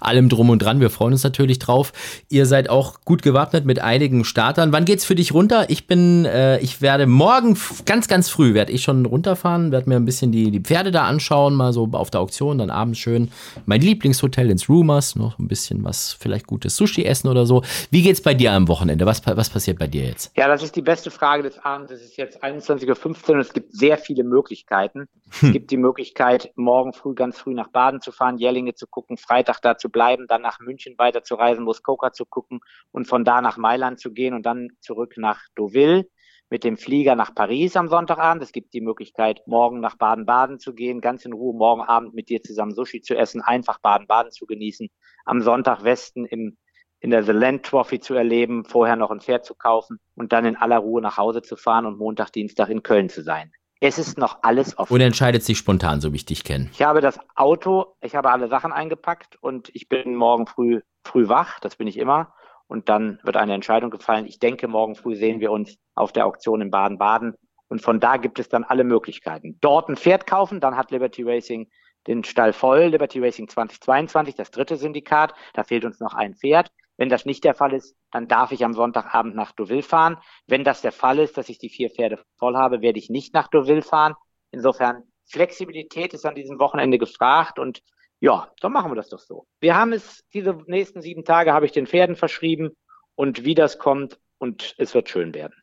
allem 0.00 0.28
drum 0.28 0.50
und 0.50 0.60
dran. 0.60 0.80
Wir 0.80 0.88
freuen 0.88 1.12
uns 1.12 1.24
natürlich 1.24 1.58
drauf. 1.58 1.92
Ihr 2.30 2.46
seid 2.46 2.70
auch 2.70 3.00
gut 3.04 3.22
gewappnet 3.22 3.66
mit 3.66 3.80
einigen 3.80 4.24
Startern. 4.24 4.72
Wann 4.72 4.84
geht's 4.84 5.04
für 5.04 5.16
dich 5.16 5.34
runter? 5.34 5.68
Ich 5.68 5.88
bin, 5.88 6.24
äh, 6.24 6.60
ich 6.60 6.80
werde 6.80 7.06
morgen 7.06 7.58
ganz, 7.84 8.06
ganz 8.06 8.30
früh 8.30 8.54
werde 8.54 8.72
ich 8.72 8.82
schon 8.82 9.04
runterfahren, 9.04 9.72
werde 9.72 9.90
mir 9.90 9.96
ein 9.96 10.06
bisschen 10.06 10.30
die, 10.30 10.52
die 10.52 10.60
Pferde 10.60 10.92
da 10.92 11.04
anschauen, 11.04 11.54
mal 11.54 11.72
so 11.72 11.88
auf 11.92 12.10
der 12.10 12.20
Auktion, 12.20 12.58
dann 12.58 12.70
abends 12.70 13.00
schön 13.00 13.30
mein 13.66 13.80
Lieblingshotel 13.80 14.48
ins 14.48 14.68
Rumors, 14.68 15.16
noch 15.16 15.40
ein 15.40 15.48
bisschen 15.48 15.82
was, 15.82 16.16
vielleicht 16.18 16.46
gutes 16.46 16.76
Sushi 16.76 17.04
essen 17.04 17.28
oder 17.28 17.46
so. 17.46 17.62
Wie 17.90 18.02
geht's 18.02 18.22
bei 18.22 18.32
dir 18.32 18.52
am 18.52 18.68
Wochenende? 18.68 19.04
Was, 19.06 19.20
was 19.26 19.50
passiert 19.50 19.80
bei 19.80 19.88
dir 19.88 20.04
jetzt? 20.04 20.30
Ja, 20.36 20.46
das 20.46 20.62
ist 20.62 20.76
die 20.76 20.82
beste 20.82 21.10
Frage 21.10 21.42
des 21.42 21.58
Abends. 21.58 21.90
Es 21.90 22.00
ist 22.00 22.16
jetzt 22.16 22.42
21.05 22.42 23.08
Uhr. 23.08 23.23
15 23.24 23.34
und 23.34 23.40
es 23.40 23.52
gibt 23.52 23.72
sehr 23.74 23.98
viele 23.98 24.24
Möglichkeiten. 24.24 25.00
Hm. 25.00 25.48
Es 25.48 25.52
gibt 25.52 25.70
die 25.70 25.76
Möglichkeit, 25.76 26.52
morgen 26.56 26.92
früh, 26.92 27.14
ganz 27.14 27.38
früh 27.38 27.54
nach 27.54 27.68
Baden 27.68 28.00
zu 28.00 28.12
fahren, 28.12 28.38
Jellinge 28.38 28.74
zu 28.74 28.86
gucken, 28.86 29.16
Freitag 29.16 29.60
da 29.60 29.76
zu 29.76 29.88
bleiben, 29.88 30.26
dann 30.28 30.42
nach 30.42 30.60
München 30.60 30.94
weiterzureisen, 30.98 31.64
Muskoka 31.64 32.12
zu 32.12 32.26
gucken 32.26 32.60
und 32.92 33.06
von 33.06 33.24
da 33.24 33.40
nach 33.40 33.56
Mailand 33.56 33.98
zu 33.98 34.12
gehen 34.12 34.34
und 34.34 34.44
dann 34.44 34.68
zurück 34.80 35.14
nach 35.16 35.40
Deauville 35.56 36.06
mit 36.50 36.62
dem 36.62 36.76
Flieger 36.76 37.16
nach 37.16 37.34
Paris 37.34 37.76
am 37.76 37.88
Sonntagabend. 37.88 38.42
Es 38.42 38.52
gibt 38.52 38.74
die 38.74 38.82
Möglichkeit, 38.82 39.40
morgen 39.46 39.80
nach 39.80 39.96
Baden-Baden 39.96 40.58
zu 40.58 40.74
gehen, 40.74 41.00
ganz 41.00 41.24
in 41.24 41.32
Ruhe 41.32 41.56
morgen 41.56 41.82
Abend 41.82 42.14
mit 42.14 42.28
dir 42.28 42.42
zusammen 42.42 42.74
Sushi 42.74 43.00
zu 43.00 43.16
essen, 43.16 43.40
einfach 43.40 43.80
Baden-Baden 43.80 44.30
zu 44.30 44.46
genießen. 44.46 44.88
Am 45.24 45.40
Sonntag 45.40 45.82
Westen 45.82 46.26
im 46.26 46.58
in 47.04 47.10
der 47.10 47.22
The 47.22 47.32
Land 47.32 47.64
Trophy 47.64 48.00
zu 48.00 48.14
erleben, 48.14 48.64
vorher 48.64 48.96
noch 48.96 49.10
ein 49.10 49.20
Pferd 49.20 49.44
zu 49.44 49.54
kaufen 49.54 50.00
und 50.14 50.32
dann 50.32 50.46
in 50.46 50.56
aller 50.56 50.78
Ruhe 50.78 51.02
nach 51.02 51.18
Hause 51.18 51.42
zu 51.42 51.54
fahren 51.54 51.84
und 51.84 51.98
Montag, 51.98 52.30
Dienstag 52.30 52.70
in 52.70 52.82
Köln 52.82 53.10
zu 53.10 53.22
sein. 53.22 53.52
Es 53.80 53.98
ist 53.98 54.16
noch 54.16 54.38
alles 54.40 54.78
offen. 54.78 54.94
Und 54.94 55.02
entscheidet 55.02 55.42
sich 55.42 55.58
spontan, 55.58 56.00
so 56.00 56.12
wie 56.12 56.16
ich 56.16 56.24
dich 56.24 56.44
kenne. 56.44 56.70
Ich 56.72 56.80
habe 56.80 57.02
das 57.02 57.18
Auto, 57.34 57.94
ich 58.00 58.16
habe 58.16 58.30
alle 58.30 58.48
Sachen 58.48 58.72
eingepackt 58.72 59.36
und 59.42 59.68
ich 59.74 59.90
bin 59.90 60.14
morgen 60.14 60.46
früh, 60.46 60.80
früh 61.04 61.28
wach, 61.28 61.60
das 61.60 61.76
bin 61.76 61.88
ich 61.88 61.98
immer. 61.98 62.32
Und 62.68 62.88
dann 62.88 63.18
wird 63.22 63.36
eine 63.36 63.52
Entscheidung 63.52 63.90
gefallen. 63.90 64.24
Ich 64.24 64.38
denke, 64.38 64.66
morgen 64.66 64.94
früh 64.94 65.14
sehen 65.14 65.40
wir 65.40 65.52
uns 65.52 65.76
auf 65.94 66.10
der 66.10 66.24
Auktion 66.24 66.62
in 66.62 66.70
Baden-Baden. 66.70 67.34
Und 67.68 67.82
von 67.82 68.00
da 68.00 68.16
gibt 68.16 68.38
es 68.38 68.48
dann 68.48 68.64
alle 68.64 68.82
Möglichkeiten. 68.82 69.58
Dort 69.60 69.90
ein 69.90 69.96
Pferd 69.98 70.26
kaufen, 70.26 70.58
dann 70.58 70.74
hat 70.74 70.90
Liberty 70.90 71.22
Racing 71.22 71.68
den 72.06 72.24
Stall 72.24 72.54
voll. 72.54 72.84
Liberty 72.84 73.20
Racing 73.20 73.46
2022, 73.46 74.34
das 74.34 74.50
dritte 74.50 74.78
Syndikat. 74.78 75.34
Da 75.52 75.64
fehlt 75.64 75.84
uns 75.84 76.00
noch 76.00 76.14
ein 76.14 76.34
Pferd. 76.34 76.70
Wenn 76.96 77.08
das 77.08 77.26
nicht 77.26 77.44
der 77.44 77.54
Fall 77.54 77.72
ist, 77.72 77.96
dann 78.10 78.28
darf 78.28 78.52
ich 78.52 78.64
am 78.64 78.72
Sonntagabend 78.72 79.34
nach 79.34 79.52
Deauville 79.52 79.82
fahren. 79.82 80.18
Wenn 80.46 80.64
das 80.64 80.80
der 80.80 80.92
Fall 80.92 81.18
ist, 81.18 81.36
dass 81.36 81.48
ich 81.48 81.58
die 81.58 81.68
vier 81.68 81.90
Pferde 81.90 82.22
voll 82.38 82.56
habe, 82.56 82.82
werde 82.82 82.98
ich 82.98 83.10
nicht 83.10 83.34
nach 83.34 83.48
Deauville 83.48 83.82
fahren. 83.82 84.14
Insofern 84.50 85.02
Flexibilität 85.26 86.14
ist 86.14 86.24
an 86.24 86.34
diesem 86.34 86.58
Wochenende 86.58 86.98
gefragt 86.98 87.58
und 87.58 87.82
ja, 88.20 88.52
dann 88.60 88.72
machen 88.72 88.90
wir 88.90 88.96
das 88.96 89.08
doch 89.08 89.18
so. 89.18 89.46
Wir 89.60 89.76
haben 89.76 89.92
es, 89.92 90.24
diese 90.32 90.56
nächsten 90.66 91.02
sieben 91.02 91.24
Tage 91.24 91.52
habe 91.52 91.66
ich 91.66 91.72
den 91.72 91.86
Pferden 91.86 92.16
verschrieben 92.16 92.70
und 93.16 93.44
wie 93.44 93.54
das 93.54 93.78
kommt 93.78 94.18
und 94.38 94.74
es 94.78 94.94
wird 94.94 95.08
schön 95.08 95.34
werden. 95.34 95.54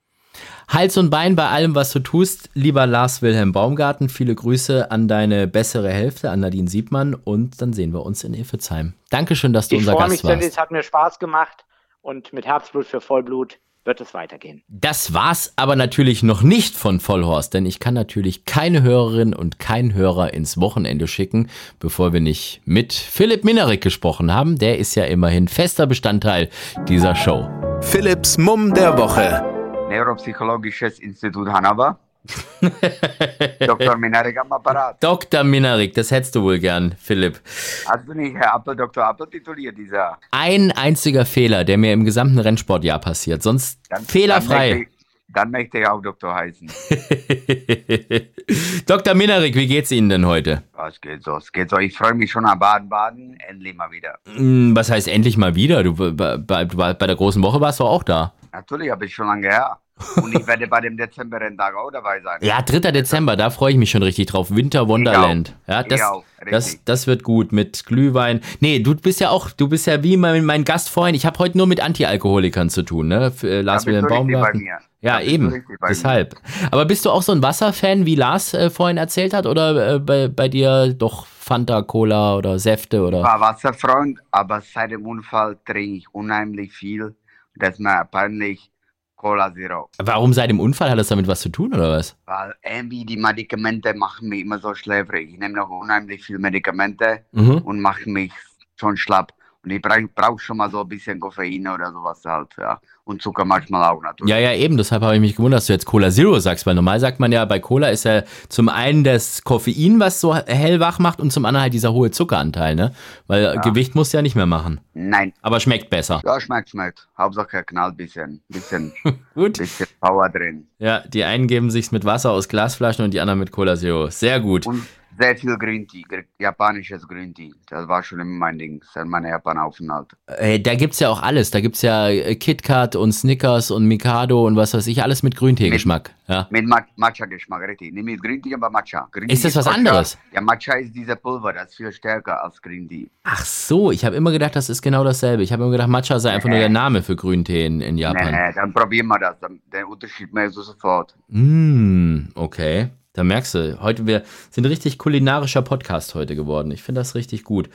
Hals 0.68 0.98
und 0.98 1.10
Bein 1.10 1.36
bei 1.36 1.48
allem, 1.50 1.76
was 1.76 1.92
du 1.92 2.00
tust, 2.00 2.50
lieber 2.54 2.88
Lars 2.88 3.22
Wilhelm 3.22 3.52
Baumgarten. 3.52 4.10
Viele 4.10 4.34
Grüße 4.36 4.90
an 4.90 5.08
deine 5.08 5.48
bessere 5.48 5.90
Hälfte, 5.90 6.30
an 6.30 6.40
Nadine 6.40 6.70
Siebmann. 6.70 7.14
Und 7.14 7.62
dann 7.62 7.74
sehen 7.74 7.92
wir 7.94 8.06
uns 8.06 8.24
in 8.24 8.34
Iffezheim. 8.34 8.94
Dankeschön, 9.10 9.54
dass 9.54 9.68
du 9.68 9.76
Ich 9.76 9.82
unser 9.82 9.94
freue 9.94 10.10
Gast 10.10 10.24
mich, 10.24 10.24
warst. 10.24 10.44
es 10.48 10.58
hat 10.58 10.72
mir 10.72 10.84
Spaß 10.84 11.20
gemacht 11.20 11.66
und 12.02 12.32
mit 12.34 12.46
Herzblut 12.46 12.86
für 12.86 13.02
Vollblut 13.02 13.58
wird 13.84 14.00
es 14.00 14.14
weitergehen. 14.14 14.62
Das 14.68 15.14
war's 15.14 15.54
aber 15.56 15.76
natürlich 15.76 16.22
noch 16.22 16.44
nicht 16.44 16.76
von 16.78 17.00
Vollhorst, 17.00 17.54
denn 17.56 17.66
ich 17.66 17.80
kann 17.80 17.96
natürlich 17.96 18.46
keine 18.46 18.84
Hörerin 18.84 19.34
und 19.34 19.58
keinen 19.58 19.94
Hörer 19.96 20.34
ins 20.34 20.60
Wochenende 20.60 21.08
schicken, 21.08 21.50
bevor 21.80 22.14
wir 22.14 22.22
nicht 22.22 22.62
mit 22.66 22.94
Philipp 22.94 23.44
Minarik 23.44 23.82
gesprochen 23.82 24.32
haben. 24.34 24.60
Der 24.60 24.78
ist 24.78 24.94
ja 24.96 25.06
immerhin 25.06 25.48
fester 25.48 25.88
Bestandteil 25.88 26.50
dieser 26.88 27.16
Show. 27.16 27.50
Philipps 27.82 28.38
Mumm 28.38 28.74
der 28.76 28.98
Woche. 29.00 29.61
Neuropsychologisches 29.92 31.00
Institut 31.00 31.50
Hannover. 31.50 32.00
Dr. 33.60 33.98
Minarik 33.98 34.38
am 34.38 34.52
Apparat. 34.54 35.04
Dr. 35.04 35.44
Minarik, 35.44 35.94
das 35.96 36.12
hättest 36.12 36.36
du 36.36 36.44
wohl 36.44 36.60
gern, 36.60 36.96
Philipp. 36.98 37.42
Hast 37.88 38.08
du 38.08 38.14
nicht 38.14 38.36
Herr 38.36 38.54
Appel, 38.54 38.76
Dr. 38.76 39.04
Appel 39.04 39.28
tituliert, 39.28 39.78
dieser? 39.78 40.18
Ein 40.30 40.72
einziger 40.72 41.26
Fehler, 41.26 41.64
der 41.66 41.78
mir 41.78 41.92
im 41.92 42.06
gesamten 42.06 42.39
Rennsportjahr 42.39 43.00
passiert, 43.00 43.44
sonst 43.44 43.80
Dann, 43.89 44.06
fehlerfrei. 44.06 44.70
Dann 44.70 44.78
möchte, 44.80 44.92
ich, 44.92 45.06
dann 45.34 45.52
möchte 45.52 45.80
ich 45.80 45.88
auch 45.88 46.02
Doktor 46.02 46.36
heißen. 46.36 46.72
Dr. 48.86 49.14
Minarik, 49.16 49.56
wie 49.56 49.68
geht's 49.68 49.92
Ihnen 49.92 50.10
denn 50.10 50.26
heute? 50.26 50.64
Was 50.74 51.02
geht 51.02 51.24
so? 51.24 51.38
Es 51.38 51.52
geht 51.52 51.70
so. 51.72 51.80
Ich 51.80 51.98
freue 51.98 52.14
mich 52.14 52.32
schon 52.32 52.46
am 52.46 52.60
Baden-Baden. 52.60 53.39
Endlich 53.50 53.76
mal 53.76 53.92
wieder. 53.92 54.20
Hm, 54.26 54.76
Was 54.76 54.92
heißt 54.92 55.08
endlich 55.08 55.38
mal 55.38 55.56
wieder? 55.56 55.84
Du 55.84 55.96
bei, 55.96 56.38
bei, 56.38 56.66
bei 56.66 57.08
der 57.08 57.16
großen 57.16 57.42
Woche 57.42 57.60
warst 57.60 57.80
du 57.80 57.84
auch 57.86 58.04
da. 58.04 58.34
Natürlich 58.54 58.91
habe 58.91 59.06
ich 59.06 59.14
schon 59.14 59.28
lange 59.28 59.47
her. 59.47 59.78
Und 60.22 60.34
ich 60.36 60.45
werde 60.47 60.68
bei 60.68 60.82
dem 60.82 60.97
Dezember-Renntag 60.97 61.76
auch 61.76 61.91
dabei 61.91 62.20
sein. 62.22 62.39
Ja, 62.41 62.62
3. 62.62 62.91
Dezember, 62.91 63.36
da 63.36 63.49
freue 63.49 63.72
ich 63.74 63.78
mich 63.78 63.91
schon 63.91 64.04
richtig 64.04 64.28
drauf. 64.28 64.54
Winter 64.54 64.88
Wonderland. 64.88 65.56
Ja, 65.68 65.82
Ich 65.82 65.88
das, 65.88 66.02
auch, 66.02 66.24
das, 66.49 66.84
das 66.86 67.08
wird 67.08 67.24
gut 67.24 67.52
mit 67.52 67.86
Glühwein. 67.86 68.41
Nee, 68.60 68.80
du 68.80 68.95
bist 68.95 69.20
ja 69.20 69.30
auch, 69.30 69.52
du 69.52 69.70
bist 69.70 69.88
ja 69.88 70.02
wie 70.04 70.18
mein, 70.18 70.43
mein 70.43 70.64
Gast 70.66 70.89
vorhin. 70.89 71.14
Ich 71.16 71.26
habe 71.26 71.38
heute 71.39 71.58
nur 71.58 71.68
mit 71.68 71.82
Antialkoholikern 71.82 72.70
zu 72.70 72.84
tun, 72.84 73.08
ne? 73.10 73.32
Für, 73.32 73.47
äh, 73.47 73.62
Lars 73.62 73.86
Wilhelm 73.86 74.08
Baumgarten. 74.08 74.66
Ja, 75.02 75.20
Da 75.20 75.22
eben. 75.22 75.49
bei 75.52 75.58
mir. 75.58 75.64
Deshalb. 75.89 76.36
Aber 76.72 76.86
bist 76.86 77.06
du 77.06 77.12
auch 77.12 77.22
so 77.22 77.32
ein 77.32 77.43
Wasserfan, 77.43 78.06
wie 78.06 78.16
Lars 78.16 78.54
äh, 78.54 78.70
vorhin 78.70 78.97
erzählt 78.97 79.34
hat? 79.34 79.45
Oder 79.45 79.95
äh, 79.95 79.99
bei, 79.99 80.28
bei 80.28 80.47
dir 80.47 80.93
doch 80.93 81.26
Fanta, 81.26 81.82
Cola 81.84 82.36
oder 82.38 82.60
Säfte 82.60 83.02
oder? 83.04 83.24
war 83.24 83.39
Wasserfreund, 83.39 84.20
aber 84.32 84.62
seit 84.62 84.91
dem 84.91 85.06
Unfall 85.06 85.58
trinke 85.66 85.97
ich 85.97 86.06
unheimlich 86.14 86.72
viel. 86.72 87.16
Das 87.56 87.76
ist 87.76 87.80
mir 87.80 88.06
peinlich. 88.06 88.72
Cola 89.16 89.54
Zero. 89.54 89.88
Warum 89.99 90.34
seit 90.34 90.49
dem 90.49 90.60
Unfall? 90.60 90.89
Hat 90.89 90.97
das 90.97 91.10
damit 91.10 91.28
was 91.28 91.41
zu 91.41 91.49
tun 91.49 91.72
oder 91.76 91.91
was? 91.91 92.18
Weil 92.26 92.56
irgendwie 92.64 93.06
die 93.06 93.18
Medikamente 93.18 93.93
machen 93.93 94.30
mich 94.30 94.41
immer 94.41 94.58
so 94.58 94.74
schläfrig. 94.74 95.30
Ich 95.34 95.38
nehme 95.38 95.54
noch 95.54 95.70
unheimlich 95.70 96.24
viel 96.26 96.39
Medikamente 96.39 97.24
Mhm. 97.32 97.60
und 97.60 97.82
mache 97.82 98.10
mich 98.10 98.32
schon 98.78 98.97
schlapp. 98.97 99.32
Und 99.64 99.72
ich 99.72 99.82
brauche 99.82 100.07
brauch 100.07 100.39
schon 100.39 100.57
mal 100.57 100.72
so 100.72 100.82
ein 100.82 100.88
bisschen 100.88 101.20
Koffein 101.20 101.68
oder 101.68 101.91
sowas 101.91 102.24
halt, 102.26 102.49
ja. 102.57 102.80
Und 103.03 103.22
Zucker 103.22 103.45
manchmal 103.45 103.84
auch 103.84 104.01
natürlich. 104.01 104.30
Ja, 104.32 104.39
ja, 104.39 104.53
eben. 104.53 104.78
Deshalb 104.78 105.03
habe 105.03 105.16
ich 105.16 105.22
mich 105.22 105.36
gewundert, 105.36 105.59
dass 105.59 105.68
du 105.68 105.74
jetzt 105.74 105.86
Cola 105.86 106.09
Zero 106.09 106.39
sagst, 106.39 106.66
weil 106.66 106.76
normal 106.76 106.99
sagt 106.99 107.20
man 107.20 107.32
ja, 107.32 107.45
bei 107.45 107.59
Cola 107.59 107.89
ist 107.89 108.05
ja 108.05 108.24
zum 108.47 108.70
einen 108.70 109.03
das 109.03 109.43
Koffein, 109.43 109.99
was 109.99 110.22
so 110.22 110.36
hellwach 110.36 110.97
macht, 110.99 111.20
und 111.20 111.32
zum 111.32 111.45
anderen 111.45 111.64
halt 111.64 111.74
dieser 111.74 111.93
hohe 111.93 112.12
Zuckeranteil, 112.12 112.76
ne? 112.76 112.93
Weil 113.28 113.59
Gewicht 113.59 113.95
musst 113.95 114.14
du 114.14 114.18
ja 114.18 114.22
nicht 114.22 114.36
mehr 114.36 114.45
machen. 114.45 114.82
Nein. 114.93 115.34
Aber 115.41 115.59
schmeckt 115.59 115.89
besser. 115.89 116.22
Ja, 116.24 116.39
schmeckt, 116.39 116.70
schmeckt. 116.70 117.07
Hauptsache 117.18 117.64
knallt 117.64 117.97
bisschen, 117.97 118.41
bisschen, 118.49 118.93
Gut. 119.36 119.57
bisschen 119.57 119.88
Power 119.99 120.30
drin. 120.30 120.68
Ja, 120.80 121.01
die 121.07 121.24
einen 121.24 121.47
geben 121.47 121.70
sich's 121.70 121.91
mit 121.91 122.05
Wasser 122.05 122.32
aus 122.32 122.47
Glasflaschen 122.47 123.05
und 123.05 123.14
die 123.14 123.20
anderen 123.20 123.39
mit 123.39 123.51
Cola 123.51 123.76
Zero. 123.76 124.09
Sehr 124.09 124.39
gut. 124.39 124.66
Und 124.66 124.86
sehr 125.20 125.36
viel 125.38 125.57
Green 125.57 125.88
Tea, 125.88 126.03
japanisches 126.39 127.07
Green 127.07 127.34
Tea. 127.34 127.53
Das 127.70 127.88
war 127.88 128.01
schon 128.03 128.20
immer 128.20 128.38
mein 128.38 128.57
Ding, 128.57 128.84
seit 128.93 129.05
meiner 129.05 129.30
Japan-Aufenthalt. 129.30 130.16
Äh, 130.28 130.59
da 130.59 130.76
gibt's 130.76 130.99
ja 130.99 131.09
auch 131.09 131.22
alles. 131.22 131.51
Da 131.51 131.59
gibt's 131.62 131.82
ja 131.82 132.09
äh, 132.09 132.36
KitKat 132.36 132.95
und 132.95 133.12
Snickers 133.12 133.72
und 133.72 133.86
Mikado 133.88 134.45
und 134.47 134.55
was 134.55 134.74
weiß 134.74 134.88
ich, 134.88 135.03
alles 135.03 135.22
mit 135.24 135.36
Grüntee-Geschmack. 135.36 136.12
Ja. 136.28 136.47
Mit 136.49 136.66
Ma 136.66 136.80
Matcha-Geschmack, 136.95 137.62
richtig. 137.68 137.93
Nicht 137.93 138.05
mit 138.05 138.22
Green 138.24 138.41
Tea, 138.41 138.53
aber 138.55 138.70
Matcha. 138.70 139.07
Green 139.12 139.30
Ist 139.30 139.41
Tea 139.41 139.49
das 139.49 139.57
was 139.57 139.66
Matcha. 139.66 139.78
anderes? 139.78 140.18
Ja, 140.34 140.41
Matcha 140.41 140.74
ist 140.76 140.95
dieser 140.95 141.16
Pulver, 141.18 141.53
das 141.53 141.70
ist 141.70 141.76
viel 141.76 141.91
stärker 141.91 142.43
als 142.43 142.62
Green 142.62 142.88
Tea. 142.88 143.09
Ach 143.24 143.43
so, 143.45 143.91
ich 143.91 144.05
habe 144.05 144.16
immer 144.16 144.32
gedacht, 144.32 144.55
das 144.55 144.70
ist 144.70 144.82
genau 144.82 145.03
dasselbe. 145.03 145.43
Ich 145.43 145.51
habe 145.51 145.64
immer 145.64 145.72
gedacht, 145.72 145.89
Matcha 145.89 146.20
sei 146.20 146.32
einfach 146.32 146.49
nur 146.49 146.57
der 146.59 146.70
Name 146.70 147.01
für 147.03 147.16
Grüntee 147.16 147.66
in, 147.66 147.82
in 147.82 147.95
Nee, 147.95 148.01
Japan. 148.01 148.32
nee, 148.32 148.53
dann 148.55 148.74
probieren 148.74 149.07
wir 149.07 149.20
das. 149.20 149.39
Dann, 149.39 149.59
den 149.74 149.84
Unterschied 149.86 150.34
merkst 150.34 150.55
du 150.57 150.62
sofort. 150.62 151.16
Mm, 151.28 152.30
okay. 152.36 152.89
Da 153.14 153.26
merkst 153.26 153.55
du, 153.55 153.82
heute 153.82 154.07
wir 154.07 154.24
sind 154.51 154.66
richtig 154.66 154.97
kulinarischer 154.97 155.62
Podcast 155.62 156.16
heute 156.16 156.34
geworden. 156.34 156.72
Ich 156.72 156.82
finde 156.82 157.01
das 157.01 157.14
richtig 157.14 157.43
gut. 157.43 157.70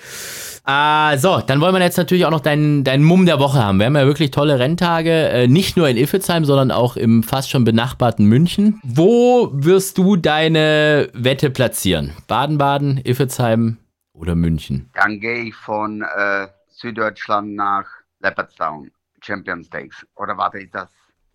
Ah, 0.64 1.18
so, 1.18 1.42
dann 1.46 1.60
wollen 1.60 1.74
wir 1.74 1.82
jetzt 1.82 1.98
natürlich 1.98 2.24
auch 2.24 2.30
noch 2.30 2.40
deinen, 2.40 2.84
deinen 2.84 3.04
Mumm 3.04 3.26
der 3.26 3.38
Woche 3.38 3.62
haben. 3.62 3.78
Wir 3.78 3.84
haben 3.84 3.96
ja 3.96 4.06
wirklich 4.06 4.30
tolle 4.30 4.58
Renntage, 4.58 5.10
äh, 5.10 5.46
nicht 5.46 5.76
nur 5.76 5.90
in 5.90 5.98
Iffezheim, 5.98 6.46
sondern 6.46 6.70
auch 6.70 6.96
im 6.96 7.22
fast 7.22 7.50
schon 7.50 7.64
benachbarten 7.64 8.24
München. 8.24 8.80
Wo 8.82 9.50
wirst 9.52 9.98
du 9.98 10.16
deine 10.16 11.10
Wette 11.12 11.50
platzieren? 11.50 12.12
Baden-Baden, 12.28 13.02
Iffezheim 13.04 13.76
oder 14.14 14.34
München? 14.34 14.88
Dann 14.94 15.20
gehe 15.20 15.48
ich 15.48 15.54
von 15.54 16.00
äh, 16.00 16.48
Süddeutschland 16.70 17.54
nach 17.54 17.84
Leopardstown, 18.20 18.90
Champion 19.20 19.62
Stakes. 19.62 20.06
Oder 20.16 20.38
warte, 20.38 20.60
ist 20.60 20.74
das? 20.74 20.88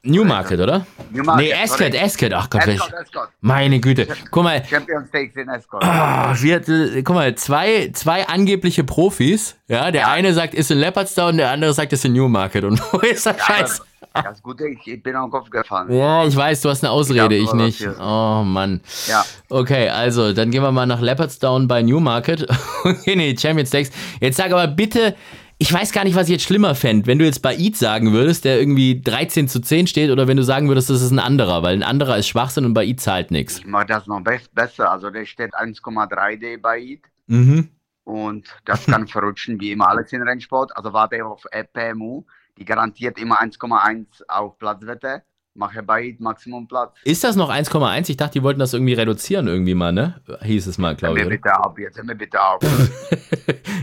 Newmarket, 0.04 0.60
oder? 0.60 0.86
Newmarket, 1.12 1.46
nee, 1.46 1.54
Ascot. 1.54 1.96
Ascot. 1.96 2.34
Ach 2.34 2.50
Gott, 2.50 2.68
Ascot, 2.68 2.94
Ascot. 2.94 3.30
meine 3.42 3.80
Güte. 3.80 4.08
Guck 4.32 4.44
mal, 4.44 4.64
Champion 4.66 5.06
Stakes 5.06 5.36
in 5.36 5.48
Ascot. 5.50 5.84
Wir, 5.84 6.68
äh, 6.68 7.04
guck 7.04 7.16
mal, 7.16 7.36
zwei, 7.36 7.92
zwei 7.94 8.28
angebliche 8.28 8.84
Profis, 8.84 9.56
ja, 9.68 9.92
der 9.92 10.10
eine 10.10 10.34
sagt, 10.34 10.56
ist 10.56 10.72
in 10.72 10.80
Leopardstown, 10.80 11.38
der 11.38 11.52
andere 11.52 11.74
sagt, 11.74 11.94
ist 11.94 12.04
in 12.04 12.14
Newmarket. 12.14 12.64
Und 12.64 12.82
wo 12.92 12.98
ist 13.00 13.26
der 13.26 13.38
Scheiß? 13.38 13.82
Das 14.14 14.44
Gute, 14.44 14.68
ich, 14.68 14.86
ich 14.88 15.02
bin 15.02 15.16
auf 15.16 15.28
den 15.28 15.32
Kopf 15.32 15.50
gefallen. 15.50 15.94
Ja, 15.94 16.26
ich 16.26 16.36
weiß, 16.36 16.62
du 16.62 16.70
hast 16.70 16.84
eine 16.84 16.92
Ausrede, 16.92 17.36
Ja, 17.36 17.44
ich 17.44 17.50
aber 17.50 17.64
nicht. 17.64 17.88
Oh 17.98 18.44
Mann. 18.44 18.82
Ja. 19.08 19.24
Okay, 19.50 19.88
also, 19.88 20.34
dann 20.34 20.52
gehen 20.52 20.64
wir 20.64 20.72
mal 20.72 20.86
nach 20.86 21.00
Leopardstown 21.00 21.68
bei 21.68 21.82
Newmarket 21.82 22.46
und 22.84 23.04
gehen 23.06 23.20
in 23.20 23.36
die 23.36 23.42
Champions 23.42 23.70
Stakes. 23.70 23.92
Jetzt 24.20 24.36
sag 24.38 24.52
aber 24.52 24.68
bitte, 24.68 25.16
ich 25.62 25.72
weiß 25.72 25.92
gar 25.92 26.06
nicht, 26.06 26.16
was 26.16 26.24
ich 26.24 26.32
jetzt 26.32 26.44
schlimmer 26.44 26.74
fände, 26.74 27.06
wenn 27.06 27.20
du 27.20 27.26
jetzt 27.26 27.44
bei 27.44 27.56
Eid 27.56 27.76
sagen 27.76 28.14
würdest, 28.14 28.46
der 28.46 28.60
irgendwie 28.60 29.00
13 29.00 29.48
zu 29.48 29.62
10 29.62 29.86
steht, 29.86 30.10
oder 30.10 30.28
wenn 30.28 30.36
du 30.36 30.42
sagen 30.42 30.68
würdest, 30.68 30.90
das 30.90 31.04
ist 31.04 31.12
ein 31.12 31.20
anderer, 31.20 31.62
weil 31.62 31.76
ein 31.76 31.84
anderer 31.84 32.18
ist 32.18 32.30
Schwachsinn 32.30 32.66
und 32.66 32.74
bei 32.74 32.90
Eid 32.90 33.00
zahlt 33.00 33.30
nichts. 33.30 33.60
Ich 33.60 33.68
mache 33.68 33.86
das 33.86 34.08
noch 34.08 34.22
be 34.22 34.40
besser. 34.56 34.92
Also 34.92 35.12
der 35.12 35.24
steht 35.26 35.54
1,3D 35.54 36.60
bei 36.60 36.80
IT. 36.80 37.04
Mhm. 37.28 37.70
Und 38.06 38.48
das 38.66 38.88
kann 38.88 39.08
verrutschen, 39.08 39.62
wie 39.62 39.74
immer 39.74 39.88
alles 39.88 40.12
in 40.12 40.24
Rennsport. 40.24 40.76
Also 40.76 40.94
warte 40.94 41.24
auf 41.24 41.44
PMU. 41.74 42.24
Die 42.58 42.66
garantiert 42.66 43.20
immer 43.20 43.40
1,1 43.40 44.08
auf 44.30 44.58
Platzwette. 44.58 45.22
Mache 45.54 45.84
bei 45.84 46.06
IT 46.06 46.20
Maximum 46.20 46.68
Platz. 46.68 46.96
Ist 47.04 47.24
das 47.24 47.36
noch 47.36 47.50
1,1? 47.52 48.10
Ich 48.10 48.18
dachte, 48.18 48.34
die 48.34 48.44
wollten 48.44 48.60
das 48.60 48.74
irgendwie 48.74 48.94
reduzieren, 48.94 49.48
irgendwie 49.48 49.74
mal, 49.74 49.92
ne? 49.92 50.22
Hieß 50.42 50.68
es 50.68 50.78
mal, 50.78 50.96
glaube 50.96 51.16
mir 51.16 51.22
ich. 51.22 51.28
oder? 51.28 51.36
bitte 51.36 51.60
auf, 51.60 51.78
jetzt 51.78 52.04
mir 52.04 52.16
bitte 52.16 52.42
auf. 52.42 52.62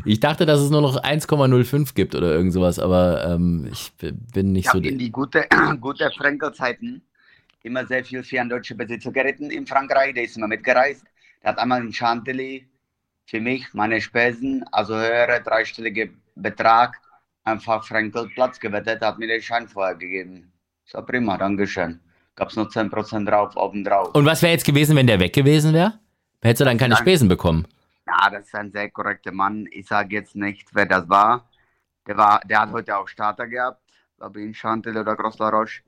Ich 0.05 0.21
dachte, 0.21 0.47
dass 0.47 0.61
es 0.61 0.71
nur 0.71 0.81
noch 0.81 1.03
1,05 1.03 1.95
gibt 1.95 2.15
oder 2.15 2.33
irgend 2.33 2.53
sowas, 2.53 2.79
aber 2.79 3.25
ähm, 3.27 3.69
ich 3.71 3.93
bin 4.33 4.53
nicht 4.53 4.67
Ich 4.67 4.71
so. 4.71 4.79
habe 4.79 4.89
in 4.89 4.97
die 4.99 5.11
gute, 5.11 5.47
gute 5.81 6.11
Frankel-Zeiten 6.17 7.03
immer 7.63 7.85
sehr 7.87 8.05
viel 8.05 8.23
für 8.23 8.41
einen 8.41 8.49
deutschen 8.49 8.77
Besitzer 8.79 9.13
geritten 9.13 9.51
in 9.51 9.67
Frankreich. 9.67 10.15
Der 10.15 10.25
ist 10.25 10.37
immer 10.37 10.49
mitgereist. 10.49 11.05
Der 11.43 11.51
hat 11.51 11.59
einmal 11.59 11.83
in 11.83 11.93
Chantilly 11.93 12.67
für 13.27 13.41
mich 13.41 13.67
meine 13.75 14.01
Spesen, 14.01 14.65
also 14.73 14.95
höhere 14.95 15.43
dreistellige 15.43 16.11
Betrag, 16.37 16.97
einfach 17.45 17.85
Frankel 17.85 18.29
Platz 18.31 18.59
gewettet, 18.59 19.03
hat 19.03 19.19
mir 19.19 19.29
den 19.29 19.43
Schein 19.43 19.69
vorher 19.69 19.97
gegeben. 19.97 20.51
So 20.91 21.03
prima, 21.03 21.37
Dankeschön. 21.37 22.01
Gab 22.35 22.49
es 22.49 22.57
noch 22.57 22.71
10% 22.71 23.27
drauf, 23.27 23.55
obendrauf. 23.57 24.15
Und 24.15 24.25
was 24.25 24.41
wäre 24.41 24.53
jetzt 24.53 24.65
gewesen, 24.65 24.97
wenn 24.97 25.07
der 25.07 25.21
weg 25.21 25.35
gewesen 25.35 25.75
wäre? 25.75 26.01
Hättest 26.41 26.63
du 26.63 26.65
dann 26.65 26.79
keine 26.79 26.95
Nein. 26.95 27.03
Spesen 27.03 27.29
bekommen? 27.29 27.67
Ja, 28.07 28.31
das 28.31 28.47
ist 28.47 28.55
ein 28.55 28.71
sehr 28.71 28.89
korrekter 28.91 29.33
Mann. 29.33 29.69
Ich 29.71 29.87
sage 29.87 30.15
jetzt 30.17 30.35
nicht, 30.35 30.69
wer 30.73 30.87
das 30.87 31.07
war. 31.11 31.47
Der, 32.07 32.17
war, 32.17 32.41
der 32.49 32.63
hat 32.63 32.73
heute 32.73 32.97
auch 32.97 33.07
Starter 33.07 33.47
gehabt, 33.47 33.83
glaube 34.17 34.41
ich, 34.41 34.47
in 34.47 34.55
Chantilly 34.55 35.01
oder 35.01 35.15
Gros 35.15 35.39
La 35.39 35.51
Roche. 35.51 35.83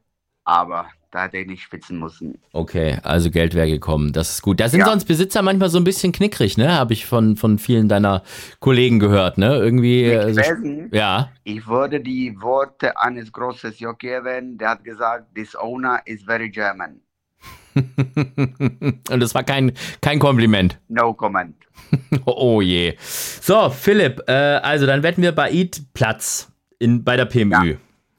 Aber 0.44 0.86
da 1.10 1.24
hätte 1.24 1.38
ich 1.38 1.46
nicht 1.46 1.62
spitzen 1.62 1.98
müssen. 1.98 2.38
Okay, 2.52 2.98
also 3.02 3.30
Geld 3.30 3.54
wäre 3.54 3.68
gekommen. 3.68 4.12
Das 4.12 4.30
ist 4.30 4.42
gut. 4.42 4.60
Da 4.60 4.68
sind 4.68 4.80
Ja. 4.80 4.86
sonst 4.86 5.04
Besitzer 5.06 5.42
manchmal 5.42 5.68
so 5.68 5.78
ein 5.78 5.84
bisschen 5.84 6.12
knickrig, 6.12 6.56
ne? 6.56 6.72
Habe 6.72 6.92
ich 6.92 7.04
von, 7.06 7.36
von 7.36 7.58
vielen 7.58 7.88
deiner 7.88 8.22
Kollegen 8.60 9.00
gehört, 9.00 9.36
ne? 9.38 9.56
Irgendwie. 9.56 10.06
Mit 10.08 10.18
Also, 10.18 10.42
Spesen, 10.42 10.88
ja. 10.92 11.30
ich 11.44 11.66
würde 11.66 12.00
die 12.00 12.34
Worte 12.40 12.96
eines 13.00 13.32
großen 13.32 13.72
Jockey 13.76 14.08
erwähnen, 14.08 14.56
der 14.56 14.70
hat 14.70 14.84
gesagt, 14.84 15.34
this 15.34 15.56
owner 15.56 16.00
is 16.06 16.22
very 16.22 16.48
German. 16.48 17.00
Und 17.74 19.20
das 19.20 19.34
war 19.34 19.42
kein, 19.44 19.72
kein 20.00 20.18
Kompliment. 20.18 20.78
No 20.88 21.12
comment. 21.14 21.54
Oh 22.24 22.60
je. 22.60 22.94
So, 23.00 23.68
Philipp, 23.70 24.22
äh, 24.28 24.32
also 24.32 24.86
dann 24.86 25.02
wetten 25.02 25.22
wir 25.22 25.32
bei 25.32 25.50
Eid 25.50 25.82
Platz 25.94 26.52
in, 26.78 27.02
bei 27.02 27.16
der 27.16 27.24
PMÜ. 27.24 27.76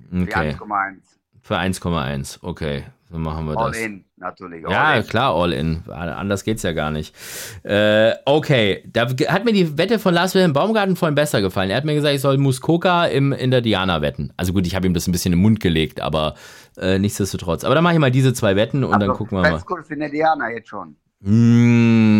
Für 0.09 0.22
Okay. 0.24 0.55
1,1. 0.59 0.95
Für 1.42 1.58
1,1. 1.58 2.38
Okay, 2.42 2.84
so 3.12 3.18
machen 3.18 3.46
wir 3.48 3.58
All 3.58 3.72
das. 3.72 3.80
in, 3.82 4.06
natürlich. 4.18 4.66
All 4.66 4.72
Ja, 4.72 4.96
in. 4.96 5.08
klar, 5.08 5.34
all 5.36 5.52
in. 5.54 5.84
Anders 5.89 6.44
geht's 6.44 6.62
ja 6.64 6.72
gar 6.72 6.92
nicht. 6.92 7.16
Äh, 7.64 8.14
okay, 8.26 8.84
da 8.94 9.08
hat 9.28 9.44
mir 9.44 9.54
die 9.54 9.78
Wette 9.78 9.98
von 9.98 10.14
Lars 10.14 10.36
Wilhelm 10.36 10.54
Baumgarten 10.54 10.96
vorhin 10.96 11.16
besser 11.16 11.42
gefallen. 11.42 11.72
Er 11.72 11.78
hat 11.78 11.86
mir 11.86 11.96
gesagt, 11.96 12.14
ich 12.14 12.22
soll 12.22 12.38
Muskoka 12.38 13.06
im, 13.08 13.34
in 13.34 13.50
der 13.52 13.62
Diana 13.62 14.02
wetten. 14.02 14.32
Also 14.38 14.54
gut, 14.54 14.68
ich 14.68 14.76
habe 14.76 14.86
ihm 14.88 14.94
das 14.94 15.08
ein 15.08 15.12
bisschen 15.12 15.34
im 15.34 15.39
Mund 15.39 15.60
gelegt, 15.60 16.00
aber 16.00 16.36
äh, 16.78 17.00
nichtsdestotrotz. 17.00 17.64
Aber 17.64 17.74
dann 17.76 17.84
mache 17.84 17.94
ich 17.96 18.00
mal 18.00 18.12
diese 18.12 18.34
zwei 18.34 18.56
Wetten 18.56 18.84
und 18.84 18.92
dann 18.92 19.10
Also, 19.10 19.14
gucken 19.14 19.38
wir 19.38 19.42
mal. 19.42 19.52
Festkurs 19.54 19.89
in 19.89 20.00
der 20.00 20.10
Diana 20.10 20.50
jetzt 20.52 20.70
schon. 20.70 20.96
Mm, 21.24 22.11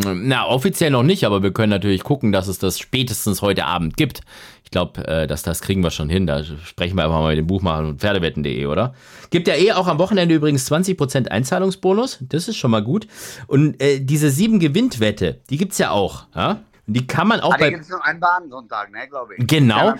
na, 0.00 0.46
offiziell 0.46 0.90
noch 0.90 1.02
nicht, 1.02 1.24
aber 1.24 1.42
wir 1.42 1.52
können 1.52 1.70
natürlich 1.70 2.02
gucken, 2.02 2.32
dass 2.32 2.48
es 2.48 2.58
das 2.58 2.78
spätestens 2.78 3.42
heute 3.42 3.64
Abend 3.66 3.96
gibt. 3.96 4.20
Ich 4.64 4.70
glaube, 4.70 5.06
äh, 5.06 5.26
dass 5.26 5.42
das 5.42 5.60
kriegen 5.60 5.82
wir 5.82 5.90
schon 5.90 6.08
hin. 6.08 6.26
Da 6.26 6.42
sprechen 6.42 6.96
wir 6.96 7.04
einfach 7.04 7.20
mal 7.20 7.30
mit 7.30 7.38
dem 7.38 7.46
Buchmacher 7.46 7.86
und 7.86 8.00
Pferdewetten.de, 8.00 8.66
oder? 8.66 8.94
Gibt 9.30 9.48
ja 9.48 9.54
eh 9.54 9.72
auch 9.72 9.86
am 9.86 9.98
Wochenende 9.98 10.34
übrigens 10.34 10.70
20% 10.70 11.28
Einzahlungsbonus. 11.28 12.18
Das 12.20 12.48
ist 12.48 12.56
schon 12.56 12.70
mal 12.70 12.82
gut. 12.82 13.06
Und 13.46 13.80
äh, 13.82 14.00
diese 14.00 14.30
sieben 14.30 14.58
Gewinnt-Wette, 14.58 15.40
die 15.50 15.58
gibt's 15.58 15.78
ja 15.78 15.90
auch. 15.90 16.24
Ja? 16.34 16.60
Und 16.86 16.94
die 16.94 17.06
kann 17.06 17.28
man 17.28 17.40
auch 17.40 17.52
da 17.52 17.58
bei. 17.58 17.70
gibt 17.70 17.82
es 17.82 17.88
nur 17.88 18.04
einen 18.04 18.20
Bahnsonntag, 18.20 18.92
ne, 18.92 19.08
glaube 19.08 19.34
ich. 19.36 19.46
Genau. 19.46 19.94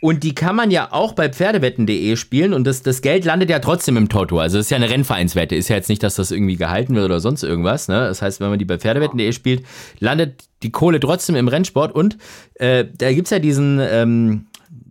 Und 0.00 0.22
die 0.22 0.34
kann 0.34 0.56
man 0.56 0.70
ja 0.70 0.88
auch 0.90 1.12
bei 1.12 1.28
Pferdewetten.de 1.28 2.16
spielen 2.16 2.54
und 2.54 2.64
das, 2.64 2.82
das 2.82 3.02
Geld 3.02 3.26
landet 3.26 3.50
ja 3.50 3.58
trotzdem 3.58 3.98
im 3.98 4.08
Toto. 4.08 4.38
Also 4.38 4.58
es 4.58 4.66
ist 4.66 4.70
ja 4.70 4.78
eine 4.78 4.88
Rennvereinswette. 4.88 5.54
Ist 5.54 5.68
ja 5.68 5.76
jetzt 5.76 5.90
nicht, 5.90 6.02
dass 6.02 6.14
das 6.14 6.30
irgendwie 6.30 6.56
gehalten 6.56 6.94
wird 6.94 7.04
oder 7.04 7.20
sonst 7.20 7.42
irgendwas. 7.42 7.88
Ne? 7.88 8.00
Das 8.00 8.22
heißt, 8.22 8.40
wenn 8.40 8.48
man 8.48 8.58
die 8.58 8.64
bei 8.64 8.78
Pferdewetten.de 8.78 9.32
spielt, 9.32 9.66
landet 9.98 10.44
die 10.62 10.72
Kohle 10.72 11.00
trotzdem 11.00 11.36
im 11.36 11.48
Rennsport. 11.48 11.94
Und 11.94 12.16
äh, 12.54 12.86
da 12.96 13.12
gibt's 13.12 13.30
ja 13.30 13.38
diesen, 13.38 13.78
ähm, 13.80 14.46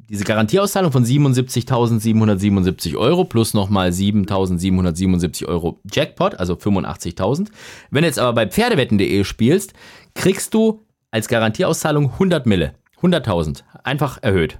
diese 0.09 0.25
Garantieauszahlung 0.25 0.91
von 0.91 1.05
77.777 1.05 2.97
Euro 2.97 3.23
plus 3.23 3.55
nochmal 3.55 3.89
7.777 3.89 5.47
Euro 5.47 5.79
Jackpot, 5.91 6.35
also 6.35 6.53
85.000. 6.53 7.47
Wenn 7.89 8.01
du 8.03 8.07
jetzt 8.07 8.19
aber 8.19 8.33
bei 8.33 8.45
Pferdewetten.de 8.45 9.23
spielst, 9.23 9.73
kriegst 10.13 10.53
du 10.53 10.85
als 11.11 11.27
Garantieauszahlung 11.27 12.11
100 12.13 12.45
Mille. 12.45 12.75
100.000. 13.01 13.63
Einfach 13.83 14.19
erhöht. 14.21 14.59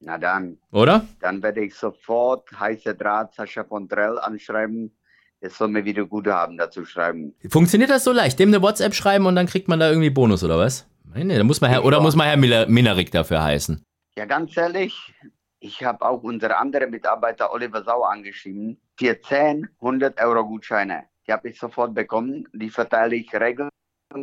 Na 0.00 0.18
dann, 0.18 0.58
Oder? 0.72 1.06
dann 1.20 1.42
werde 1.42 1.64
ich 1.64 1.74
sofort 1.74 2.48
heiße 2.58 2.94
Draht 2.94 3.34
Sascha 3.34 3.64
von 3.64 3.88
Drell 3.88 4.18
anschreiben. 4.18 4.94
Der 5.40 5.50
soll 5.50 5.68
mir 5.68 5.84
wieder 5.84 6.04
Guthaben 6.04 6.56
dazu 6.58 6.84
schreiben. 6.84 7.34
Funktioniert 7.48 7.90
das 7.90 8.04
so 8.04 8.12
leicht? 8.12 8.38
Dem 8.38 8.48
eine 8.50 8.62
WhatsApp 8.62 8.94
schreiben 8.94 9.26
und 9.26 9.36
dann 9.36 9.46
kriegt 9.46 9.68
man 9.68 9.80
da 9.80 9.88
irgendwie 9.88 10.10
Bonus 10.10 10.44
oder 10.44 10.58
was? 10.58 10.86
Nee, 11.14 11.36
da 11.36 11.44
muss 11.44 11.60
man 11.60 11.70
Herr, 11.70 11.84
oder 11.84 12.00
muss 12.00 12.16
man 12.16 12.26
Herr 12.26 12.36
Miller, 12.36 12.66
Minarik 12.66 13.10
dafür 13.10 13.42
heißen? 13.42 13.82
Ja, 14.18 14.24
ganz 14.26 14.56
ehrlich, 14.56 15.14
ich 15.60 15.82
habe 15.82 16.04
auch 16.04 16.22
unsere 16.22 16.56
andere 16.56 16.86
Mitarbeiter 16.86 17.52
Oliver 17.52 17.82
Sauer 17.82 18.10
angeschrieben. 18.10 18.78
Für 18.98 19.20
10, 19.20 19.68
100 19.80 20.20
Euro 20.22 20.44
Gutscheine. 20.46 21.04
Die 21.26 21.32
habe 21.32 21.48
ich 21.48 21.58
sofort 21.58 21.94
bekommen. 21.94 22.46
Die 22.52 22.70
verteile 22.70 23.16
ich 23.16 23.32
regelmäßig, 23.32 23.70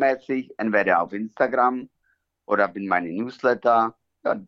entweder 0.02 1.02
auf 1.02 1.14
Instagram 1.14 1.90
oder 2.46 2.72
in 2.76 2.88
meine 2.88 3.10
Newsletter. 3.10 3.96
Ja, 4.26 4.40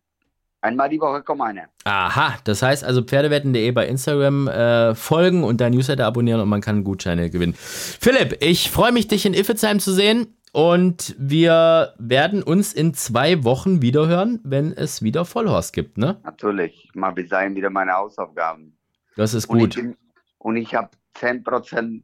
einmal 0.62 0.90
die 0.90 1.00
Woche 1.00 1.22
kommt 1.22 1.42
eine. 1.42 1.68
Aha, 1.84 2.36
das 2.44 2.62
heißt 2.62 2.84
also 2.84 3.04
Pferdewetten.de 3.04 3.72
bei 3.72 3.88
Instagram 3.88 4.48
äh, 4.48 4.96
folgen 4.96 5.44
und 5.44 5.62
dein 5.62 5.74
Newsletter 5.74 6.06
abonnieren 6.06 6.42
und 6.42 6.50
man 6.50 6.62
kann 6.62 6.84
Gutscheine 6.84 7.30
gewinnen. 7.30 7.54
Philipp, 7.56 8.38
ich 8.42 8.72
freue 8.72 8.92
mich, 8.92 9.08
dich 9.08 9.26
in 9.26 9.34
Iffezheim 9.34 9.80
zu 9.80 9.92
sehen 9.94 10.36
und 10.52 11.16
wir 11.20 11.94
werden 11.98 12.42
uns 12.42 12.74
in 12.74 12.94
zwei 12.94 13.44
Wochen 13.44 13.82
wiederhören, 13.82 14.40
wenn 14.44 14.72
es 14.72 15.02
wieder 15.02 15.26
Vollhorst 15.26 15.74
gibt, 15.74 15.98
ne? 15.98 16.18
Natürlich, 16.24 16.86
ich 16.86 16.96
mache 16.96 17.16
bis 17.16 17.30
dahin 17.30 17.56
wieder 17.56 17.70
meine 17.70 17.92
Hausaufgaben. 17.94 18.78
Das 19.18 19.34
ist 19.34 19.46
Und 19.50 19.60
gut. 19.60 19.76
ich, 19.76 19.84
bin- 19.84 19.98
und 20.38 20.56
ich 20.58 20.74
habe 20.76 20.90
10% 21.18 22.04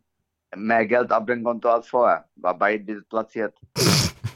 mehr 0.55 0.85
Geld 0.85 1.11
auf 1.11 1.25
dem 1.25 1.43
Konto 1.43 1.69
als 1.69 1.87
vorher. 1.87 2.25
War 2.35 2.53
beide 2.57 3.01
platziert. 3.03 3.53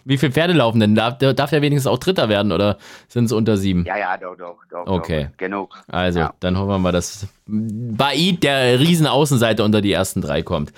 Wie 0.08 0.20
viele 0.20 0.32
Pferde 0.32 0.54
laufen 0.54 0.80
denn? 0.80 0.94
Darf, 0.94 1.18
darf 1.18 1.50
der 1.50 1.64
wenigstens 1.64 1.92
auch 1.92 1.98
Dritter 1.98 2.30
werden 2.30 2.52
oder 2.52 2.78
sind 3.08 3.26
es 3.26 3.32
unter 3.32 3.58
sieben? 3.58 3.86
Ja, 3.86 3.98
ja, 3.98 4.18
doch, 4.18 4.36
doch, 4.38 4.58
doch. 4.70 4.86
Okay. 4.86 5.30
Doch. 5.32 5.38
Genug. 5.38 5.84
Also, 5.88 6.20
Ja. 6.20 6.34
dann 6.42 6.58
hoffen 6.60 6.70
wir 6.70 6.78
mal, 6.78 6.92
dass 6.92 7.26
Baid, 7.48 8.44
der 8.44 8.80
riesen 8.80 9.08
Außenseiter, 9.08 9.64
unter 9.66 9.82
die 9.82 9.92
ersten 9.92 10.22
drei 10.22 10.44
kommt. 10.44 10.72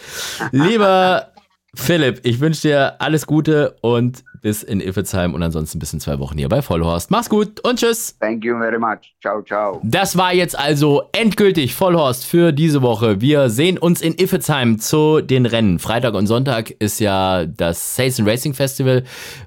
Lieber 0.51 1.27
Philipp, 1.75 2.21
ich 2.23 2.39
wünsche 2.39 2.61
dir 2.61 3.01
alles 3.01 3.27
Gute 3.27 3.75
und 3.81 4.23
bis 4.41 4.63
in 4.63 4.79
Iffezheim 4.79 5.33
und 5.33 5.43
ansonsten 5.43 5.79
bis 5.79 5.93
in 5.93 5.99
zwei 5.99 6.19
Wochen 6.19 6.37
hier 6.37 6.49
bei 6.49 6.61
Vollhorst. 6.61 7.11
Mach's 7.11 7.29
gut 7.29 7.59
und 7.61 7.79
tschüss. 7.79 8.17
Thank 8.19 8.45
you 8.45 8.57
very 8.57 8.79
much. 8.79 9.13
Ciao, 9.21 9.41
ciao. 9.41 9.81
Das 9.83 10.17
war 10.17 10.33
jetzt 10.33 10.57
also 10.57 11.03
endgültig 11.11 11.75
Vollhorst 11.75 12.25
für 12.25 12.51
diese 12.51 12.81
Woche. 12.81 13.19
Wir 13.21 13.49
sehen 13.49 13.77
uns 13.77 14.01
in 14.01 14.15
Iffezheim 14.15 14.79
zu 14.79 15.21
den 15.21 15.45
Rennen. 15.45 15.79
Freitag 15.79 16.13
und 16.13 16.27
Sonntag 16.27 16.71
ist 16.71 16.99
ja 16.99 17.45
das 17.45 17.95
Sales 17.95 18.19
and 18.19 18.29
Racing 18.29 18.53
Festival 18.53 19.03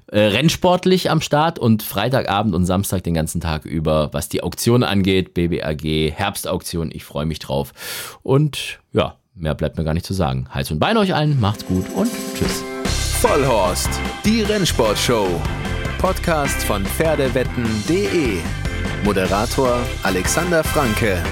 äh, 0.07 0.19
rennsportlich 0.19 1.09
am 1.09 1.21
Start 1.21 1.57
und 1.57 1.83
Freitagabend 1.83 2.53
und 2.53 2.65
Samstag 2.65 3.03
den 3.03 3.13
ganzen 3.13 3.41
Tag 3.41 3.65
über, 3.65 4.09
was 4.13 4.29
die 4.29 4.43
Auktion 4.43 4.83
angeht, 4.83 5.33
BBAG, 5.33 6.11
Herbstauktion. 6.11 6.91
Ich 6.93 7.03
freue 7.03 7.25
mich 7.25 7.39
drauf. 7.39 7.73
Und 8.23 8.79
ja, 8.93 9.15
mehr 9.35 9.55
bleibt 9.55 9.77
mir 9.77 9.83
gar 9.83 9.93
nicht 9.93 10.05
zu 10.05 10.13
sagen. 10.13 10.47
Hals 10.49 10.71
und 10.71 10.79
Bein 10.79 10.97
euch 10.97 11.13
allen, 11.13 11.39
macht's 11.39 11.65
gut 11.65 11.85
und 11.95 12.11
tschüss. 12.35 12.63
Vollhorst, 13.21 13.89
die 14.25 14.41
Rennsportshow. 14.41 15.27
Podcast 15.99 16.63
von 16.63 16.83
Pferdewetten.de. 16.83 18.39
Moderator 19.03 19.77
Alexander 20.03 20.63
Franke. 20.63 21.23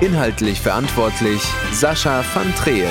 Inhaltlich 0.00 0.60
verantwortlich 0.60 1.42
Sascha 1.72 2.24
van 2.34 2.54
Treel. 2.54 2.88